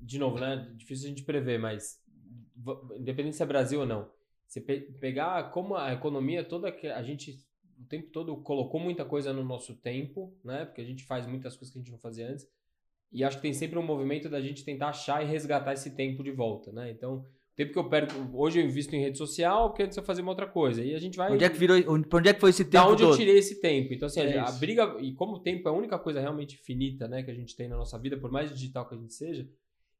De 0.00 0.18
novo, 0.18 0.38
né? 0.38 0.70
Difícil 0.76 1.06
a 1.06 1.08
gente 1.08 1.24
prever, 1.24 1.58
mas 1.58 1.98
independente 2.96 3.36
se 3.36 3.42
é 3.42 3.46
Brasil 3.46 3.80
ou 3.80 3.86
não, 3.86 4.10
você 4.46 4.60
pe- 4.60 4.80
pegar 5.00 5.50
como 5.50 5.76
a 5.76 5.92
economia 5.92 6.44
toda 6.44 6.70
que 6.72 6.86
a 6.86 7.02
gente 7.02 7.38
o 7.78 7.84
tempo 7.86 8.08
todo 8.10 8.36
colocou 8.36 8.80
muita 8.80 9.04
coisa 9.04 9.32
no 9.32 9.44
nosso 9.44 9.74
tempo, 9.76 10.32
né? 10.44 10.64
Porque 10.64 10.80
a 10.80 10.84
gente 10.84 11.04
faz 11.04 11.26
muitas 11.26 11.56
coisas 11.56 11.72
que 11.72 11.78
a 11.78 11.82
gente 11.82 11.90
não 11.90 11.98
fazia 11.98 12.28
antes. 12.30 12.46
E 13.12 13.22
acho 13.24 13.36
que 13.36 13.42
tem 13.42 13.52
sempre 13.54 13.78
um 13.78 13.82
movimento 13.82 14.28
da 14.28 14.40
gente 14.40 14.64
tentar 14.64 14.88
achar 14.88 15.22
e 15.22 15.26
resgatar 15.26 15.72
esse 15.72 15.90
tempo 15.96 16.22
de 16.24 16.30
volta, 16.32 16.72
né? 16.72 16.90
Então, 16.90 17.18
o 17.18 17.26
tempo 17.56 17.72
que 17.72 17.78
eu 17.78 17.88
perco, 17.88 18.12
hoje 18.36 18.60
eu 18.60 18.64
invisto 18.64 18.94
em 18.96 19.00
rede 19.00 19.18
social, 19.18 19.70
porque 19.70 19.82
antes 19.84 19.96
eu 19.96 20.02
fazia 20.04 20.22
uma 20.22 20.32
outra 20.32 20.46
coisa. 20.46 20.82
E 20.84 20.94
a 20.94 20.98
gente 20.98 21.16
vai 21.16 21.32
Onde 21.32 21.44
é 21.44 21.48
que 21.50 21.56
virou, 21.58 21.76
onde, 21.94 22.06
pra 22.08 22.18
onde 22.18 22.28
é 22.28 22.34
que 22.34 22.40
foi 22.40 22.50
esse 22.50 22.64
da 22.70 22.80
tempo 22.80 22.92
onde 22.92 23.02
eu 23.02 23.08
todo? 23.08 23.16
tirei 23.16 23.38
esse 23.38 23.60
tempo. 23.60 23.92
Então, 23.92 24.06
assim, 24.06 24.20
É 24.20 24.38
a, 24.38 24.48
a 24.48 24.52
briga, 24.52 24.96
e 25.00 25.12
como 25.14 25.34
o 25.34 25.40
tempo 25.40 25.68
é 25.68 25.70
a 25.70 25.74
única 25.74 25.98
coisa 25.98 26.20
realmente 26.20 26.56
finita, 26.56 27.06
né, 27.08 27.22
que 27.22 27.30
a 27.30 27.34
gente 27.34 27.54
tem 27.56 27.68
na 27.68 27.76
nossa 27.76 27.98
vida, 27.98 28.16
por 28.16 28.30
mais 28.30 28.50
digital 28.50 28.88
que 28.88 28.94
a 28.94 28.98
gente 28.98 29.14
seja, 29.14 29.48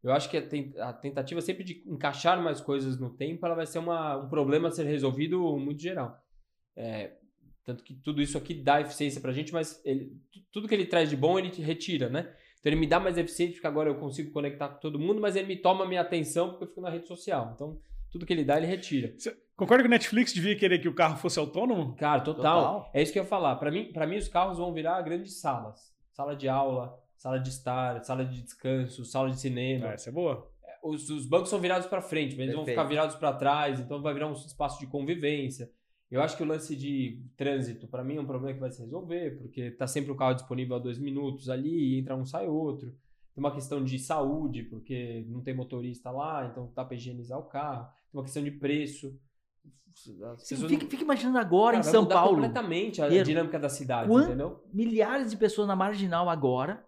eu 0.05 0.13
acho 0.13 0.29
que 0.31 0.37
a, 0.37 0.47
ten- 0.47 0.73
a 0.79 0.93
tentativa 0.93 1.41
sempre 1.41 1.65
de 1.65 1.83
encaixar 1.87 2.41
mais 2.43 2.61
coisas 2.61 2.99
no 2.99 3.11
tempo, 3.11 3.45
ela 3.47 3.55
vai 3.55 3.67
ser 3.67 3.79
uma, 3.79 4.17
um 4.19 4.29
problema 4.29 4.69
a 4.69 4.71
ser 4.71 4.85
resolvido 4.85 5.57
muito 5.59 5.81
geral. 5.83 6.17
É, 6.77 7.13
tanto 7.65 7.83
que 7.83 7.95
tudo 7.95 8.21
isso 8.21 8.37
aqui 8.37 8.53
dá 8.55 8.81
eficiência 8.81 9.21
pra 9.21 9.33
gente, 9.33 9.53
mas 9.53 9.81
ele- 9.85 10.13
tu- 10.33 10.41
tudo 10.53 10.69
que 10.69 10.75
ele 10.75 10.87
traz 10.87 11.09
de 11.09 11.17
bom, 11.17 11.39
ele 11.39 11.51
te 11.51 11.63
retira, 11.63 12.09
né? 12.09 12.33
Então 12.61 12.71
ele 12.73 12.81
me 12.81 12.87
dá 12.87 12.99
mais 13.01 13.17
eficiência, 13.19 13.55
porque 13.55 13.67
agora 13.67 13.89
eu 13.91 13.95
consigo 13.97 14.31
conectar 14.33 14.69
com 14.69 14.81
todo 14.81 14.99
mundo, 14.99 15.21
mas 15.21 15.37
ele 15.37 15.47
me 15.49 15.57
toma 15.57 15.85
a 15.85 15.89
minha 15.89 16.01
atenção 16.01 16.51
porque 16.51 16.65
eu 16.65 16.69
fico 16.69 16.81
na 16.81 16.91
rede 16.91 17.07
social. 17.07 17.53
Então, 17.55 17.79
tudo 18.11 18.25
que 18.25 18.33
ele 18.33 18.45
dá, 18.45 18.57
ele 18.57 18.67
retira. 18.67 19.15
Concorda 19.57 19.83
que 19.83 19.89
o 19.89 19.91
Netflix 19.91 20.33
devia 20.33 20.57
querer 20.57 20.79
que 20.81 20.89
o 20.89 20.95
carro 20.95 21.17
fosse 21.19 21.39
autônomo? 21.39 21.95
Cara, 21.97 22.21
total. 22.23 22.43
Total. 22.83 22.91
É 22.95 23.03
isso 23.03 23.13
que 23.13 23.19
eu 23.19 23.23
ia 23.23 23.29
falar. 23.29 23.57
Pra 23.57 23.71
mim, 23.71 23.93
para 23.93 24.07
mim, 24.07 24.17
os 24.17 24.29
carros 24.29 24.59
vão 24.59 24.73
virar 24.73 25.01
grandes 25.03 25.41
salas. 25.41 25.93
Sala 26.13 26.35
de 26.35 26.49
aula, 26.49 26.99
sala 27.17 27.39
de 27.39 27.49
estar, 27.49 28.03
sala 28.05 28.25
de 28.25 28.43
descanso, 28.43 29.05
sala 29.05 29.31
de 29.31 29.41
cinema. 29.41 29.89
Ah, 29.89 29.93
essa 29.93 30.11
é 30.11 30.13
boa. 30.13 30.51
Os, 30.83 31.09
os 31.09 31.25
bancos 31.27 31.49
são 31.49 31.59
virados 31.59 31.87
para 31.87 32.03
frente, 32.03 32.33
mas 32.37 32.41
eles 32.45 32.55
vão 32.55 32.67
ficar 32.67 32.85
virados 32.85 33.17
para 33.17 33.33
trás, 33.33 33.81
então 33.81 34.03
vai 34.03 34.13
virar 34.13 34.27
um 34.29 34.33
espaço 34.33 34.79
de 34.79 34.87
convivência. 34.87 35.71
Eu 36.11 36.21
acho 36.23 36.37
que 36.37 36.43
o 36.43 36.47
lance 36.47 36.77
de 36.77 37.23
trânsito, 37.37 37.89
para 37.89 38.05
mim, 38.05 38.17
é 38.17 38.21
um 38.21 38.27
problema 38.27 38.53
que 38.55 38.61
vai 38.61 38.71
se 38.71 38.83
resolver, 38.83 39.39
porque 39.39 39.71
tá 39.71 39.87
sempre 39.87 40.13
o 40.13 40.15
carro 40.15 40.35
disponível 40.35 40.77
a 40.77 40.79
dois 40.79 40.99
minutos 40.99 41.49
ali, 41.49 41.95
e 41.95 41.99
entra 41.99 42.15
um, 42.15 42.27
sai 42.27 42.47
outro. 42.47 42.89
Tem 43.35 43.43
uma 43.43 43.51
questão 43.53 43.83
de 43.83 43.99
saúde, 43.99 44.63
porque 44.65 45.25
não 45.29 45.41
tem 45.41 45.55
motorista 45.55 46.11
lá, 46.11 46.47
então 46.47 46.71
dá 46.75 46.85
para 46.85 46.95
higienizar 46.95 47.39
o 47.39 47.45
carro. 47.45 47.85
Tem 48.13 48.21
uma 48.21 48.23
questão 48.23 48.45
de 48.45 48.51
preço. 48.51 49.19
Sim, 49.95 50.57
fica, 50.57 50.61
não- 50.85 50.91
fica 50.91 51.03
imaginando 51.03 51.39
agora 51.39 51.77
Cara, 51.77 51.81
em 51.81 51.83
vai 51.85 51.93
São 51.93 52.07
Paulo. 52.07 52.35
completamente 52.35 53.01
a 53.01 53.23
dinâmica 53.23 53.59
da 53.59 53.69
cidade, 53.69 54.09
quant- 54.11 54.27
entendeu? 54.27 54.63
milhares 54.73 55.31
de 55.31 55.37
pessoas 55.37 55.67
na 55.69 55.75
marginal 55.77 56.29
agora 56.29 56.85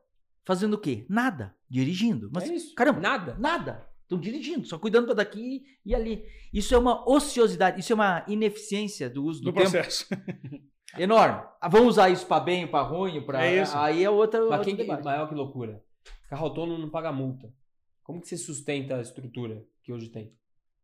fazendo 0.46 0.74
o 0.74 0.78
quê? 0.78 1.04
Nada. 1.10 1.54
Dirigindo. 1.68 2.30
Mas, 2.32 2.44
é 2.48 2.54
isso. 2.54 2.74
caramba, 2.74 3.00
Nada. 3.00 3.36
nada. 3.38 3.86
Estão 4.02 4.18
dirigindo, 4.20 4.64
só 4.66 4.78
cuidando 4.78 5.06
pra 5.06 5.14
daqui 5.16 5.64
e 5.84 5.92
ali. 5.92 6.24
Isso 6.54 6.72
é 6.74 6.78
uma 6.78 7.06
ociosidade, 7.10 7.80
isso 7.80 7.92
é 7.92 7.94
uma 7.94 8.24
ineficiência 8.28 9.10
do 9.10 9.24
uso 9.24 9.40
do, 9.42 9.50
Do 9.50 9.58
tempo 9.58 9.70
processo. 9.72 10.06
enorme. 10.96 11.42
Ah, 11.60 11.68
Vamos 11.68 11.88
usar 11.88 12.08
isso 12.08 12.24
pra 12.24 12.38
bem, 12.40 12.66
pra 12.68 12.82
ruim, 12.82 13.20
para 13.20 13.44
É 13.44 13.62
isso. 13.62 13.76
aí 13.76 14.04
é 14.04 14.08
outra, 14.08 14.38
Mas 14.40 14.50
outro 14.50 14.64
quem 14.64 14.76
que, 14.76 14.82
debate. 14.82 15.04
maior 15.04 15.28
que 15.28 15.34
loucura? 15.34 15.82
Carro 16.30 16.44
autônomo 16.46 16.78
não 16.78 16.88
paga 16.88 17.10
multa. 17.12 17.52
Como 18.04 18.20
que 18.20 18.28
você 18.28 18.36
sustenta 18.36 18.94
a 18.96 19.02
estrutura 19.02 19.64
que 19.82 19.92
hoje 19.92 20.08
tem? 20.08 20.32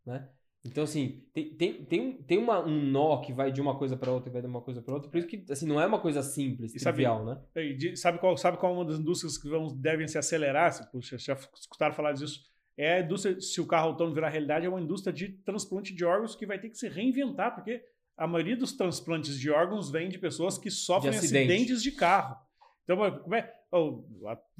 Né? 0.05 0.29
Então, 0.65 0.85
assim, 0.85 1.25
tem, 1.35 1.55
tem, 1.57 1.85
tem, 1.85 2.01
um- 2.01 2.23
tem 2.23 2.39
uma, 2.39 2.65
um 2.65 2.83
nó 2.85 3.21
que 3.21 3.33
vai 3.33 3.51
de 3.51 3.61
uma 3.61 3.77
coisa 3.77 3.97
para 3.97 4.13
outra 4.13 4.31
e 4.31 4.33
vai 4.33 4.41
de 4.41 4.47
uma 4.47 4.61
coisa 4.61 4.81
para 4.81 4.95
outra. 4.95 5.11
Por 5.11 5.19
isso 5.19 5.27
que, 5.27 5.45
assim, 5.51 5.67
não 5.67 5.81
é 5.81 5.87
uma 5.87 5.99
coisa 6.01 6.23
simples, 6.23 6.73
E 6.75 6.79
sabe- 6.79 6.97
trivial, 6.97 7.25
né? 7.25 7.41
E 7.57 7.75
de- 7.75 7.97
Sabe 7.97 8.19
qual, 8.19 8.37
sabe 8.37 8.59
qual 8.59 8.73
é 8.73 8.77
uma 8.77 8.85
das 8.85 8.99
indústrias 9.01 9.37
que 9.37 9.49
vão, 9.49 9.67
devem 9.77 10.07
se 10.07 10.17
acelerar? 10.19 10.73
Se- 10.73 10.89
Puxa, 10.93 11.19
já 11.19 11.35
escutaram 11.59 11.93
falar 11.95 12.13
disso. 12.13 12.41
É 12.79 12.95
a 12.95 13.01
indústria, 13.01 13.41
se 13.41 13.61
o 13.61 13.67
carro 13.67 13.89
autônomo 13.89 14.15
virar 14.15 14.29
realidade, 14.29 14.65
é 14.65 14.69
uma 14.69 14.81
indústria 14.81 15.13
de 15.13 15.29
transplante 15.45 15.93
de 15.95 16.05
órgãos 16.05 16.37
que 16.37 16.47
vai 16.47 16.59
ter 16.61 16.69
que 16.71 16.79
se 16.79 16.89
reinventar, 16.89 17.55
porque 17.55 17.83
a 18.17 18.27
maioria 18.27 18.57
dos 18.57 18.73
transplantes 18.73 19.39
de 19.39 19.51
órgãos 19.51 19.91
vem 19.91 20.09
de 20.09 20.19
pessoas 20.19 20.57
que 20.59 20.71
sofrem 20.71 21.11
acidente. 21.15 21.51
acidentes 21.53 21.83
de 21.83 21.91
carro. 21.93 22.37
Então, 22.85 22.97
como 23.21 23.35
é? 23.35 23.53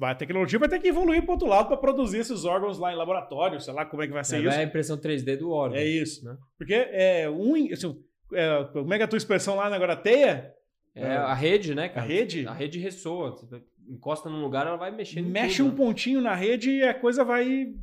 A, 0.01 0.15
tecnologia 0.15 0.57
vai 0.57 0.67
ter 0.67 0.79
que 0.79 0.87
evoluir 0.87 1.23
para 1.23 1.33
outro 1.33 1.47
lado 1.47 1.67
para 1.67 1.77
produzir 1.77 2.19
esses 2.19 2.45
órgãos 2.45 2.79
lá 2.79 2.91
em 2.91 2.95
laboratório, 2.95 3.59
sei 3.61 3.73
lá 3.73 3.85
como 3.85 4.01
é 4.01 4.07
que 4.07 4.13
vai 4.13 4.23
ser 4.23 4.37
É, 4.37 4.39
isso. 4.39 4.49
vai 4.49 4.59
a 4.59 4.63
impressão 4.63 4.97
3D 4.97 5.37
do 5.37 5.51
órgão. 5.51 5.77
É 5.77 5.85
isso. 5.85 6.25
né? 6.25 6.35
Porque 6.57 6.73
é 6.73 7.29
um. 7.29 7.71
Assim, 7.71 7.95
é, 8.33 8.63
como 8.73 8.93
é 8.93 8.97
que 8.97 9.03
é 9.03 9.05
a 9.05 9.07
tua 9.07 9.17
expressão 9.17 9.55
lá 9.55 9.67
agora? 9.67 9.95
Teia? 9.95 10.53
É 10.95 11.07
a 11.07 11.33
rede, 11.33 11.73
né, 11.73 11.89
cara? 11.89 12.01
A 12.01 12.07
rede? 12.07 12.47
A 12.47 12.53
rede 12.53 12.79
ressoa. 12.79 13.31
Você 13.31 13.61
encosta 13.87 14.29
num 14.29 14.41
lugar, 14.41 14.65
ela 14.65 14.77
vai 14.77 14.91
mexendo. 14.91 15.27
mexe 15.27 15.57
tudo, 15.57 15.67
um 15.67 15.71
né? 15.71 15.77
pontinho 15.77 16.21
na 16.21 16.33
rede 16.33 16.71
e 16.71 16.83
a 16.83 16.93
coisa 16.93 17.23
vai 17.23 17.73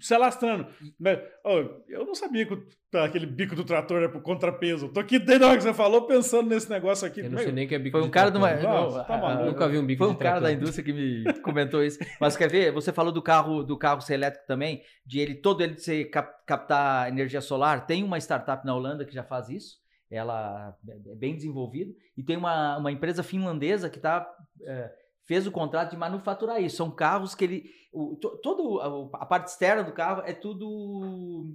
se 0.00 0.14
alastrando. 0.14 0.66
Mas, 0.98 1.18
ó, 1.44 1.58
eu 1.88 2.04
não 2.06 2.14
sabia 2.14 2.46
que 2.46 2.58
aquele 2.96 3.26
bico 3.26 3.54
do 3.54 3.64
trator 3.64 3.98
era 3.98 4.08
pro 4.08 4.20
contrapeso. 4.22 4.88
Tô 4.88 5.00
aqui 5.00 5.18
desde 5.18 5.44
a 5.44 5.48
hora 5.48 5.56
que 5.56 5.62
você 5.62 5.74
falou 5.74 6.06
pensando 6.06 6.48
nesse 6.48 6.70
negócio 6.70 7.06
aqui. 7.06 7.20
Eu 7.20 7.30
não 7.30 7.38
é- 7.38 7.42
sei 7.42 7.52
nem 7.52 7.66
o 7.66 7.68
que 7.68 7.74
é 7.74 7.78
bico 7.78 7.96
Foi 7.98 8.02
um 8.02 8.06
de 8.06 8.10
cara 8.12 8.30
de 8.30 8.38
uma. 8.38 8.48
trator. 8.48 8.70
Nossa, 8.70 8.98
não, 8.98 9.04
tá 9.04 9.16
maluco. 9.18 9.44
Nunca 9.46 9.68
vi 9.68 9.78
um 9.78 9.86
bico 9.86 10.04
Foi 10.04 10.12
um 10.12 10.16
de 10.16 10.18
cara 10.22 10.34
da 10.40 10.46
trator. 10.48 10.56
indústria 10.62 10.84
que 10.84 10.92
me 10.92 11.24
comentou 11.42 11.84
isso. 11.84 11.98
Mas 12.20 12.36
quer 12.36 12.48
ver? 12.50 12.72
Você 12.72 12.92
falou 12.92 13.12
do 13.12 13.20
carro, 13.22 13.62
do 13.62 13.76
carro 13.76 14.00
ser 14.00 14.14
elétrico 14.14 14.46
também, 14.46 14.82
de 15.04 15.20
ele 15.20 15.34
todo 15.34 15.62
ele 15.62 15.76
ser 15.78 16.04
cap- 16.06 16.44
captar 16.46 17.08
energia 17.08 17.40
solar. 17.40 17.86
Tem 17.86 18.02
uma 18.04 18.18
startup 18.18 18.64
na 18.66 18.74
Holanda 18.74 19.04
que 19.04 19.14
já 19.14 19.22
faz 19.24 19.48
isso. 19.48 19.76
Ela 20.10 20.74
é 20.88 21.14
bem 21.16 21.34
desenvolvida 21.34 21.92
e 22.16 22.22
tem 22.22 22.34
uma, 22.36 22.78
uma 22.78 22.90
empresa 22.90 23.22
finlandesa 23.22 23.90
que 23.90 24.00
tá 24.00 24.26
é, 24.66 24.90
fez 25.28 25.46
o 25.46 25.52
contrato 25.52 25.90
de 25.90 25.96
manufaturar 25.96 26.60
isso. 26.60 26.78
São 26.78 26.90
carros 26.90 27.34
que 27.34 27.44
ele 27.44 27.70
o, 27.92 28.16
to- 28.16 28.38
todo 28.42 28.80
a, 29.14 29.24
parte 29.26 29.48
externa 29.48 29.84
do 29.84 29.92
carro 29.92 30.22
é 30.26 30.32
tudo 30.32 31.54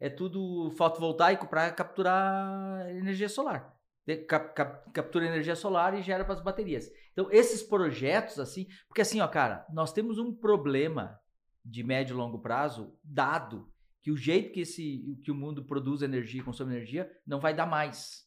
é 0.00 0.08
tudo 0.08 0.70
fotovoltaico 0.78 1.48
para 1.48 1.70
capturar 1.72 2.88
energia 2.90 3.28
solar. 3.28 3.76
Cap- 4.26 4.54
cap- 4.54 4.90
captura 4.92 5.26
energia 5.26 5.54
solar 5.56 5.98
e 5.98 6.02
gera 6.02 6.24
para 6.24 6.34
as 6.34 6.40
baterias. 6.40 6.88
Então, 7.12 7.28
esses 7.30 7.62
projetos, 7.62 8.38
assim, 8.38 8.66
porque 8.86 9.02
assim, 9.02 9.20
ó, 9.20 9.28
cara, 9.28 9.66
nós 9.70 9.92
temos 9.92 10.18
um 10.18 10.32
problema 10.32 11.20
de 11.64 11.82
médio 11.82 12.14
e 12.14 12.16
longo 12.16 12.38
prazo, 12.38 12.96
dado 13.04 13.68
que 14.00 14.10
o 14.10 14.16
jeito 14.16 14.52
que, 14.52 14.60
esse, 14.60 15.18
que 15.22 15.30
o 15.30 15.34
mundo 15.34 15.64
produz 15.66 16.00
energia 16.00 16.40
e 16.40 16.44
consome 16.44 16.74
energia 16.74 17.10
não 17.26 17.40
vai 17.40 17.52
dar 17.52 17.66
mais. 17.66 18.24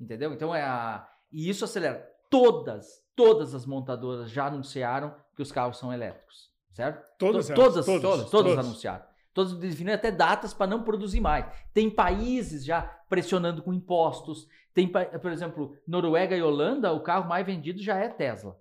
Entendeu? 0.00 0.32
Então 0.32 0.52
é 0.54 0.62
a. 0.62 1.06
E 1.30 1.48
isso 1.48 1.64
acelera. 1.64 2.04
Todas, 2.30 3.03
todas 3.16 3.54
as 3.54 3.64
montadoras 3.66 4.30
já 4.30 4.46
anunciaram 4.46 5.14
que 5.34 5.42
os 5.42 5.50
carros 5.52 5.78
são 5.78 5.92
elétricos. 5.92 6.50
Certo? 6.72 7.08
Todas, 7.18 7.46
To- 7.46 7.54
todas, 7.54 7.86
todas, 7.86 8.02
todas, 8.02 8.30
todas. 8.30 8.58
anunciaram. 8.58 9.04
Todos 9.32 9.54
definiram 9.56 9.94
até 9.96 10.10
datas 10.12 10.52
para 10.54 10.66
não 10.66 10.82
produzir 10.82 11.20
mais. 11.20 11.44
Tem 11.72 11.90
países 11.90 12.64
já 12.64 12.82
pressionando 13.08 13.62
com 13.62 13.72
impostos. 13.72 14.48
Tem, 14.72 14.88
por 14.88 15.30
exemplo, 15.32 15.76
Noruega 15.86 16.36
e 16.36 16.42
Holanda, 16.42 16.92
o 16.92 17.00
carro 17.00 17.28
mais 17.28 17.44
vendido 17.44 17.80
já 17.82 17.96
é 17.96 18.08
Tesla. 18.08 18.58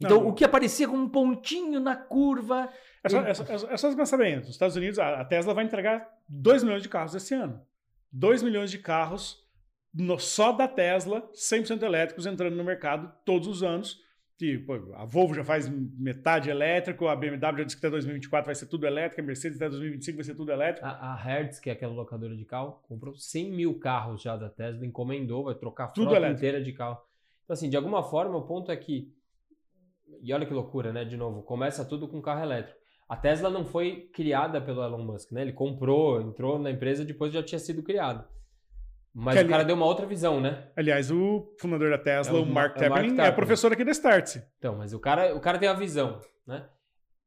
Então, 0.00 0.20
não, 0.22 0.28
o 0.28 0.32
que 0.34 0.44
aparecia 0.44 0.88
como 0.88 1.02
um 1.02 1.08
pontinho 1.08 1.78
na 1.78 1.94
curva. 1.96 2.68
É 3.04 3.08
só, 3.08 3.20
é 3.20 3.34
só, 3.34 3.44
é 3.68 3.76
só 3.76 3.94
pensar 3.94 4.16
bem: 4.16 4.36
nos 4.36 4.48
Estados 4.48 4.74
Unidos, 4.74 4.98
a 4.98 5.24
Tesla 5.24 5.54
vai 5.54 5.64
entregar 5.64 6.08
2 6.28 6.64
milhões 6.64 6.82
de 6.82 6.88
carros 6.88 7.14
esse 7.14 7.32
ano. 7.34 7.60
2 8.12 8.42
milhões 8.42 8.70
de 8.72 8.78
carros 8.78 9.43
no, 9.94 10.18
só 10.18 10.50
da 10.50 10.66
Tesla, 10.66 11.28
100% 11.32 11.82
elétricos, 11.82 12.26
entrando 12.26 12.56
no 12.56 12.64
mercado 12.64 13.12
todos 13.24 13.46
os 13.46 13.62
anos. 13.62 14.02
Que, 14.36 14.58
pô, 14.58 14.74
a 14.94 15.04
Volvo 15.04 15.32
já 15.32 15.44
faz 15.44 15.68
metade 15.68 16.50
elétrico, 16.50 17.06
a 17.06 17.14
BMW 17.14 17.58
já 17.58 17.64
disse 17.64 17.76
que 17.76 17.86
até 17.86 17.90
2024 17.90 18.46
vai 18.46 18.54
ser 18.56 18.66
tudo 18.66 18.84
elétrico, 18.84 19.20
a 19.20 19.24
Mercedes 19.24 19.58
até 19.58 19.68
2025 19.68 20.16
vai 20.16 20.24
ser 20.24 20.34
tudo 20.34 20.50
elétrico. 20.50 20.84
A, 20.84 21.12
a 21.12 21.14
Hertz, 21.14 21.60
que 21.60 21.70
é 21.70 21.72
aquela 21.72 21.92
locadora 21.92 22.36
de 22.36 22.44
carro, 22.44 22.80
comprou 22.88 23.14
100 23.14 23.52
mil 23.52 23.78
carros 23.78 24.20
já 24.22 24.36
da 24.36 24.50
Tesla, 24.50 24.84
encomendou, 24.84 25.44
vai 25.44 25.54
trocar 25.54 25.84
a 25.84 25.88
tudo 25.88 26.06
frota 26.06 26.16
elétrico. 26.16 26.38
inteira 26.38 26.60
de 26.60 26.72
carro. 26.72 26.98
Então, 27.44 27.54
assim, 27.54 27.70
de 27.70 27.76
alguma 27.76 28.02
forma, 28.02 28.36
o 28.36 28.42
ponto 28.42 28.72
é 28.72 28.76
que. 28.76 29.14
E 30.20 30.32
olha 30.32 30.46
que 30.46 30.52
loucura, 30.52 30.92
né? 30.92 31.04
De 31.04 31.16
novo, 31.16 31.42
começa 31.42 31.84
tudo 31.84 32.08
com 32.08 32.20
carro 32.20 32.42
elétrico. 32.42 32.78
A 33.08 33.16
Tesla 33.16 33.48
não 33.50 33.64
foi 33.64 34.08
criada 34.12 34.60
pelo 34.60 34.82
Elon 34.82 35.04
Musk, 35.04 35.30
né? 35.30 35.42
Ele 35.42 35.52
comprou, 35.52 36.20
entrou 36.20 36.58
na 36.58 36.72
empresa 36.72 37.04
depois 37.04 37.32
já 37.32 37.42
tinha 37.42 37.58
sido 37.60 37.84
criado. 37.84 38.26
Mas 39.14 39.38
que 39.38 39.44
o 39.44 39.48
cara 39.48 39.62
ali... 39.62 39.68
deu 39.68 39.76
uma 39.76 39.86
outra 39.86 40.04
visão, 40.04 40.40
né? 40.40 40.68
Aliás, 40.74 41.10
o 41.10 41.54
fundador 41.60 41.88
da 41.88 41.98
Tesla, 41.98 42.36
é 42.36 42.42
o, 42.42 42.44
Mark 42.44 42.76
é 42.76 42.88
Taberning, 42.88 43.20
é 43.20 43.30
professor 43.30 43.72
aqui 43.72 43.84
da 43.84 43.92
Startse. 43.92 44.44
Então, 44.58 44.76
mas 44.76 44.92
o 44.92 44.98
cara, 44.98 45.34
o 45.36 45.40
cara 45.40 45.58
tem 45.58 45.68
a 45.68 45.72
visão, 45.74 46.20
né? 46.44 46.68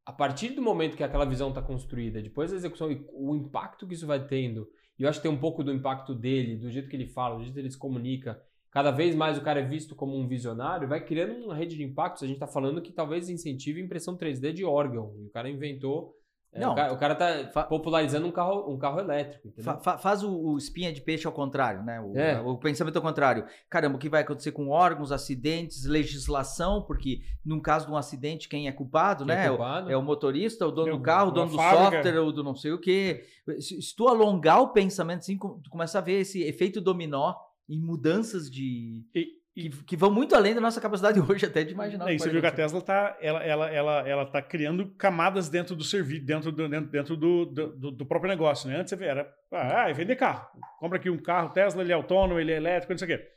A 0.06 0.12
partir 0.12 0.50
do 0.50 0.62
momento 0.62 0.98
que 0.98 1.04
aquela 1.04 1.26
visão 1.26 1.50
está 1.50 1.62
construída, 1.62 2.22
depois 2.22 2.52
da 2.52 2.58
execução 2.58 2.92
e 2.92 3.06
o 3.14 3.36
impacto 3.36 3.88
que 3.88 3.94
isso 3.94 4.06
vai 4.06 4.26
tendo, 4.26 4.68
e 5.00 5.04
eu 5.04 5.10
acho 5.10 5.20
que 5.20 5.28
tem 5.28 5.32
um 5.32 5.40
pouco 5.40 5.64
do 5.64 5.74
impacto 5.74 6.14
dele, 6.14 6.58
do 6.58 6.70
jeito 6.70 6.90
que 6.90 6.96
ele 6.96 7.08
fala, 7.08 7.36
do 7.36 7.44
jeito 7.44 7.54
que 7.54 7.60
ele 7.60 7.72
se 7.72 7.78
comunica, 7.78 8.42
cada 8.72 8.92
vez 8.92 9.16
mais 9.16 9.38
o 9.38 9.42
cara 9.42 9.60
é 9.60 9.64
visto 9.66 9.96
como 9.96 10.18
um 10.18 10.28
visionário, 10.28 10.88
vai 10.88 11.04
criando 11.04 11.46
uma 11.46 11.56
rede 11.56 11.78
de 11.78 11.84
impactos. 11.84 12.24
A 12.24 12.28
gente 12.28 12.36
está 12.36 12.48
falando 12.48 12.82
que 12.82 12.92
talvez 12.92 13.30
incentive 13.30 13.82
impressão 13.82 14.18
3D 14.18 14.52
de 14.54 14.66
órgão. 14.66 15.14
E 15.20 15.26
o 15.26 15.30
cara 15.30 15.50
inventou 15.50 16.16
é, 16.16 16.27
não, 16.58 16.72
o, 16.72 16.76
cara, 16.76 16.94
o 16.94 16.98
cara 16.98 17.16
tá 17.16 17.50
fa 17.52 17.64
popularizando 17.64 18.28
um 18.28 18.32
carro, 18.32 18.72
um 18.72 18.78
carro 18.78 19.00
elétrico. 19.00 19.54
Fa 19.62 19.78
fa 19.78 19.98
faz 19.98 20.24
o, 20.24 20.32
o, 20.32 20.58
espinha 20.58 20.92
de 20.92 21.02
peixe 21.02 21.28
ao 21.28 21.34
contrário, 21.34 21.84
né? 21.84 22.00
O, 22.00 22.18
é. 22.18 22.40
o, 22.40 22.58
pensamento 22.58 22.96
ao 22.96 23.02
contrário. 23.02 23.46
Caramba, 23.70 23.96
o 23.96 24.00
que 24.00 24.10
vai 24.10 24.22
acontecer 24.22 24.52
com 24.52 24.70
órgãos, 24.70 25.12
acidentes, 25.12 25.86
legislação, 25.86 26.82
porque 26.82 27.22
num 27.46 27.62
caso 27.62 27.88
de 27.88 27.92
um 27.92 27.98
acidente, 27.98 28.50
quem 28.50 28.68
é 28.68 28.72
culpado, 28.72 29.26
quem 29.26 29.34
é 29.34 29.38
né? 29.38 29.46
É, 29.46 29.50
culpado? 29.50 29.92
É, 29.92 29.98
o, 29.98 30.02
motorista, 30.02 30.68
o 30.68 30.72
dono 30.72 30.98
do 30.98 31.04
carro, 31.04 31.30
o 31.30 31.34
dono 31.34 31.52
do 31.52 31.58
fábrica. 31.58 32.04
software, 32.04 32.20
ou 32.20 32.32
do 32.32 32.44
não 32.44 32.56
sei 32.56 32.72
o 32.72 32.80
quê. 32.80 33.24
Se, 33.60 33.82
se, 33.82 33.96
tu 33.96 34.08
alongar 34.08 34.62
o 34.62 34.70
pensamento 34.70 35.20
assim, 35.20 35.38
tu 35.38 35.70
começa 35.70 35.98
a 35.98 36.02
ver 36.02 36.22
esse 36.22 36.44
efeito 36.44 36.82
dominó 36.82 37.34
em 37.70 37.82
mudanças 37.82 38.50
de. 38.50 39.06
E, 39.14 39.37
que, 39.58 39.70
que, 39.70 39.98
vão 39.98 40.12
muito 40.12 40.36
além 40.36 40.54
da 40.54 40.62
nossa 40.62 40.80
capacidade 40.80 41.20
hoje 41.28 41.48
até 41.48 41.64
de 41.64 41.74
imaginar. 41.74 42.08
É, 42.10 42.14
e 42.14 42.20
você 42.20 42.30
viu 42.30 42.40
que 42.40 42.46
a 42.46 42.52
Tesla 42.52 42.80
tá, 42.80 43.18
ela, 43.20 43.44
ela, 43.44 43.70
ela, 43.72 44.08
ela 44.08 44.26
tá 44.26 44.40
criando 44.40 44.88
camadas 44.92 45.50
dentro 45.50 45.76
do 45.76 45.84
serviço, 45.84 46.24
dentro, 46.24 46.52
do, 46.52 46.70
dentro, 46.70 46.92
dentro 46.92 47.18
do, 47.18 47.46
do, 47.46 47.92
do, 47.92 48.06
próprio 48.06 48.30
negócio. 48.30 48.70
Né? 48.70 48.80
Antes 48.80 48.96
você 48.96 49.04
era, 49.04 49.28
ah, 49.52 49.90
é 49.90 49.94
vender 49.94 50.16
carro. 50.16 50.48
Compra 50.80 51.00
aqui 51.00 51.10
um 51.10 51.18
carro 51.18 51.50
Tesla, 51.50 51.82
ele 51.82 51.92
é 51.92 51.96
autônomo, 51.96 52.40
ele 52.40 52.52
é 52.52 52.58
elétrico, 52.58 52.94
não 52.94 53.00
sei 53.00 53.16
o 53.16 53.18
quê. 53.18 53.28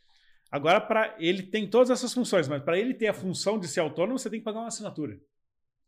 Agora, 0.50 0.78
para 0.78 1.14
ele 1.18 1.42
tem 1.42 1.66
todas 1.66 1.88
essas 1.88 2.12
funções, 2.12 2.48
mas 2.48 2.62
para 2.62 2.78
ele 2.78 2.92
ter 2.92 3.06
a 3.06 3.14
função 3.14 3.58
de 3.58 3.66
ser 3.66 3.80
autônomo, 3.80 4.18
você 4.18 4.28
tem 4.28 4.40
que 4.40 4.44
pagar 4.44 4.58
uma 4.58 4.68
assinatura. 4.68 5.16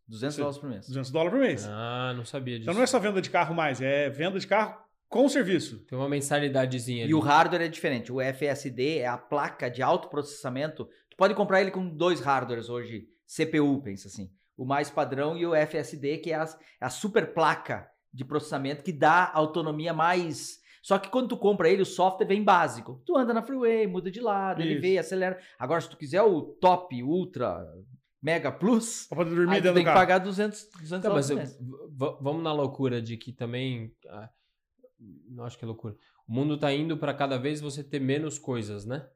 200 0.09 0.37
dólares 0.37 0.59
por 0.59 0.69
mês. 0.71 0.87
200 0.87 1.11
dólares 1.11 1.33
por 1.33 1.41
mês. 1.41 1.67
Ah, 1.69 2.15
não 2.17 2.25
sabia 2.25 2.55
disso. 2.59 2.65
Então 2.65 2.75
não 2.75 2.83
é 2.83 2.87
só 2.87 2.99
venda 2.99 3.21
de 3.21 3.29
carro 3.29 3.55
mais, 3.55 3.83
é 3.83 4.09
venda 4.09 4.39
de 4.39 4.47
carro 4.47 4.82
com 5.13 5.27
o 5.27 5.29
serviço. 5.29 5.85
Tem 5.85 5.97
uma 5.97 6.09
mensalidadezinha 6.09 7.05
ali. 7.05 7.13
E 7.13 7.15
o 7.15 7.21
hardware 7.21 7.61
é 7.61 7.69
diferente. 7.69 8.11
O 8.11 8.19
FSD 8.19 8.99
é 8.99 9.07
a 9.07 9.19
placa 9.19 9.69
de 9.71 9.83
alto 9.83 10.09
processamento. 10.09 10.87
Tu 11.11 11.17
pode 11.19 11.35
comprar 11.35 11.61
ele 11.61 11.71
com 11.71 11.87
dois 11.87 12.19
hardwares 12.19 12.71
hoje, 12.71 13.07
CPU, 13.27 13.83
pensa 13.83 14.09
assim. 14.09 14.31
O 14.57 14.65
mais 14.65 14.89
padrão 14.89 15.37
e 15.37 15.45
o 15.45 15.55
FSD, 15.55 16.17
que 16.19 16.33
é 16.33 16.37
a, 16.37 16.49
a 16.81 16.89
super 16.89 17.35
placa 17.35 17.87
de 18.13 18.25
processamento 18.25 18.83
que 18.83 18.93
dá 18.93 19.31
autonomia 19.35 19.93
mais. 19.93 20.61
Só 20.83 20.99
que 20.99 21.11
quando 21.11 21.29
tu 21.29 21.37
compra 21.37 21.69
ele, 21.69 21.83
o 21.83 21.87
software 21.87 22.27
vem 22.27 22.43
básico. 22.43 23.03
Tu 23.05 23.17
anda 23.17 23.35
na 23.35 23.43
freeway, 23.43 23.87
muda 23.87 24.11
de 24.11 24.21
lado, 24.21 24.63
Isso. 24.63 24.71
ele 24.71 24.81
vem, 24.81 24.99
acelera. 24.99 25.39
Agora, 25.59 25.81
se 25.81 25.91
tu 25.91 25.97
quiser 25.97 26.23
o 26.23 26.41
top, 26.41 27.03
ultra, 27.03 27.63
mega 28.23 28.51
plus, 28.51 29.07
pra 29.13 29.19
poder 29.19 29.35
dormir 29.35 29.57
aí 29.57 29.63
tu 29.63 29.75
tem 29.75 29.85
que 29.85 29.93
pagar 29.93 30.19
200, 30.19 30.71
200 30.81 30.93
então, 30.93 31.13
mas 31.13 31.29
eu, 31.29 31.39
Vamos 32.21 32.43
na 32.43 32.53
loucura 32.53 33.03
de 33.03 33.19
que 33.19 33.31
também... 33.31 33.93
Ah, 34.09 34.31
acho 35.45 35.59
que 35.59 35.65
é 35.65 35.67
loucura. 35.67 35.97
O 36.27 36.33
mundo 36.33 36.55
está 36.55 36.73
indo 36.73 36.97
para 36.97 37.15
cada 37.15 37.39
vez 37.39 37.61
você 37.61 37.83
ter 37.83 38.01
menos 38.01 38.39
coisas, 38.39 38.87
né? 38.87 39.07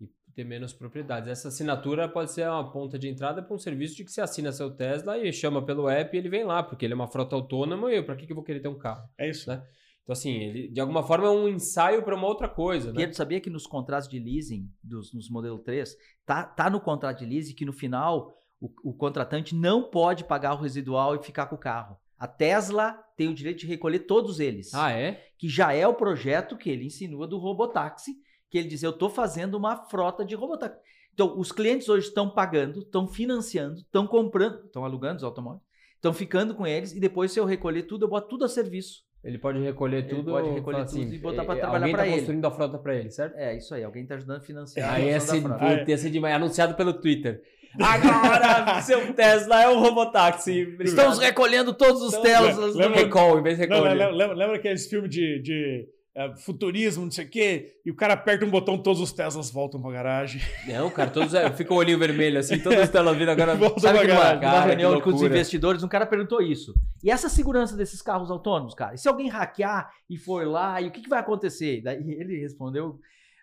E 0.00 0.08
ter 0.34 0.44
menos 0.44 0.72
propriedades. 0.72 1.28
Essa 1.28 1.48
assinatura 1.48 2.08
pode 2.08 2.32
ser 2.32 2.48
uma 2.48 2.70
ponta 2.70 2.98
de 2.98 3.08
entrada 3.08 3.42
para 3.42 3.54
um 3.54 3.58
serviço 3.58 3.96
de 3.96 4.04
que 4.04 4.10
você 4.10 4.20
assina 4.20 4.52
seu 4.52 4.70
Tesla 4.70 5.18
e 5.18 5.32
chama 5.32 5.64
pelo 5.64 5.88
app 5.88 6.14
e 6.14 6.18
ele 6.18 6.28
vem 6.28 6.44
lá, 6.44 6.62
porque 6.62 6.84
ele 6.84 6.92
é 6.92 6.96
uma 6.96 7.08
frota 7.08 7.34
autônoma 7.34 7.92
e 7.92 8.02
para 8.02 8.16
que, 8.16 8.26
que 8.26 8.32
eu 8.32 8.36
vou 8.36 8.44
querer 8.44 8.60
ter 8.60 8.68
um 8.68 8.78
carro? 8.78 9.08
É 9.16 9.28
isso. 9.28 9.48
Né? 9.48 9.62
Então, 10.02 10.12
assim, 10.12 10.34
ele 10.34 10.68
de 10.68 10.80
alguma 10.80 11.02
forma 11.02 11.26
é 11.26 11.30
um 11.30 11.48
ensaio 11.48 12.02
para 12.02 12.14
uma 12.14 12.28
outra 12.28 12.48
coisa. 12.48 12.92
Né? 12.92 12.98
Pedro, 12.98 13.16
sabia 13.16 13.40
que 13.40 13.50
nos 13.50 13.66
contratos 13.66 14.08
de 14.08 14.18
leasing, 14.18 14.70
dos, 14.82 15.12
nos 15.12 15.28
modelo 15.30 15.58
3, 15.58 15.96
tá, 16.24 16.44
tá 16.44 16.70
no 16.70 16.80
contrato 16.80 17.18
de 17.18 17.26
leasing 17.26 17.54
que 17.54 17.64
no 17.64 17.72
final 17.72 18.32
o, 18.60 18.70
o 18.90 18.94
contratante 18.94 19.54
não 19.54 19.90
pode 19.90 20.24
pagar 20.24 20.54
o 20.54 20.60
residual 20.60 21.16
e 21.16 21.22
ficar 21.22 21.46
com 21.46 21.56
o 21.56 21.58
carro. 21.58 21.98
A 22.18 22.26
Tesla 22.26 22.92
tem 23.16 23.28
o 23.28 23.34
direito 23.34 23.60
de 23.60 23.66
recolher 23.66 24.00
todos 24.00 24.40
eles. 24.40 24.72
Ah, 24.74 24.90
é? 24.90 25.24
Que 25.38 25.48
já 25.48 25.72
é 25.72 25.86
o 25.86 25.94
projeto 25.94 26.56
que 26.56 26.70
ele 26.70 26.86
insinua 26.86 27.26
do 27.26 27.38
robotáxi, 27.38 28.16
que 28.50 28.58
ele 28.58 28.68
diz: 28.68 28.82
eu 28.82 28.90
estou 28.90 29.10
fazendo 29.10 29.56
uma 29.56 29.76
frota 29.88 30.24
de 30.24 30.34
robotáxi. 30.34 30.78
Então, 31.12 31.38
os 31.38 31.50
clientes 31.50 31.88
hoje 31.88 32.08
estão 32.08 32.28
pagando, 32.28 32.80
estão 32.80 33.08
financiando, 33.08 33.80
estão 33.80 34.06
comprando, 34.06 34.66
estão 34.66 34.84
alugando 34.84 35.16
os 35.16 35.24
automóveis, 35.24 35.62
estão 35.94 36.12
ficando 36.12 36.54
com 36.54 36.66
eles 36.66 36.92
e 36.92 37.00
depois, 37.00 37.32
se 37.32 37.40
eu 37.40 37.44
recolher 37.46 37.84
tudo, 37.84 38.04
eu 38.04 38.08
boto 38.08 38.28
tudo 38.28 38.44
a 38.44 38.48
serviço. 38.48 39.06
Ele 39.24 39.38
pode 39.38 39.58
recolher 39.58 39.98
ele 39.98 40.08
tudo. 40.08 40.30
pode 40.30 40.50
recolher 40.50 40.86
tudo 40.86 41.00
assim, 41.02 41.12
e 41.12 41.18
botar 41.18 41.44
para 41.44 41.56
é, 41.56 41.60
trabalhar 41.60 41.88
para 41.88 41.96
tá 41.96 42.04
ele. 42.04 42.12
Alguém 42.12 42.18
construindo 42.18 42.44
a 42.44 42.50
frota 42.50 42.78
para 42.78 42.94
ele, 42.94 43.10
certo? 43.10 43.36
É, 43.36 43.56
isso 43.56 43.74
aí. 43.74 43.82
Alguém 43.82 44.04
está 44.04 44.14
ajudando 44.14 44.36
a 44.36 44.40
financiar. 44.40 44.94
Aí 44.94 45.20
ser, 45.20 45.42
ia 45.88 45.98
ser 45.98 46.10
demais. 46.10 46.36
Anunciado 46.36 46.74
pelo 46.74 46.92
Twitter. 46.92 47.42
Agora, 47.80 48.80
seu 48.82 49.12
Tesla 49.12 49.62
é 49.62 49.68
um 49.68 49.78
robotáxi. 49.78 50.76
Estamos 50.80 51.18
recolhendo 51.18 51.72
todos 51.74 52.02
os 52.02 52.16
Teslas. 52.16 52.74
Lembra, 52.74 53.00
recall, 53.00 53.38
em 53.38 53.42
vez 53.42 53.56
de 53.56 53.62
recall. 53.62 53.82
Lembra, 53.82 54.10
lembra, 54.10 54.36
lembra 54.36 54.56
aqueles 54.56 54.86
filmes 54.86 55.10
de, 55.10 55.40
de 55.40 55.88
uh, 56.16 56.36
futurismo, 56.38 57.04
não 57.04 57.10
sei 57.10 57.26
o 57.26 57.28
quê, 57.28 57.80
e 57.84 57.90
o 57.90 57.94
cara 57.94 58.14
aperta 58.14 58.44
um 58.44 58.50
botão, 58.50 58.78
todos 58.78 59.00
os 59.00 59.12
Teslas 59.12 59.50
voltam 59.50 59.80
pra 59.80 59.92
garagem. 59.92 60.40
Não, 60.66 60.90
cara, 60.90 61.10
todos 61.10 61.34
é, 61.34 61.50
fica 61.52 61.72
o 61.72 61.76
olhinho 61.76 61.98
vermelho 61.98 62.38
assim, 62.38 62.58
todos 62.58 62.78
os 62.78 62.88
Teslas 62.88 63.16
vindo 63.16 63.30
agora. 63.30 63.54
Voltam 63.56 63.78
sabe 63.78 63.98
pra 63.98 64.06
garagem. 64.06 64.40
Numa, 64.40 64.60
reunião 64.60 65.00
com 65.00 65.10
os 65.10 65.22
investidores, 65.22 65.82
um 65.82 65.88
cara 65.88 66.06
perguntou 66.06 66.40
isso. 66.40 66.74
E 67.04 67.10
essa 67.10 67.28
segurança 67.28 67.76
desses 67.76 68.00
carros 68.00 68.30
autônomos, 68.30 68.74
cara? 68.74 68.94
E 68.94 68.98
se 68.98 69.08
alguém 69.08 69.28
hackear 69.28 69.90
e 70.08 70.16
for 70.16 70.46
lá, 70.46 70.80
e 70.80 70.88
o 70.88 70.90
que, 70.90 71.02
que 71.02 71.08
vai 71.08 71.20
acontecer? 71.20 71.82
Daí 71.82 71.98
ele 71.98 72.40
respondeu. 72.40 72.98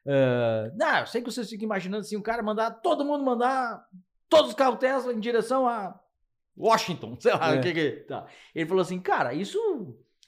Uh, 0.05 0.75
não, 0.75 0.99
eu 0.99 1.05
sei 1.05 1.21
que 1.21 1.31
vocês 1.31 1.49
ficam 1.49 1.63
imaginando 1.65 2.01
assim, 2.01 2.17
o 2.17 2.21
cara 2.21 2.43
mandar, 2.43 2.71
todo 2.71 3.05
mundo 3.05 3.23
mandar 3.23 3.81
todos 4.33 4.49
os 4.49 4.55
carros 4.55 4.79
Tesla 4.79 5.13
em 5.13 5.19
direção 5.19 5.67
a 5.67 5.99
Washington, 6.57 7.17
sei 7.19 7.33
lá, 7.33 7.55
é. 7.55 7.59
o 7.59 7.61
que 7.61 7.73
que 7.73 7.91
tá. 8.07 8.27
Ele 8.53 8.67
falou 8.67 8.81
assim, 8.81 8.99
cara, 8.99 9.33
isso 9.33 9.59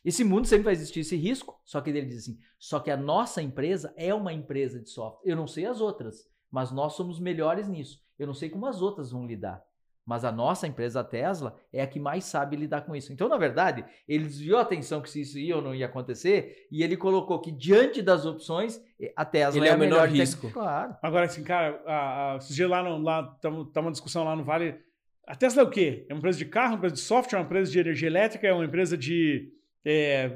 esse 0.04 0.24
mundo 0.24 0.46
sempre 0.46 0.66
vai 0.66 0.74
existir 0.74 1.00
esse 1.00 1.16
risco, 1.16 1.60
só 1.66 1.82
que 1.82 1.90
ele 1.90 2.04
diz 2.04 2.20
assim, 2.20 2.38
só 2.60 2.80
que 2.80 2.92
a 2.92 2.98
nossa 2.98 3.42
empresa 3.42 3.92
é 3.98 4.14
uma 4.14 4.32
empresa 4.32 4.80
de 4.80 4.88
software. 4.90 5.32
Eu 5.32 5.36
não 5.36 5.48
sei 5.48 5.66
as 5.66 5.82
outras, 5.82 6.30
mas 6.52 6.72
nós 6.72 6.94
somos 6.94 7.20
melhores 7.20 7.68
nisso. 7.68 8.00
Eu 8.18 8.28
não 8.28 8.34
sei 8.36 8.50
como 8.50 8.68
as 8.68 8.84
outras 8.84 9.12
vão 9.12 9.26
lidar. 9.26 9.66
Mas 10.06 10.24
a 10.24 10.32
nossa 10.32 10.68
empresa, 10.68 11.00
a 11.00 11.04
Tesla, 11.04 11.60
é 11.74 11.82
a 11.82 11.88
que 11.88 12.00
mais 12.00 12.26
sabe 12.26 12.56
lidar 12.56 12.82
com 12.82 12.96
isso. 12.96 13.12
Então, 13.12 13.28
na 13.28 13.38
verdade, 13.38 13.84
ele 14.08 14.26
desviou 14.26 14.60
a 14.60 14.62
atenção 14.62 15.02
que 15.02 15.10
se 15.10 15.22
isso 15.22 15.40
ia 15.40 15.56
ou 15.56 15.62
não 15.64 15.74
ia 15.74 15.88
acontecer 15.88 16.68
e 16.72 16.84
ele 16.84 16.96
colocou 16.96 17.42
que, 17.42 17.52
diante 17.52 18.04
das 18.04 18.24
opções, 18.24 18.80
a 19.16 19.26
Tesla 19.26 19.60
ele 19.60 19.68
é, 19.68 19.72
é 19.72 19.76
o 19.76 19.80
menor 19.80 20.08
risco. 20.08 20.52
Claro. 20.52 20.96
Agora, 21.02 21.26
assim, 21.26 21.44
cara, 21.44 21.82
a, 21.88 22.34
a, 22.34 22.38
esses 22.38 22.56
dias 22.56 22.70
lá, 22.70 22.84
no, 22.84 23.02
lá 23.02 23.24
tá, 23.42 23.50
uma 23.50 23.92
discussão 23.92 24.24
lá 24.24 24.36
no 24.36 24.44
Vale. 24.44 24.80
A 25.26 25.36
Tesla 25.36 25.64
é 25.64 25.66
o 25.66 25.70
quê? 25.72 26.06
É 26.08 26.14
uma 26.14 26.20
empresa 26.20 26.38
de 26.38 26.46
carro, 26.46 26.74
uma 26.74 26.78
empresa 26.78 26.96
de 26.96 27.02
software, 27.02 27.40
uma 27.40 27.46
empresa 27.46 27.72
de 27.72 27.80
energia 27.80 28.08
elétrica, 28.08 28.48
é 28.48 28.54
uma 28.54 28.66
empresa 28.66 28.96
de. 28.96 29.52
É, 29.84 30.30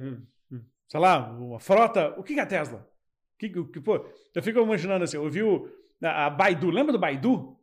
sei 0.87 0.99
lá, 0.99 1.29
uma 1.29 1.59
frota. 1.59 2.15
O 2.17 2.23
que 2.23 2.39
é 2.39 2.41
a 2.41 2.45
Tesla? 2.45 2.89
Que, 3.37 3.49
que, 3.49 3.79
pô, 3.79 4.03
eu 4.33 4.41
fico 4.41 4.59
imaginando 4.59 5.03
assim, 5.03 5.17
eu 5.17 5.29
vi 5.29 5.43
o, 5.43 5.69
a, 6.03 6.25
a 6.25 6.29
Baidu, 6.31 6.71
lembra 6.71 6.91
do 6.91 6.99
Baidu? 6.99 7.58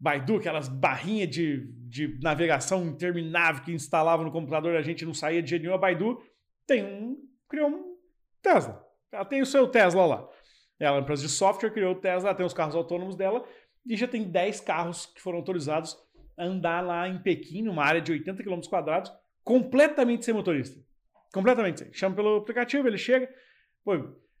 Baidu, 0.00 0.36
aquelas 0.36 0.68
barrinhas 0.68 1.28
de, 1.28 1.66
de 1.88 2.18
navegação 2.22 2.86
interminável 2.86 3.64
que 3.64 3.72
instalava 3.72 4.22
no 4.22 4.30
computador 4.30 4.76
a 4.76 4.82
gente 4.82 5.04
não 5.04 5.12
saía 5.12 5.42
de 5.42 5.50
jeito 5.50 5.62
nenhum. 5.62 5.74
A 5.74 5.78
Baidu 5.78 6.22
tem 6.66 6.84
um, 6.84 7.16
criou 7.48 7.68
um 7.68 7.96
Tesla. 8.40 8.84
Ela 9.10 9.24
tem 9.24 9.42
o 9.42 9.46
seu 9.46 9.66
Tesla 9.66 10.06
lá. 10.06 10.28
Ela 10.78 10.96
é 10.96 10.98
uma 10.98 11.02
empresa 11.02 11.22
de 11.22 11.28
software, 11.28 11.70
criou 11.70 11.92
o 11.92 12.00
Tesla, 12.00 12.28
ela 12.28 12.36
tem 12.36 12.46
os 12.46 12.54
carros 12.54 12.76
autônomos 12.76 13.16
dela 13.16 13.44
e 13.84 13.96
já 13.96 14.06
tem 14.06 14.22
10 14.22 14.60
carros 14.60 15.06
que 15.06 15.20
foram 15.20 15.38
autorizados 15.38 15.96
a 16.36 16.44
andar 16.44 16.80
lá 16.84 17.08
em 17.08 17.18
Pequim, 17.18 17.62
numa 17.62 17.84
área 17.84 18.00
de 18.00 18.12
80 18.12 18.44
km 18.44 18.60
quadrados, 18.68 19.12
completamente 19.42 20.24
sem 20.24 20.34
motorista. 20.34 20.78
Completamente 21.32 21.80
sem. 21.80 21.92
Chama 21.92 22.14
pelo 22.14 22.36
aplicativo, 22.36 22.86
ele 22.86 22.98
chega. 22.98 23.28
Pô, 23.84 23.96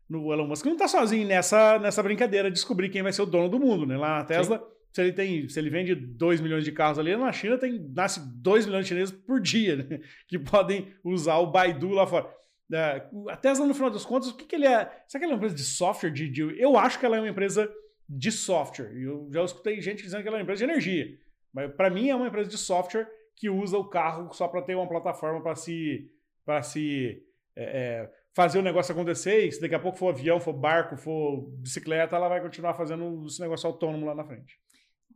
no 0.08 0.32
Elon 0.32 0.46
Musk 0.46 0.64
não 0.66 0.76
tá 0.76 0.86
sozinho 0.86 1.26
nessa, 1.26 1.78
nessa 1.78 2.02
brincadeira 2.02 2.48
de 2.48 2.54
descobrir 2.54 2.88
quem 2.88 3.02
vai 3.02 3.12
ser 3.12 3.22
o 3.22 3.26
dono 3.26 3.48
do 3.48 3.58
mundo, 3.58 3.84
né? 3.84 3.96
Lá 3.96 4.18
na 4.18 4.24
Tesla, 4.24 4.62
se 4.92 5.02
ele 5.02 5.12
tem, 5.12 5.48
se 5.48 5.58
ele 5.58 5.70
vende 5.70 5.94
2 5.94 6.40
milhões 6.40 6.64
de 6.64 6.72
carros 6.72 6.98
ali, 6.98 7.16
na 7.16 7.32
China 7.32 7.58
tem 7.58 7.78
nasce 7.94 8.20
2 8.20 8.66
milhões 8.66 8.84
de 8.84 8.88
chineses 8.88 9.14
por 9.14 9.40
dia, 9.40 9.76
né? 9.76 10.00
Que 10.26 10.38
podem 10.38 10.92
usar 11.04 11.36
o 11.38 11.50
Baidu 11.50 11.90
lá 11.90 12.06
fora. 12.06 12.28
É, 12.72 13.06
a 13.28 13.36
Tesla, 13.36 13.66
no 13.66 13.74
final 13.74 13.90
das 13.90 14.04
contas, 14.04 14.28
o 14.28 14.36
que, 14.36 14.44
que 14.44 14.56
ele 14.56 14.66
é? 14.66 14.90
Será 15.06 15.20
que 15.20 15.24
ela 15.24 15.32
é 15.32 15.36
uma 15.36 15.36
empresa 15.36 15.54
de 15.54 15.64
software? 15.64 16.10
De, 16.10 16.28
de, 16.28 16.60
eu 16.60 16.76
acho 16.76 16.98
que 16.98 17.06
ela 17.06 17.16
é 17.16 17.20
uma 17.20 17.28
empresa 17.28 17.70
de 18.08 18.30
software. 18.30 18.92
Eu 18.94 19.28
já 19.32 19.44
escutei 19.44 19.80
gente 19.80 20.02
dizendo 20.02 20.22
que 20.22 20.28
ela 20.28 20.36
é 20.36 20.40
uma 20.40 20.42
empresa 20.42 20.64
de 20.64 20.70
energia. 20.70 21.18
Mas 21.52 21.72
para 21.74 21.90
mim 21.90 22.08
é 22.08 22.14
uma 22.14 22.28
empresa 22.28 22.48
de 22.48 22.58
software 22.58 23.08
que 23.34 23.48
usa 23.48 23.78
o 23.78 23.88
carro 23.88 24.32
só 24.32 24.48
para 24.48 24.62
ter 24.62 24.74
uma 24.74 24.88
plataforma 24.88 25.42
para 25.42 25.54
se, 25.54 26.10
pra 26.44 26.62
se 26.62 27.22
é, 27.54 27.64
é, 27.64 28.10
fazer 28.34 28.58
o 28.58 28.62
negócio 28.62 28.92
acontecer. 28.92 29.46
E 29.46 29.52
se 29.52 29.60
daqui 29.60 29.74
a 29.74 29.80
pouco 29.80 29.98
for 29.98 30.08
avião, 30.08 30.40
for 30.40 30.52
barco, 30.52 30.96
for 30.96 31.48
bicicleta, 31.58 32.16
ela 32.16 32.28
vai 32.28 32.40
continuar 32.40 32.74
fazendo 32.74 33.26
esse 33.26 33.40
negócio 33.40 33.66
autônomo 33.66 34.06
lá 34.06 34.14
na 34.14 34.24
frente. 34.24 34.58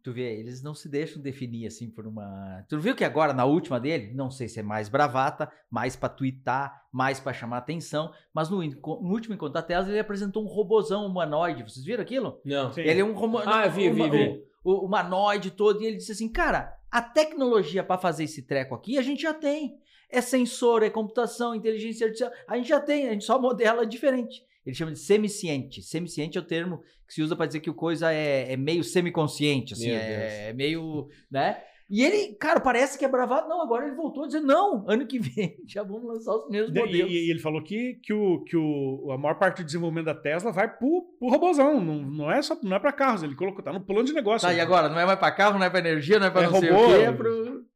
Tu 0.02 0.12
vê, 0.12 0.36
eles 0.36 0.62
não 0.62 0.74
se 0.74 0.88
deixam 0.88 1.22
definir 1.22 1.66
assim 1.66 1.88
por 1.88 2.06
uma. 2.06 2.64
Tu 2.68 2.76
viu 2.78 2.94
que 2.94 3.04
agora, 3.04 3.32
na 3.32 3.44
última 3.44 3.78
dele, 3.78 4.12
não 4.12 4.32
sei 4.32 4.48
se 4.48 4.58
é 4.58 4.62
mais 4.62 4.88
bravata, 4.88 5.50
mais 5.70 5.94
pra 5.94 6.08
twittar, 6.08 6.86
mais 6.92 7.20
pra 7.20 7.32
chamar 7.32 7.58
atenção, 7.58 8.12
mas 8.34 8.50
no, 8.50 8.60
no 8.62 9.12
último 9.12 9.34
encontro 9.34 9.54
da 9.54 9.62
Tesla 9.62 9.92
ele 9.92 10.00
apresentou 10.00 10.42
um 10.42 10.48
robozão 10.48 11.06
humanoide. 11.06 11.62
Vocês 11.62 11.84
viram 11.84 12.02
aquilo? 12.02 12.40
Não. 12.44 12.72
Sim. 12.72 12.80
Ele 12.80 13.00
é 13.00 13.04
um 13.04 13.12
robo... 13.12 13.38
Ah, 13.38 13.68
vi, 13.68 13.90
vi, 13.90 14.10
vi. 14.10 14.44
O, 14.64 14.72
o 14.72 14.86
humanoide 14.86 15.52
todo, 15.52 15.80
e 15.80 15.86
ele 15.86 15.98
disse 15.98 16.12
assim: 16.12 16.28
cara, 16.28 16.76
a 16.90 17.00
tecnologia 17.00 17.84
pra 17.84 17.96
fazer 17.96 18.24
esse 18.24 18.42
treco 18.42 18.74
aqui 18.74 18.98
a 18.98 19.02
gente 19.02 19.22
já 19.22 19.32
tem. 19.32 19.80
É 20.10 20.20
sensor, 20.20 20.82
é 20.82 20.90
computação, 20.90 21.54
inteligência 21.54 22.06
artificial. 22.06 22.30
A 22.46 22.56
gente 22.56 22.68
já 22.68 22.80
tem, 22.80 23.08
a 23.08 23.12
gente 23.12 23.24
só 23.24 23.40
modela 23.40 23.86
diferente. 23.86 24.42
Ele 24.64 24.74
chama 24.76 24.92
de 24.92 24.98
semiciente. 24.98 25.82
Semiciente 25.82 26.38
é 26.38 26.40
o 26.40 26.44
termo 26.44 26.82
que 27.06 27.14
se 27.14 27.22
usa 27.22 27.34
para 27.36 27.46
dizer 27.46 27.60
que 27.60 27.70
o 27.70 27.74
coisa 27.74 28.12
é, 28.12 28.52
é 28.52 28.56
meio 28.56 28.84
semiconsciente, 28.84 29.74
assim, 29.74 29.90
é, 29.90 30.50
é 30.50 30.52
meio, 30.52 31.08
né? 31.30 31.60
E 31.90 32.02
ele, 32.02 32.32
cara, 32.36 32.58
parece 32.58 32.98
que 32.98 33.04
é 33.04 33.08
bravado. 33.08 33.48
Não, 33.50 33.60
agora 33.60 33.86
ele 33.86 33.94
voltou 33.94 34.24
a 34.24 34.26
dizer, 34.26 34.40
não, 34.40 34.82
ano 34.88 35.06
que 35.06 35.18
vem 35.18 35.56
já 35.68 35.82
vamos 35.82 36.04
lançar 36.04 36.34
os 36.34 36.48
mesmos 36.48 36.74
E, 36.74 36.78
modelos. 36.78 37.12
e 37.12 37.30
ele 37.30 37.38
falou 37.38 37.62
que, 37.62 37.98
que, 38.02 38.14
o, 38.14 38.42
que 38.44 38.56
o, 38.56 39.10
a 39.10 39.18
maior 39.18 39.34
parte 39.38 39.58
do 39.58 39.66
desenvolvimento 39.66 40.06
da 40.06 40.14
Tesla 40.14 40.50
vai 40.52 40.74
pro, 40.74 41.02
pro 41.18 41.28
robôzão. 41.28 41.84
Não, 41.84 41.96
não 42.00 42.30
é 42.32 42.40
só 42.40 42.56
não 42.62 42.76
é 42.76 42.80
para 42.80 42.92
carros. 42.92 43.22
Ele 43.22 43.34
colocou, 43.34 43.62
tá 43.62 43.74
no 43.74 43.84
plano 43.84 44.04
de 44.04 44.14
negócio. 44.14 44.48
Tá, 44.48 44.54
e 44.54 44.60
agora? 44.60 44.88
Não 44.88 44.98
é 44.98 45.04
mais 45.04 45.18
para 45.18 45.32
carro, 45.32 45.58
não 45.58 45.66
é 45.66 45.68
para 45.70 45.80
energia, 45.80 46.18
não 46.18 46.28
é 46.28 46.30
para 46.30 46.44
É 46.44 46.46
robô. 46.46 46.94
é 46.94 47.12
pro... 47.12 47.66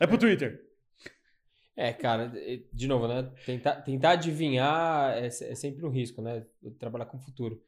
É 0.00 0.06
pro 0.08 0.18
Twitter. 0.18 0.63
É, 1.76 1.92
cara, 1.92 2.32
de 2.72 2.86
novo, 2.86 3.08
né? 3.08 3.30
Tentar, 3.44 3.76
tentar 3.82 4.10
adivinhar 4.10 5.16
é, 5.16 5.26
é 5.26 5.30
sempre 5.30 5.84
um 5.84 5.90
risco, 5.90 6.22
né? 6.22 6.46
Trabalhar 6.78 7.06
com 7.06 7.16
o 7.16 7.20
futuro. 7.20 7.60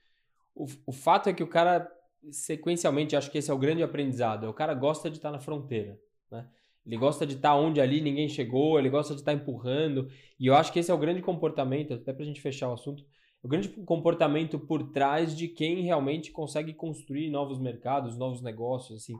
O, 0.54 0.66
o 0.86 0.92
fato 0.92 1.28
é 1.28 1.32
que 1.32 1.42
o 1.42 1.48
cara, 1.48 1.90
sequencialmente, 2.30 3.16
acho 3.16 3.30
que 3.30 3.38
esse 3.38 3.50
é 3.50 3.54
o 3.54 3.58
grande 3.58 3.82
aprendizado. 3.82 4.48
O 4.48 4.54
cara 4.54 4.74
gosta 4.74 5.10
de 5.10 5.16
estar 5.16 5.30
na 5.30 5.40
fronteira, 5.40 6.00
né? 6.30 6.48
Ele 6.86 6.96
gosta 6.96 7.26
de 7.26 7.34
estar 7.34 7.56
onde 7.56 7.80
ali 7.80 8.00
ninguém 8.00 8.28
chegou, 8.28 8.78
ele 8.78 8.88
gosta 8.88 9.12
de 9.12 9.20
estar 9.20 9.32
empurrando. 9.32 10.08
E 10.38 10.46
eu 10.46 10.54
acho 10.54 10.72
que 10.72 10.78
esse 10.78 10.90
é 10.90 10.94
o 10.94 10.98
grande 10.98 11.20
comportamento, 11.20 11.94
até 11.94 12.12
pra 12.12 12.24
gente 12.24 12.40
fechar 12.40 12.68
o 12.68 12.74
assunto, 12.74 13.04
o 13.42 13.48
grande 13.48 13.68
comportamento 13.68 14.56
por 14.56 14.92
trás 14.92 15.36
de 15.36 15.48
quem 15.48 15.82
realmente 15.82 16.30
consegue 16.30 16.72
construir 16.72 17.28
novos 17.28 17.58
mercados, 17.58 18.16
novos 18.16 18.40
negócios, 18.40 19.02
assim. 19.02 19.14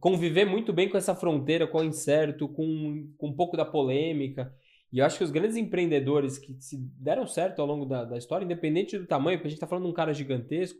Conviver 0.00 0.44
muito 0.44 0.72
bem 0.72 0.88
com 0.88 0.96
essa 0.96 1.14
fronteira, 1.14 1.66
com 1.66 1.78
o 1.78 1.84
incerto, 1.84 2.48
com, 2.48 3.10
com 3.16 3.28
um 3.28 3.32
pouco 3.32 3.56
da 3.56 3.64
polêmica. 3.64 4.54
E 4.92 4.98
eu 4.98 5.04
acho 5.04 5.18
que 5.18 5.24
os 5.24 5.30
grandes 5.30 5.56
empreendedores 5.56 6.38
que 6.38 6.56
se 6.60 6.78
deram 6.98 7.26
certo 7.26 7.60
ao 7.60 7.66
longo 7.66 7.84
da, 7.84 8.04
da 8.04 8.16
história, 8.16 8.44
independente 8.44 8.98
do 8.98 9.06
tamanho, 9.06 9.38
porque 9.38 9.48
a 9.48 9.50
gente 9.50 9.60
tá 9.60 9.66
falando 9.66 9.84
de 9.84 9.90
um 9.90 9.94
cara 9.94 10.14
gigantesco, 10.14 10.78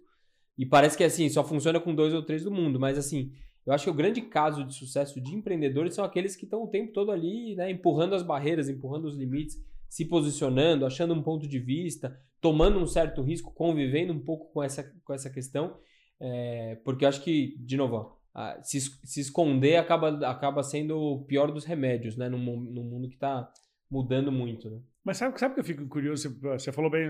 e 0.57 0.67
parece 0.67 0.97
que 0.97 1.05
assim, 1.05 1.29
só 1.29 1.45
funciona 1.45 1.79
com 1.79 1.95
dois 1.95 2.13
ou 2.13 2.23
três 2.23 2.43
do 2.43 2.51
mundo, 2.51 2.81
mas 2.81 2.99
assim, 2.99 3.33
eu 3.65 3.73
acho 3.73 3.85
que 3.85 3.91
o 3.91 3.95
grande 3.95 4.23
caso 4.23 4.65
de 4.65 4.75
sucesso 4.75 5.21
de 5.21 5.35
empreendedores 5.35 5.95
são 5.95 6.05
aqueles 6.05 6.35
que 6.35 6.45
estão 6.45 6.65
o 6.65 6.69
tempo 6.69 6.93
todo 6.93 7.13
ali, 7.13 7.55
né, 7.55 7.71
empurrando 7.71 8.15
as 8.15 8.23
barreiras, 8.23 8.69
empurrando 8.69 9.05
os 9.05 9.17
limites, 9.17 9.63
se 9.89 10.05
posicionando, 10.05 10.85
achando 10.85 11.15
um 11.15 11.23
ponto 11.23 11.47
de 11.47 11.59
vista, 11.59 12.19
tomando 12.41 12.79
um 12.79 12.87
certo 12.87 13.23
risco, 13.23 13.53
convivendo 13.53 14.13
um 14.13 14.19
pouco 14.19 14.53
com 14.53 14.63
essa, 14.63 14.83
com 15.05 15.13
essa 15.13 15.31
questão, 15.31 15.77
é, 16.19 16.79
porque 16.85 17.05
eu 17.05 17.09
acho 17.09 17.23
que, 17.23 17.57
de 17.59 17.77
novo, 17.77 18.18
ah, 18.35 18.59
se, 18.63 18.81
se 18.81 19.21
esconder 19.21 19.77
acaba, 19.77 20.29
acaba 20.29 20.63
sendo 20.63 20.99
o 20.99 21.25
pior 21.25 21.51
dos 21.51 21.65
remédios, 21.65 22.17
né, 22.17 22.29
num, 22.29 22.39
num 22.39 22.85
mundo 22.85 23.09
que 23.09 23.15
está 23.15 23.51
mudando 23.91 24.31
muito, 24.31 24.71
né? 24.71 24.81
Mas 25.05 25.17
sabe, 25.17 25.39
sabe 25.41 25.55
que 25.55 25.61
eu 25.61 25.65
fico 25.65 25.87
curioso? 25.89 26.39
Você, 26.41 26.71
falou 26.71 26.91
bem. 26.91 27.09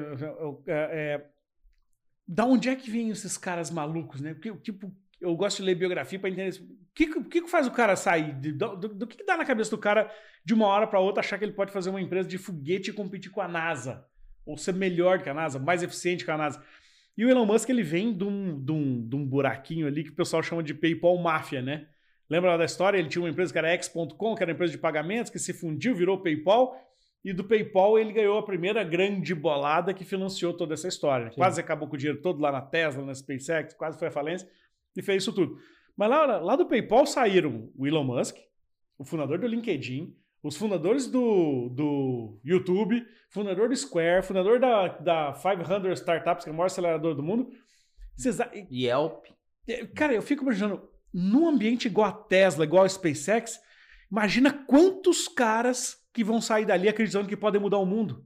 é, 0.67 0.73
é, 1.17 1.27
da 2.27 2.45
onde 2.45 2.69
é 2.69 2.77
que 2.77 2.91
vêm 2.91 3.11
esses 3.11 3.37
caras 3.37 3.71
malucos, 3.71 4.21
né? 4.21 4.35
Porque, 4.35 4.53
tipo, 4.59 4.95
eu 5.21 5.35
gosto 5.35 5.57
de 5.59 5.63
ler 5.65 5.75
biografia 5.75 6.19
para 6.19 6.31
entender. 6.31 6.61
O 6.61 6.95
que, 6.95 7.07
que- 7.25 7.41
que 7.43 7.49
faz 7.49 7.67
o 7.67 7.73
cara 7.73 7.97
sair? 7.97 8.39
de- 8.39 8.53
do, 8.53 8.77
do- 8.77 8.95
do 8.95 9.07
que, 9.07 9.17
que 9.17 9.25
dá 9.25 9.37
na 9.37 9.45
cabeça 9.45 9.71
do 9.71 9.79
cara 9.79 10.11
de 10.45 10.55
uma 10.55 10.67
hora 10.67 10.87
para 10.87 11.01
outra 11.01 11.21
achar 11.21 11.39
que 11.39 11.45
ele 11.45 11.53
pode 11.53 11.73
fazer 11.73 11.91
uma 11.91 12.01
empresa 12.01 12.29
de 12.29 12.39
foguete 12.39 12.91
e 12.91 12.93
competir 12.93 13.31
com 13.31 13.41
a 13.41 13.49
NASA? 13.49 14.07
Ou 14.47 14.57
ser 14.57 14.73
melhor 14.75 15.23
que 15.23 15.29
a 15.29 15.35
NASA, 15.35 15.59
mais 15.59 15.83
eficiente 15.83 16.25
que 16.25 16.31
a 16.31 16.37
NASA? 16.39 16.63
E 17.19 17.25
o 17.25 17.29
Elon 17.29 17.45
Musk, 17.45 17.69
ele 17.69 17.83
vem 17.83 18.17
de 18.17 18.23
um, 18.23 18.65
de 18.65 18.71
um, 18.71 19.09
de 19.09 19.17
um 19.17 19.27
buraquinho 19.27 19.89
ali 19.89 20.05
que 20.05 20.11
o 20.11 20.15
pessoal 20.15 20.41
chama 20.41 20.63
de 20.63 20.73
PayPal 20.73 21.19
Máfia, 21.19 21.61
né? 21.61 21.89
Lembra 22.31 22.53
lá 22.53 22.57
da 22.57 22.65
história? 22.65 22.97
Ele 22.97 23.09
tinha 23.09 23.21
uma 23.21 23.29
empresa 23.29 23.53
que 23.53 23.59
era 23.59 23.71
X.com, 23.71 24.37
que 24.37 24.43
era 24.43 24.53
uma 24.53 24.55
empresa 24.55 24.73
de 24.73 24.79
pagamentos, 24.79 25.29
que 25.29 25.39
se 25.41 25.53
fundiu, 25.53 25.97
virou 25.97 26.23
PayPal. 26.23 26.81
E 27.25 27.33
do 27.33 27.43
PayPal 27.43 27.99
ele 27.99 28.13
ganhou 28.13 28.39
a 28.39 28.45
primeira 28.45 28.85
grande 28.85 29.35
bolada 29.35 29.93
que 29.93 30.05
financiou 30.05 30.55
toda 30.55 30.75
essa 30.75 30.87
história. 30.87 31.31
Sim. 31.31 31.37
Quase 31.37 31.61
acabou 31.61 31.89
com 31.89 31.97
o 31.97 31.99
dinheiro 31.99 32.23
todo 32.23 32.41
lá 32.41 32.53
na 32.53 32.61
Tesla, 32.61 33.05
na 33.05 33.13
SpaceX, 33.13 33.75
quase 33.75 33.99
foi 33.99 34.07
à 34.07 34.13
falência 34.13 34.49
e 34.97 35.03
fez 35.03 35.25
isso 35.25 35.33
tudo. 35.33 35.59
Mas 35.97 36.09
lá, 36.09 36.39
lá 36.39 36.55
do 36.55 36.67
PayPal 36.67 37.05
saíram 37.05 37.73
o 37.77 37.85
Elon 37.85 38.05
Musk, 38.05 38.37
o 38.97 39.05
fundador 39.05 39.39
do 39.39 39.47
LinkedIn, 39.49 40.15
os 40.43 40.57
fundadores 40.57 41.07
do, 41.07 41.69
do 41.71 42.41
YouTube, 42.45 43.05
fundador 43.31 43.69
do 43.69 43.77
Square, 43.77 44.25
fundador 44.25 44.61
da, 44.61 44.89
da 44.89 45.33
500 45.33 45.99
Startups, 45.99 46.45
que 46.45 46.51
é 46.51 46.53
o 46.53 46.57
maior 46.57 46.67
acelerador 46.67 47.15
do 47.15 47.23
mundo. 47.23 47.51
Vocês, 48.17 48.39
Yelp. 48.71 49.27
Cara, 49.95 50.15
eu 50.15 50.23
fico 50.23 50.43
imaginando, 50.43 50.89
num 51.13 51.49
ambiente 51.49 51.87
igual 51.87 52.09
a 52.09 52.13
Tesla, 52.13 52.65
igual 52.65 52.85
a 52.85 52.89
SpaceX, 52.89 53.61
imagina 54.11 54.53
quantos 54.53 55.29
caras 55.29 55.97
que 56.13 56.25
vão 56.25 56.41
sair 56.41 56.65
dali 56.65 56.89
acreditando 56.89 57.29
que 57.29 57.37
podem 57.37 57.61
mudar 57.61 57.79
o 57.79 57.87
mundo. 57.87 58.25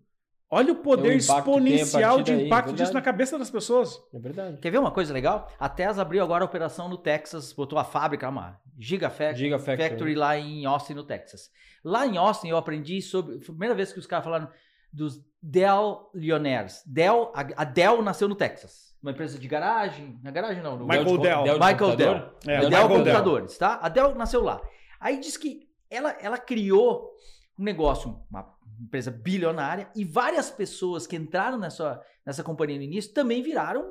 Olha 0.55 0.70
o 0.74 0.76
poder 0.76 1.12
É 1.12 1.14
o 1.14 1.16
exponencial 1.16 2.20
de 2.20 2.30
daí, 2.36 2.46
impacto 2.46 2.72
é 2.72 2.74
disso 2.74 2.92
na 2.92 3.00
cabeça 3.00 3.38
das 3.38 3.50
pessoas. 3.50 3.98
É 4.12 4.18
verdade. 4.18 4.59
Quer 4.59 4.70
ver 4.70 4.76
uma 4.76 4.90
coisa 4.90 5.11
legal? 5.11 5.50
A 5.59 5.66
Tesla 5.66 6.03
abriu 6.03 6.22
agora 6.22 6.44
a 6.44 6.46
operação 6.46 6.90
no 6.90 6.98
Texas, 6.98 7.55
botou 7.55 7.78
a 7.78 7.84
fábrica, 7.84 8.28
uma 8.28 8.61
Gigafactory, 8.78 9.38
Gigafactory. 9.38 9.88
Factory 9.88 10.14
lá 10.14 10.36
em 10.36 10.66
Austin, 10.66 10.92
no 10.92 11.05
Texas. 11.05 11.50
Lá 11.82 12.07
em 12.07 12.18
Austin 12.18 12.48
eu 12.48 12.59
aprendi 12.59 13.00
sobre. 13.00 13.36
Foi 13.40 13.44
a 13.55 13.57
primeira 13.57 13.74
vez 13.74 13.94
que 13.94 13.98
os 13.98 14.07
caras 14.07 14.24
falaram 14.26 14.48
dos 14.92 15.24
Dell 15.42 16.11
Lionaires. 16.14 16.82
Dell, 16.86 17.32
a, 17.34 17.62
a 17.62 17.64
Dell 17.64 18.03
nasceu 18.03 18.28
no 18.28 18.34
Texas. 18.34 18.94
Uma 19.03 19.12
empresa 19.12 19.38
de 19.38 19.48
garagem. 19.48 20.20
Na 20.22 20.30
garagem 20.30 20.62
não, 20.62 20.76
no 20.76 20.86
Michael 20.86 21.16
de- 21.16 21.22
Dell. 21.22 21.42
de 21.44 21.53
Michael? 21.53 21.96
Dell. 21.96 22.14
É, 22.46 22.61
Dell 22.61 22.70
Dell. 22.70 22.88
Computadores, 22.88 23.57
tá? 23.57 23.78
A 23.80 23.88
Dell 23.88 24.14
nasceu 24.14 24.42
lá. 24.44 24.61
Aí 25.00 25.18
diz 25.18 25.38
que 25.38 25.66
ela, 25.90 26.14
ela 26.20 26.36
criou 26.36 27.11
um 27.59 27.64
negócio, 27.64 28.22
uma 28.30 28.55
empresa 28.82 29.10
bilionária, 29.10 29.90
e 29.94 30.04
várias 30.04 30.50
pessoas 30.50 31.06
que 31.06 31.16
entraram 31.16 31.58
nessa, 31.58 32.00
nessa 32.26 32.42
companhia 32.42 32.76
no 32.76 32.82
início 32.82 33.12
também 33.12 33.42
viraram, 33.42 33.88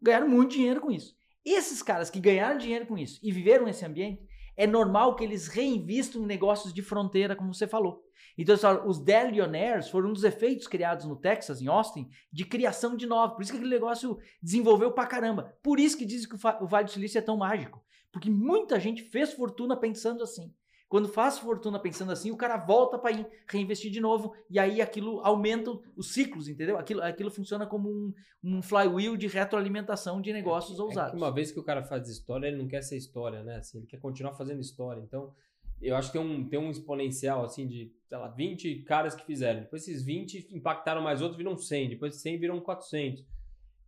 ganharam 0.00 0.28
muito 0.28 0.52
dinheiro 0.52 0.80
com 0.80 0.90
isso. 0.90 1.16
Esses 1.44 1.82
caras 1.82 2.10
que 2.10 2.20
ganharam 2.20 2.58
dinheiro 2.58 2.86
com 2.86 2.96
isso 2.96 3.18
e 3.22 3.32
viveram 3.32 3.64
nesse 3.64 3.84
ambiente, 3.84 4.22
é 4.56 4.66
normal 4.66 5.14
que 5.14 5.22
eles 5.22 5.46
reinvistam 5.46 6.22
em 6.22 6.26
negócios 6.26 6.74
de 6.74 6.82
fronteira, 6.82 7.36
como 7.36 7.54
você 7.54 7.66
falou. 7.66 8.02
Então, 8.36 8.56
os 8.86 8.98
Dellionaires 8.98 9.88
foram 9.88 10.10
um 10.10 10.12
dos 10.12 10.24
efeitos 10.24 10.66
criados 10.66 11.04
no 11.04 11.16
Texas, 11.16 11.60
em 11.60 11.66
Austin, 11.66 12.08
de 12.32 12.44
criação 12.44 12.96
de 12.96 13.06
novos. 13.06 13.34
Por 13.34 13.42
isso 13.42 13.52
que 13.52 13.58
aquele 13.58 13.72
negócio 13.72 14.18
desenvolveu 14.42 14.92
pra 14.92 15.06
caramba. 15.06 15.56
Por 15.62 15.80
isso 15.80 15.96
que 15.96 16.04
dizem 16.04 16.28
que 16.28 16.36
o 16.60 16.66
Vale 16.66 16.84
do 16.84 16.90
Silício 16.90 17.18
é 17.18 17.22
tão 17.22 17.36
mágico. 17.36 17.84
Porque 18.12 18.30
muita 18.30 18.78
gente 18.78 19.02
fez 19.02 19.32
fortuna 19.32 19.76
pensando 19.76 20.22
assim. 20.22 20.52
Quando 20.88 21.06
faz 21.08 21.38
fortuna 21.38 21.78
pensando 21.78 22.10
assim, 22.12 22.30
o 22.30 22.36
cara 22.36 22.56
volta 22.56 22.98
para 22.98 23.14
reinvestir 23.46 23.90
de 23.90 24.00
novo 24.00 24.34
e 24.48 24.58
aí 24.58 24.80
aquilo 24.80 25.20
aumenta 25.20 25.70
os 25.94 26.12
ciclos, 26.14 26.48
entendeu? 26.48 26.78
Aquilo, 26.78 27.02
aquilo 27.02 27.30
funciona 27.30 27.66
como 27.66 27.90
um, 27.90 28.14
um 28.42 28.62
flywheel 28.62 29.14
de 29.16 29.26
retroalimentação 29.26 30.18
de 30.20 30.32
negócios 30.32 30.78
É 30.78 30.82
ousados. 30.82 31.10
que 31.10 31.16
uma 31.18 31.30
vez 31.30 31.52
que 31.52 31.60
o 31.60 31.62
cara 31.62 31.82
faz 31.84 32.08
história, 32.08 32.46
ele 32.46 32.56
não 32.56 32.66
quer 32.66 32.82
ser 32.82 32.96
história, 32.96 33.42
né? 33.44 33.56
Assim, 33.56 33.78
ele 33.78 33.86
quer 33.86 34.00
continuar 34.00 34.32
fazendo 34.32 34.60
história. 34.62 35.02
Então, 35.02 35.34
eu 35.82 35.94
acho 35.94 36.10
que 36.10 36.18
tem 36.18 36.26
um, 36.26 36.48
tem 36.48 36.58
um 36.58 36.70
exponencial, 36.70 37.44
assim, 37.44 37.68
de, 37.68 37.92
sei 38.08 38.16
lá, 38.18 38.28
20 38.28 38.82
caras 38.84 39.14
que 39.14 39.26
fizeram. 39.26 39.60
Depois 39.60 39.82
esses 39.86 40.02
20 40.02 40.48
impactaram 40.56 41.02
mais 41.02 41.20
outros, 41.20 41.36
viram 41.36 41.54
100. 41.54 41.90
Depois 41.90 42.16
100 42.16 42.38
viram 42.38 42.60
400. 42.60 43.26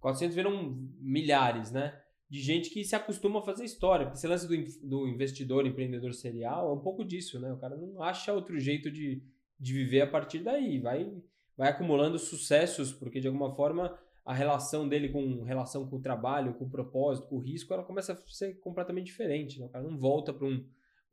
400 0.01 0.34
viram 0.36 0.76
milhares, 1.01 1.72
né? 1.72 1.98
De 2.31 2.41
gente 2.41 2.70
que 2.70 2.85
se 2.85 2.95
acostuma 2.95 3.41
a 3.41 3.43
fazer 3.43 3.64
história. 3.64 4.07
Porque 4.07 4.18
esse 4.18 4.28
lance 4.28 4.47
do, 4.47 4.89
do 4.89 5.09
investidor, 5.09 5.66
empreendedor 5.66 6.14
serial, 6.14 6.70
é 6.70 6.72
um 6.72 6.81
pouco 6.81 7.05
disso, 7.05 7.41
né? 7.41 7.53
O 7.53 7.59
cara 7.59 7.76
não 7.76 8.01
acha 8.03 8.33
outro 8.33 8.59
jeito 8.59 8.91
de, 8.91 9.22
de 9.59 9.72
viver 9.72 10.03
a 10.03 10.07
partir 10.07 10.39
daí. 10.39 10.78
Vai, 10.78 11.12
vai 11.57 11.70
acumulando 11.70 12.18
sucessos, 12.18 12.93
porque 12.93 13.20
de 13.20 13.26
alguma 13.26 13.55
forma 13.55 13.99
a 14.24 14.35
relação 14.35 14.89
dele 14.89 15.09
com 15.09 15.43
relação 15.43 15.89
com 15.89 15.97
o 15.97 16.01
trabalho, 16.01 16.55
com 16.55 16.64
o 16.64 16.70
propósito, 16.70 17.26
com 17.26 17.37
o 17.37 17.41
risco, 17.41 17.74
ela 17.74 17.83
começa 17.83 18.12
a 18.12 18.16
ser 18.28 18.61
completamente 18.61 19.07
diferente. 19.07 19.59
Né? 19.59 19.66
O 19.66 19.68
cara 19.68 19.85
não 19.85 19.99
volta 19.99 20.33
para 20.33 20.47
um, 20.47 20.64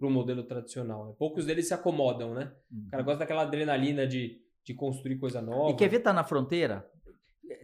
um 0.02 0.12
modelo 0.12 0.44
tradicional. 0.44 1.08
Né? 1.08 1.16
Poucos 1.18 1.46
deles 1.46 1.68
se 1.68 1.74
acomodam, 1.74 2.36
né? 2.36 2.54
O 2.72 2.92
cara 2.92 3.02
gosta 3.02 3.20
daquela 3.20 3.42
adrenalina 3.42 4.06
de, 4.06 4.40
de 4.64 4.74
construir 4.74 5.18
coisa 5.18 5.42
nova. 5.42 5.72
E 5.72 5.76
quer 5.76 5.90
ver 5.90 6.02
tá 6.02 6.14
na 6.14 6.24
fronteira? 6.24 6.88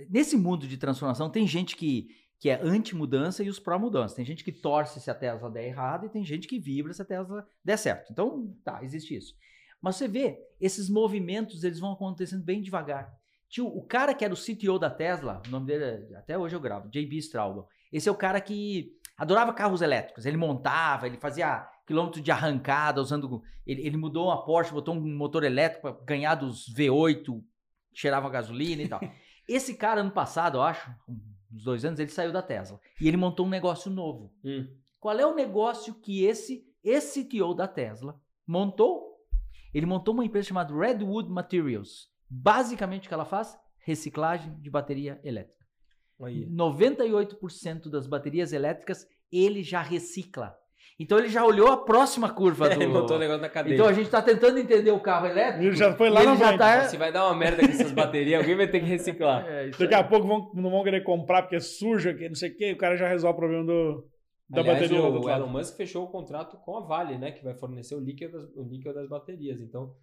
Nesse 0.09 0.35
mundo 0.35 0.67
de 0.67 0.77
transformação, 0.77 1.29
tem 1.29 1.45
gente 1.45 1.75
que, 1.75 2.07
que 2.43 2.49
é 2.49 2.59
anti-mudança 2.61 3.41
e 3.41 3.47
os 3.47 3.57
pró-mudança. 3.57 4.17
Tem 4.17 4.25
gente 4.25 4.43
que 4.43 4.51
torce 4.51 4.99
se 4.99 5.09
a 5.09 5.15
Tesla 5.15 5.49
der 5.49 5.65
errado 5.65 6.05
e 6.05 6.09
tem 6.09 6.25
gente 6.25 6.45
que 6.45 6.59
vibra 6.59 6.91
se 6.91 7.01
a 7.01 7.05
Tesla 7.05 7.47
der 7.63 7.77
certo. 7.77 8.11
Então, 8.11 8.53
tá, 8.65 8.83
existe 8.83 9.15
isso. 9.15 9.33
Mas 9.81 9.95
você 9.95 10.09
vê, 10.09 10.37
esses 10.59 10.89
movimentos, 10.89 11.63
eles 11.63 11.79
vão 11.79 11.93
acontecendo 11.93 12.43
bem 12.43 12.61
devagar. 12.61 13.13
Tio, 13.47 13.65
o 13.65 13.81
cara 13.81 14.13
que 14.13 14.25
era 14.25 14.33
o 14.33 14.37
CTO 14.37 14.77
da 14.77 14.89
Tesla, 14.89 15.41
o 15.47 15.51
nome 15.51 15.67
dele, 15.67 16.13
até 16.17 16.37
hoje 16.37 16.53
eu 16.53 16.59
gravo, 16.59 16.89
JB 16.89 17.15
Straubel. 17.19 17.65
Esse 17.89 18.09
é 18.09 18.11
o 18.11 18.15
cara 18.15 18.41
que 18.41 18.91
adorava 19.17 19.53
carros 19.53 19.81
elétricos. 19.81 20.25
Ele 20.25 20.35
montava, 20.35 21.07
ele 21.07 21.15
fazia 21.15 21.65
quilômetro 21.87 22.19
de 22.19 22.29
arrancada 22.29 22.99
usando. 22.99 23.41
Ele, 23.65 23.87
ele 23.87 23.95
mudou 23.95 24.25
uma 24.25 24.43
Porsche, 24.43 24.73
botou 24.73 24.93
um 24.93 25.15
motor 25.15 25.45
elétrico 25.45 25.93
para 25.93 26.05
ganhar 26.05 26.35
dos 26.35 26.65
V8, 26.75 27.41
cheirava 27.93 28.29
gasolina 28.29 28.81
e 28.81 28.89
tal. 28.89 28.99
Esse 29.47 29.75
cara, 29.75 30.01
ano 30.01 30.11
passado, 30.11 30.57
eu 30.57 30.61
acho, 30.61 30.93
uns 31.53 31.63
dois 31.63 31.85
anos, 31.85 31.99
ele 31.99 32.09
saiu 32.09 32.31
da 32.31 32.41
Tesla. 32.41 32.79
E 32.99 33.07
ele 33.07 33.17
montou 33.17 33.45
um 33.45 33.49
negócio 33.49 33.91
novo. 33.91 34.33
Hum. 34.43 34.67
Qual 34.99 35.17
é 35.17 35.25
o 35.25 35.35
negócio 35.35 35.93
que 35.95 36.23
esse, 36.23 36.65
esse 36.83 37.25
CTO 37.25 37.53
da 37.53 37.67
Tesla 37.67 38.19
montou? 38.47 39.13
Ele 39.73 39.85
montou 39.85 40.13
uma 40.13 40.25
empresa 40.25 40.47
chamada 40.47 40.73
Redwood 40.73 41.29
Materials. 41.29 42.09
Basicamente, 42.29 43.05
o 43.05 43.07
que 43.07 43.13
ela 43.13 43.25
faz? 43.25 43.57
Reciclagem 43.79 44.59
de 44.61 44.69
bateria 44.69 45.19
elétrica. 45.23 45.63
Aí. 46.21 46.47
98% 46.49 47.89
das 47.89 48.07
baterias 48.07 48.53
elétricas 48.53 49.05
ele 49.31 49.63
já 49.63 49.81
recicla. 49.81 50.55
Então 50.99 51.17
ele 51.17 51.29
já 51.29 51.43
olhou 51.43 51.69
a 51.69 51.77
próxima 51.77 52.29
curva 52.29 52.69
do. 52.69 52.81
Ele 52.81 52.91
botou 52.91 53.17
o 53.17 53.19
negócio 53.19 53.41
na 53.41 53.49
cadeia. 53.49 53.73
Então 53.73 53.87
a 53.87 53.93
gente 53.93 54.05
está 54.05 54.21
tentando 54.21 54.59
entender 54.59 54.91
o 54.91 54.99
carro 54.99 55.27
elétrico. 55.27 55.63
Ele 55.63 55.75
já 55.75 55.93
foi 55.93 56.09
lá 56.09 56.23
e 56.23 56.25
na 56.25 56.35
já 56.35 56.57
tá... 56.57 56.83
Se 56.85 56.97
vai 56.97 57.11
dar 57.11 57.25
uma 57.25 57.35
merda 57.35 57.65
com 57.65 57.71
essas 57.71 57.91
baterias, 57.91 58.39
alguém 58.39 58.55
vai 58.55 58.67
ter 58.67 58.79
que 58.79 58.85
reciclar. 58.85 59.45
É, 59.47 59.69
Daqui 59.69 59.93
aí. 59.93 60.01
a 60.01 60.03
pouco 60.03 60.27
vão, 60.27 60.51
não 60.53 60.69
vão 60.69 60.83
querer 60.83 61.03
comprar 61.03 61.43
porque 61.43 61.55
é 61.55 61.59
sujo, 61.59 62.15
que 62.15 62.27
não 62.27 62.35
sei 62.35 62.51
o 62.51 62.55
quê, 62.55 62.69
e 62.69 62.73
o 62.73 62.77
cara 62.77 62.95
já 62.95 63.07
resolve 63.07 63.35
o 63.35 63.39
problema 63.39 63.65
do, 63.65 64.07
da 64.49 64.61
Aliás, 64.61 64.79
bateria. 64.79 65.01
lá 65.01 65.09
do 65.09 65.19
o, 65.19 65.25
o. 65.25 65.29
Elon 65.29 65.47
Musk 65.47 65.75
fechou 65.75 66.03
o 66.03 66.09
contrato 66.09 66.57
com 66.57 66.77
a 66.77 66.81
Vale, 66.81 67.17
né? 67.17 67.31
Que 67.31 67.43
vai 67.43 67.55
fornecer 67.55 67.95
o 67.95 68.01
níquel 68.01 68.31
das, 68.31 68.43
o 68.55 68.63
níquel 68.63 68.93
das 68.93 69.09
baterias. 69.09 69.59
Então, 69.59 69.93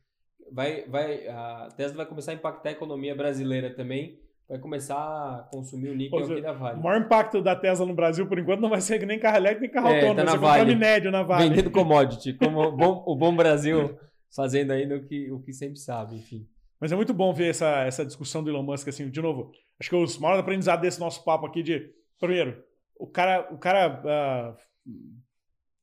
vai, 0.52 0.84
vai, 0.88 1.28
a 1.28 1.68
Tesla 1.76 1.98
vai 1.98 2.06
começar 2.06 2.32
a 2.32 2.34
impactar 2.34 2.70
a 2.70 2.72
economia 2.72 3.14
brasileira 3.14 3.74
também. 3.74 4.18
Vai 4.50 4.58
começar 4.58 4.96
a 4.96 5.48
consumir 5.48 5.90
o 5.90 5.94
níquel 5.94 6.18
Ou 6.18 6.24
seja, 6.24 6.34
aqui 6.40 6.42
da 6.42 6.52
O 6.52 6.58
Vale. 6.58 6.82
maior 6.82 7.00
impacto 7.00 7.40
da 7.40 7.54
Tesla 7.54 7.86
no 7.86 7.94
Brasil, 7.94 8.26
por 8.26 8.36
enquanto, 8.36 8.58
não 8.58 8.68
vai 8.68 8.80
ser 8.80 9.06
nem 9.06 9.16
carro 9.16 9.36
elétrico 9.36 9.62
nem 9.62 9.70
carro 9.70 9.88
É, 9.90 9.94
autônomo. 10.00 10.16
tá 10.16 10.24
vai 10.24 10.24
na 10.24 10.32
ser 10.32 10.38
Vale. 10.64 10.74
minério 10.74 11.10
na 11.12 11.22
Vale. 11.22 11.48
Vendendo 11.48 11.70
commodity, 11.70 12.34
como 12.34 12.60
o 12.60 12.72
bom, 12.76 13.04
o 13.06 13.14
bom 13.14 13.36
Brasil 13.36 13.96
fazendo 14.34 14.72
ainda 14.72 14.96
o 14.96 15.04
que, 15.04 15.30
o 15.30 15.40
que 15.40 15.52
sempre 15.52 15.78
sabe, 15.78 16.16
enfim. 16.16 16.48
Mas 16.80 16.90
é 16.90 16.96
muito 16.96 17.14
bom 17.14 17.32
ver 17.32 17.50
essa, 17.50 17.82
essa 17.84 18.04
discussão 18.04 18.42
do 18.42 18.50
Elon 18.50 18.64
Musk, 18.64 18.88
assim, 18.88 19.08
de 19.08 19.22
novo. 19.22 19.52
Acho 19.78 19.88
que 19.88 19.94
os 19.94 20.18
maiores 20.18 20.40
aprendizados 20.42 20.82
desse 20.82 20.98
nosso 20.98 21.24
papo 21.24 21.46
aqui 21.46 21.62
de, 21.62 21.88
primeiro, 22.18 22.60
o 22.98 23.06
cara, 23.06 23.46
o 23.52 23.56
cara 23.58 24.02
ah, 24.04 24.56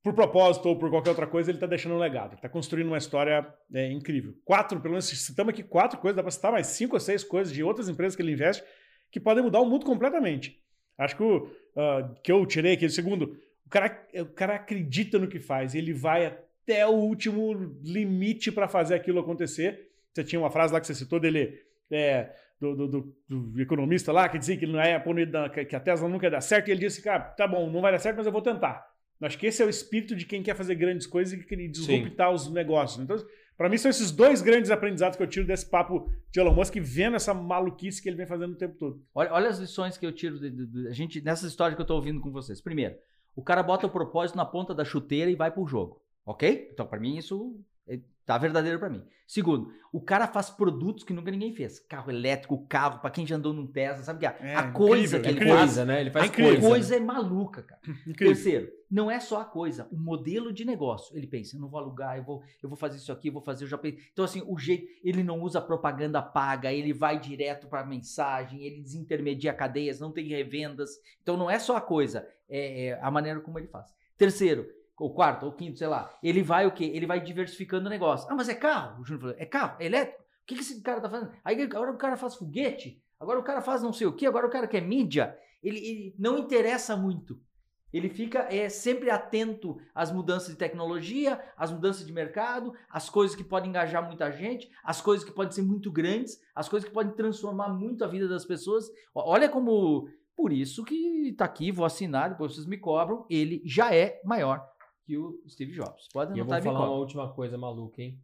por 0.08 0.14
propósito 0.14 0.70
ou 0.70 0.78
por 0.78 0.90
qualquer 0.90 1.10
outra 1.10 1.28
coisa, 1.28 1.52
ele 1.52 1.58
está 1.58 1.68
deixando 1.68 1.96
um 1.96 1.98
legado. 1.98 2.36
Está 2.36 2.48
construindo 2.48 2.88
uma 2.88 2.98
história 2.98 3.46
é, 3.74 3.92
incrível. 3.92 4.34
Quatro, 4.46 4.80
pelo 4.80 4.94
menos, 4.94 5.06
citamos 5.06 5.54
aqui 5.54 5.62
quatro 5.64 6.00
coisas, 6.00 6.16
dá 6.16 6.24
para 6.24 6.32
citar 6.32 6.50
mais 6.52 6.68
cinco 6.68 6.96
ou 6.96 7.00
seis 7.00 7.26
coisas 7.26 7.54
de 7.54 7.62
outras 7.62 7.90
empresas 7.90 8.16
que 8.16 8.22
ele 8.22 8.32
investe 8.32 8.64
que 9.12 9.20
podem 9.20 9.44
mudar 9.44 9.60
o 9.60 9.66
mundo 9.66 9.86
completamente. 9.86 10.62
Acho 10.98 11.18
que 11.18 11.24
o 11.24 11.50
ah, 11.76 12.10
que 12.24 12.32
eu 12.32 12.46
tirei 12.46 12.74
aqui, 12.74 12.90
segundo, 12.90 13.38
o 13.66 13.70
cara, 13.70 14.08
o 14.16 14.26
cara 14.28 14.56
acredita 14.56 15.20
no 15.20 15.28
que 15.28 15.40
faz, 15.42 15.76
ele 15.76 15.92
vai 15.94 16.26
até 16.26 16.88
o 16.88 16.92
último 16.92 17.54
limite 17.84 18.50
para 18.50 18.68
fazer 18.70 18.96
aquilo 18.96 19.20
acontecer. 19.20 19.90
Você 20.14 20.24
tinha 20.24 20.40
uma 20.40 20.50
frase 20.50 20.74
lá 20.74 20.80
que 20.80 20.88
você 20.88 20.96
citou 20.96 21.20
dele, 21.20 21.60
é, 21.92 22.30
do, 22.62 22.76
do- 22.76 22.88
do- 22.88 23.16
do 23.28 23.62
economista 23.62 24.14
lá, 24.14 24.30
que 24.30 24.40
dizia 24.40 24.56
que, 24.56 24.66
não 24.66 24.80
dar- 25.26 25.50
que 25.50 25.76
a 25.76 25.80
Tesla 25.82 26.08
nunca 26.08 26.30
dar 26.30 26.40
certo, 26.42 26.70
e 26.70 26.72
ele 26.72 26.80
disse, 26.80 27.02
cara, 27.02 27.20
tá 27.20 27.46
bom, 27.46 27.70
não 27.70 27.82
vai 27.82 27.92
dar 27.92 28.00
certo, 28.00 28.16
mas 28.18 28.26
eu 28.26 28.32
vou 28.32 28.42
tentar. 28.42 28.96
Acho 29.22 29.38
que 29.38 29.48
esse 29.48 29.62
é 29.62 29.66
o 29.66 29.70
espírito 29.70 30.16
de 30.16 30.26
quem 30.26 30.44
quer 30.44 30.56
fazer 30.56 30.76
grandes 30.76 31.08
coisas 31.08 31.34
e 31.34 31.44
querer 31.44 31.68
disruptar 31.70 32.32
os 32.32 32.52
negócios. 32.52 33.04
Então, 33.04 33.18
para 33.58 33.68
mim, 33.70 33.78
são 33.78 33.90
esses 33.90 34.12
dois 34.12 34.42
grandes 34.42 34.70
aprendizados 34.70 35.18
que 35.18 35.24
eu 35.24 35.28
tiro 35.28 35.48
desse 35.48 35.66
papo 35.68 36.08
de 36.32 36.40
Elon 36.40 36.54
Musk, 36.54 36.76
vendo 36.80 37.16
essa 37.16 37.34
maluquice 37.34 38.02
que 38.02 38.08
ele 38.08 38.16
vem 38.16 38.28
fazendo 38.28 38.52
o 38.54 38.56
tempo 38.58 38.76
todo. 38.78 39.02
Olha, 39.16 39.34
olha 39.34 39.50
as 39.50 39.58
lições 39.58 39.98
que 39.98 40.06
eu 40.06 40.12
tiro 40.12 40.40
de, 40.40 40.52
de- 40.52 40.68
de- 40.68 40.88
a 40.88 40.92
gente, 40.92 41.20
nessa 41.22 41.48
história 41.48 41.76
que 41.76 41.82
eu 41.82 41.86
tô 41.86 41.96
ouvindo 41.96 42.22
com 42.22 42.32
vocês. 42.32 42.62
Primeiro, 42.62 42.96
o 43.36 43.42
cara 43.42 43.64
bota 43.64 43.88
o 43.88 43.90
propósito 43.90 44.36
na 44.36 44.46
ponta 44.46 44.76
da 44.76 44.86
chuteira 44.86 45.32
e 45.32 45.36
vai 45.36 45.50
pro 45.50 45.66
jogo. 45.66 46.00
Ok? 46.24 46.70
Então, 46.72 46.86
pra 46.86 47.00
mim, 47.00 47.18
isso 47.18 47.60
é- 47.88 48.00
tá 48.28 48.38
verdadeiro 48.38 48.78
pra 48.78 48.90
mim. 48.90 49.04
Segundo, 49.26 49.74
o 49.92 50.00
cara 50.00 50.28
faz 50.28 50.50
produtos 50.50 51.04
que 51.04 51.12
nunca 51.14 51.32
ninguém 51.32 51.52
fez. 51.54 51.80
Carro 51.80 52.12
elétrico, 52.12 52.66
carro, 52.68 53.00
pra 53.00 53.10
quem 53.10 53.26
já 53.26 53.36
andou 53.36 53.54
num 53.54 53.66
Tesla, 53.68 54.04
sabe? 54.04 54.20
que 54.20 54.26
a- 54.26 54.36
É, 54.40 54.56
a 54.56 54.72
coisa 54.72 55.18
incrível, 55.18 55.22
que 55.22 55.28
ele 55.28 55.36
incrível. 55.38 55.56
faz. 55.56 55.66
Coisa, 55.70 55.86
né? 55.86 56.02
Ele 56.02 56.12
faz 56.12 56.26
É. 56.26 56.28
A 56.28 56.36
coisa. 56.36 56.68
coisa 56.70 56.96
é 56.96 57.00
maluca, 57.00 57.64
cara. 57.64 57.82
Incrível. 58.08 58.34
Terceiro, 58.36 58.72
não 58.92 59.10
é 59.12 59.20
só 59.20 59.42
a 59.42 59.46
coisa, 59.46 59.88
o 59.92 59.98
modelo 59.98 60.54
de 60.54 60.64
negócio. 60.66 61.18
Ele 61.18 61.26
pensa, 61.28 61.56
eu 61.56 61.60
não 61.62 61.68
vou 61.70 61.80
alugar, 61.80 62.18
eu 62.18 62.24
vou, 62.24 62.42
eu 62.62 62.70
vou 62.70 62.78
fazer 62.78 62.98
isso 62.98 63.12
aqui, 63.12 63.30
eu 63.30 63.34
vou 63.34 63.42
fazer, 63.42 63.64
eu 63.64 63.68
já 63.70 63.78
pensei. 63.78 64.00
Então, 64.14 64.24
assim, 64.24 64.44
o 64.46 64.58
jeito, 64.58 64.88
ele 65.04 65.24
não 65.24 65.42
usa 65.42 65.60
propaganda 65.62 66.22
paga, 66.22 66.72
ele 66.72 66.94
vai 66.94 67.20
direto 67.20 67.68
para 67.68 67.86
mensagem, 67.86 68.64
ele 68.64 68.82
desintermedia 68.82 69.54
cadeias, 69.54 70.00
não 70.00 70.12
tem 70.12 70.28
revendas. 70.28 70.92
Então, 71.22 71.36
não 71.38 71.50
é 71.50 71.60
só 71.60 71.76
a 71.78 71.82
coisa, 71.82 72.28
é, 72.50 72.88
é 72.88 73.00
a 73.02 73.10
maneira 73.10 73.40
como 73.40 73.58
ele 73.58 73.68
faz. 73.68 73.94
Terceiro, 74.18 74.66
ou 74.98 75.14
quarto, 75.14 75.46
ou 75.46 75.52
quinto, 75.52 75.78
sei 75.78 75.88
lá, 75.88 76.10
ele 76.24 76.42
vai 76.42 76.66
o 76.66 76.72
quê? 76.72 76.86
Ele 76.86 77.06
vai 77.06 77.22
diversificando 77.22 77.86
o 77.86 77.90
negócio. 77.90 78.28
Ah, 78.30 78.36
mas 78.36 78.50
é 78.50 78.56
carro? 78.56 79.02
O 79.02 79.06
Júnior 79.06 79.22
falou, 79.22 79.36
é 79.38 79.46
carro? 79.46 79.78
É 79.80 79.86
elétrico? 79.86 80.22
O 80.22 80.46
que, 80.48 80.56
que 80.56 80.62
esse 80.62 80.82
cara 80.82 81.00
tá 81.00 81.10
fazendo? 81.10 81.32
Aí 81.44 81.62
agora 81.62 81.92
o 81.92 81.98
cara 81.98 82.18
faz 82.18 82.36
foguete, 82.36 83.02
agora 83.20 83.40
o 83.40 83.44
cara 83.44 83.62
faz 83.62 83.84
não 83.84 83.94
sei 83.94 84.08
o 84.08 84.14
quê, 84.14 84.26
agora 84.26 84.48
o 84.48 84.50
cara 84.50 84.68
quer 84.68 84.82
mídia. 84.82 85.38
Ele, 85.62 85.78
ele 85.78 86.16
não 86.18 86.38
interessa 86.38 86.96
muito. 86.96 87.40
Ele 87.94 88.10
fica 88.10 88.48
é, 88.54 88.68
sempre 88.70 89.10
atento 89.10 89.78
às 89.94 90.12
mudanças 90.12 90.50
de 90.50 90.56
tecnologia, 90.56 91.42
às 91.56 91.72
mudanças 91.72 92.06
de 92.06 92.12
mercado, 92.12 92.74
às 92.90 93.10
coisas 93.10 93.36
que 93.36 93.44
podem 93.44 93.70
engajar 93.70 94.06
muita 94.06 94.30
gente, 94.32 94.70
às 94.84 95.00
coisas 95.00 95.26
que 95.26 95.34
podem 95.34 95.54
ser 95.54 95.62
muito 95.62 95.92
grandes, 95.92 96.40
às 96.54 96.68
coisas 96.68 96.88
que 96.88 96.94
podem 96.94 97.14
transformar 97.14 97.70
muito 97.70 98.04
a 98.04 98.08
vida 98.08 98.28
das 98.28 98.46
pessoas. 98.46 98.86
Olha 99.14 99.48
como. 99.48 100.10
Por 100.36 100.54
isso 100.54 100.84
que 100.84 101.34
tá 101.36 101.46
aqui, 101.46 101.72
vou 101.72 101.84
assinar, 101.84 102.30
depois 102.30 102.54
vocês 102.54 102.68
me 102.68 102.78
cobram. 102.78 103.26
Ele 103.28 103.62
já 103.66 103.94
é 103.96 104.22
maior 104.24 104.64
que 105.08 105.18
o 105.18 105.40
Steve 105.48 105.72
Jobs. 105.72 106.08
Pode 106.14 106.34
E 106.36 106.40
eu 106.40 106.44
anotar 106.44 106.62
vou 106.62 106.74
falar 106.74 106.86
uma 106.90 106.98
última 106.98 107.30
coisa 107.34 107.58
maluca, 107.58 108.02
hein? 108.02 108.20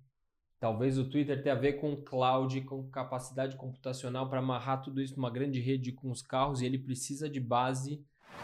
Talvez 0.59 0.97
o 0.97 1.09
Twitter 1.09 1.41
tenha 1.41 1.55
a 1.55 1.57
ver 1.57 1.73
com 1.73 1.95
cloud, 1.95 2.59
com 2.61 2.89
capacidade 2.89 3.55
computacional 3.55 4.29
para 4.29 4.39
amarrar 4.39 4.81
tudo 4.81 5.01
isso 5.01 5.15
numa 5.15 5.29
grande 5.31 5.59
rede 5.59 5.91
com 5.93 6.11
os 6.11 6.21
carros 6.21 6.61
e 6.61 6.65
ele 6.65 6.77
precisa 6.77 7.29
de 7.29 7.39
base. 7.39 8.03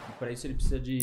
E 0.10 0.12
para 0.18 0.32
isso 0.32 0.48
ele 0.48 0.54
precisa 0.54 0.80
de. 0.80 1.00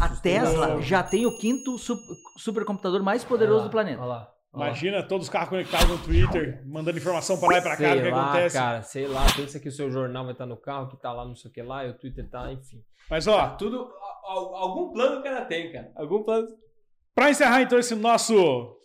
A 0.00 0.08
Tesla 0.08 0.80
já 0.82 1.02
tem 1.02 1.26
o 1.26 1.36
quinto 1.38 1.76
su- 1.78 1.98
supercomputador 2.36 3.02
mais 3.02 3.24
poderoso 3.24 3.58
lá, 3.60 3.64
do 3.64 3.70
planeta. 3.70 4.00
Olha 4.02 4.08
lá. 4.08 4.32
olha 4.52 4.60
lá. 4.60 4.66
Imagina 4.68 5.02
todos 5.02 5.26
os 5.26 5.32
carros 5.32 5.48
conectados 5.50 5.88
no 5.88 5.98
Twitter, 5.98 6.62
mandando 6.66 6.98
informação 6.98 7.38
para 7.38 7.48
lá 7.52 7.58
e 7.58 7.62
para 7.62 7.76
cá, 7.76 7.94
o 7.94 8.02
que 8.02 8.08
acontece. 8.08 8.56
cara, 8.56 8.82
sei 8.82 9.06
lá. 9.06 9.24
Pensa 9.36 9.60
que 9.60 9.68
o 9.68 9.72
seu 9.72 9.90
jornal 9.90 10.24
vai 10.24 10.32
estar 10.32 10.46
no 10.46 10.56
carro, 10.56 10.88
que 10.88 10.96
tá 10.96 11.12
lá 11.12 11.24
não 11.24 11.36
sei 11.36 11.50
o 11.50 11.54
que 11.54 11.62
lá, 11.62 11.84
e 11.86 11.90
o 11.90 11.94
Twitter 11.98 12.28
tá, 12.28 12.52
enfim. 12.52 12.82
Mas, 13.08 13.24
Tá 13.26 13.32
ó, 13.32 13.56
tudo. 13.56 13.88
Algum 14.26 14.92
plano 14.92 15.20
o 15.20 15.22
cara 15.22 15.44
tem, 15.44 15.72
cara. 15.72 15.92
Algum 15.94 16.22
plano. 16.22 16.48
para 17.14 17.30
encerrar 17.30 17.62
então 17.62 17.78
esse 17.78 17.94
nosso 17.94 18.76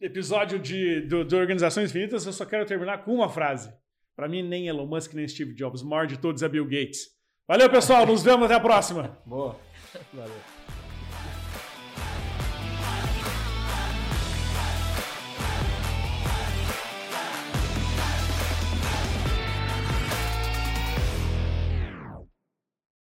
episódio 0.00 0.58
de, 0.58 1.02
do, 1.02 1.24
de 1.24 1.34
Organizações 1.34 1.90
Infinitas, 1.90 2.26
eu 2.26 2.32
só 2.32 2.44
quero 2.44 2.66
terminar 2.66 3.04
com 3.04 3.14
uma 3.14 3.28
frase. 3.28 3.72
Para 4.16 4.28
mim, 4.28 4.42
nem 4.42 4.66
Elon 4.66 4.86
Musk, 4.86 5.14
nem 5.14 5.28
Steve 5.28 5.54
Jobs. 5.54 5.82
O 5.82 5.88
maior 5.88 6.06
de 6.06 6.18
todos 6.18 6.42
é 6.42 6.48
Bill 6.48 6.64
Gates. 6.64 7.06
Valeu, 7.46 7.70
pessoal. 7.70 8.04
Nos 8.04 8.22
vemos 8.22 8.44
até 8.44 8.54
a 8.54 8.60
próxima. 8.60 9.18
Boa. 9.24 9.56
Valeu. 10.12 10.77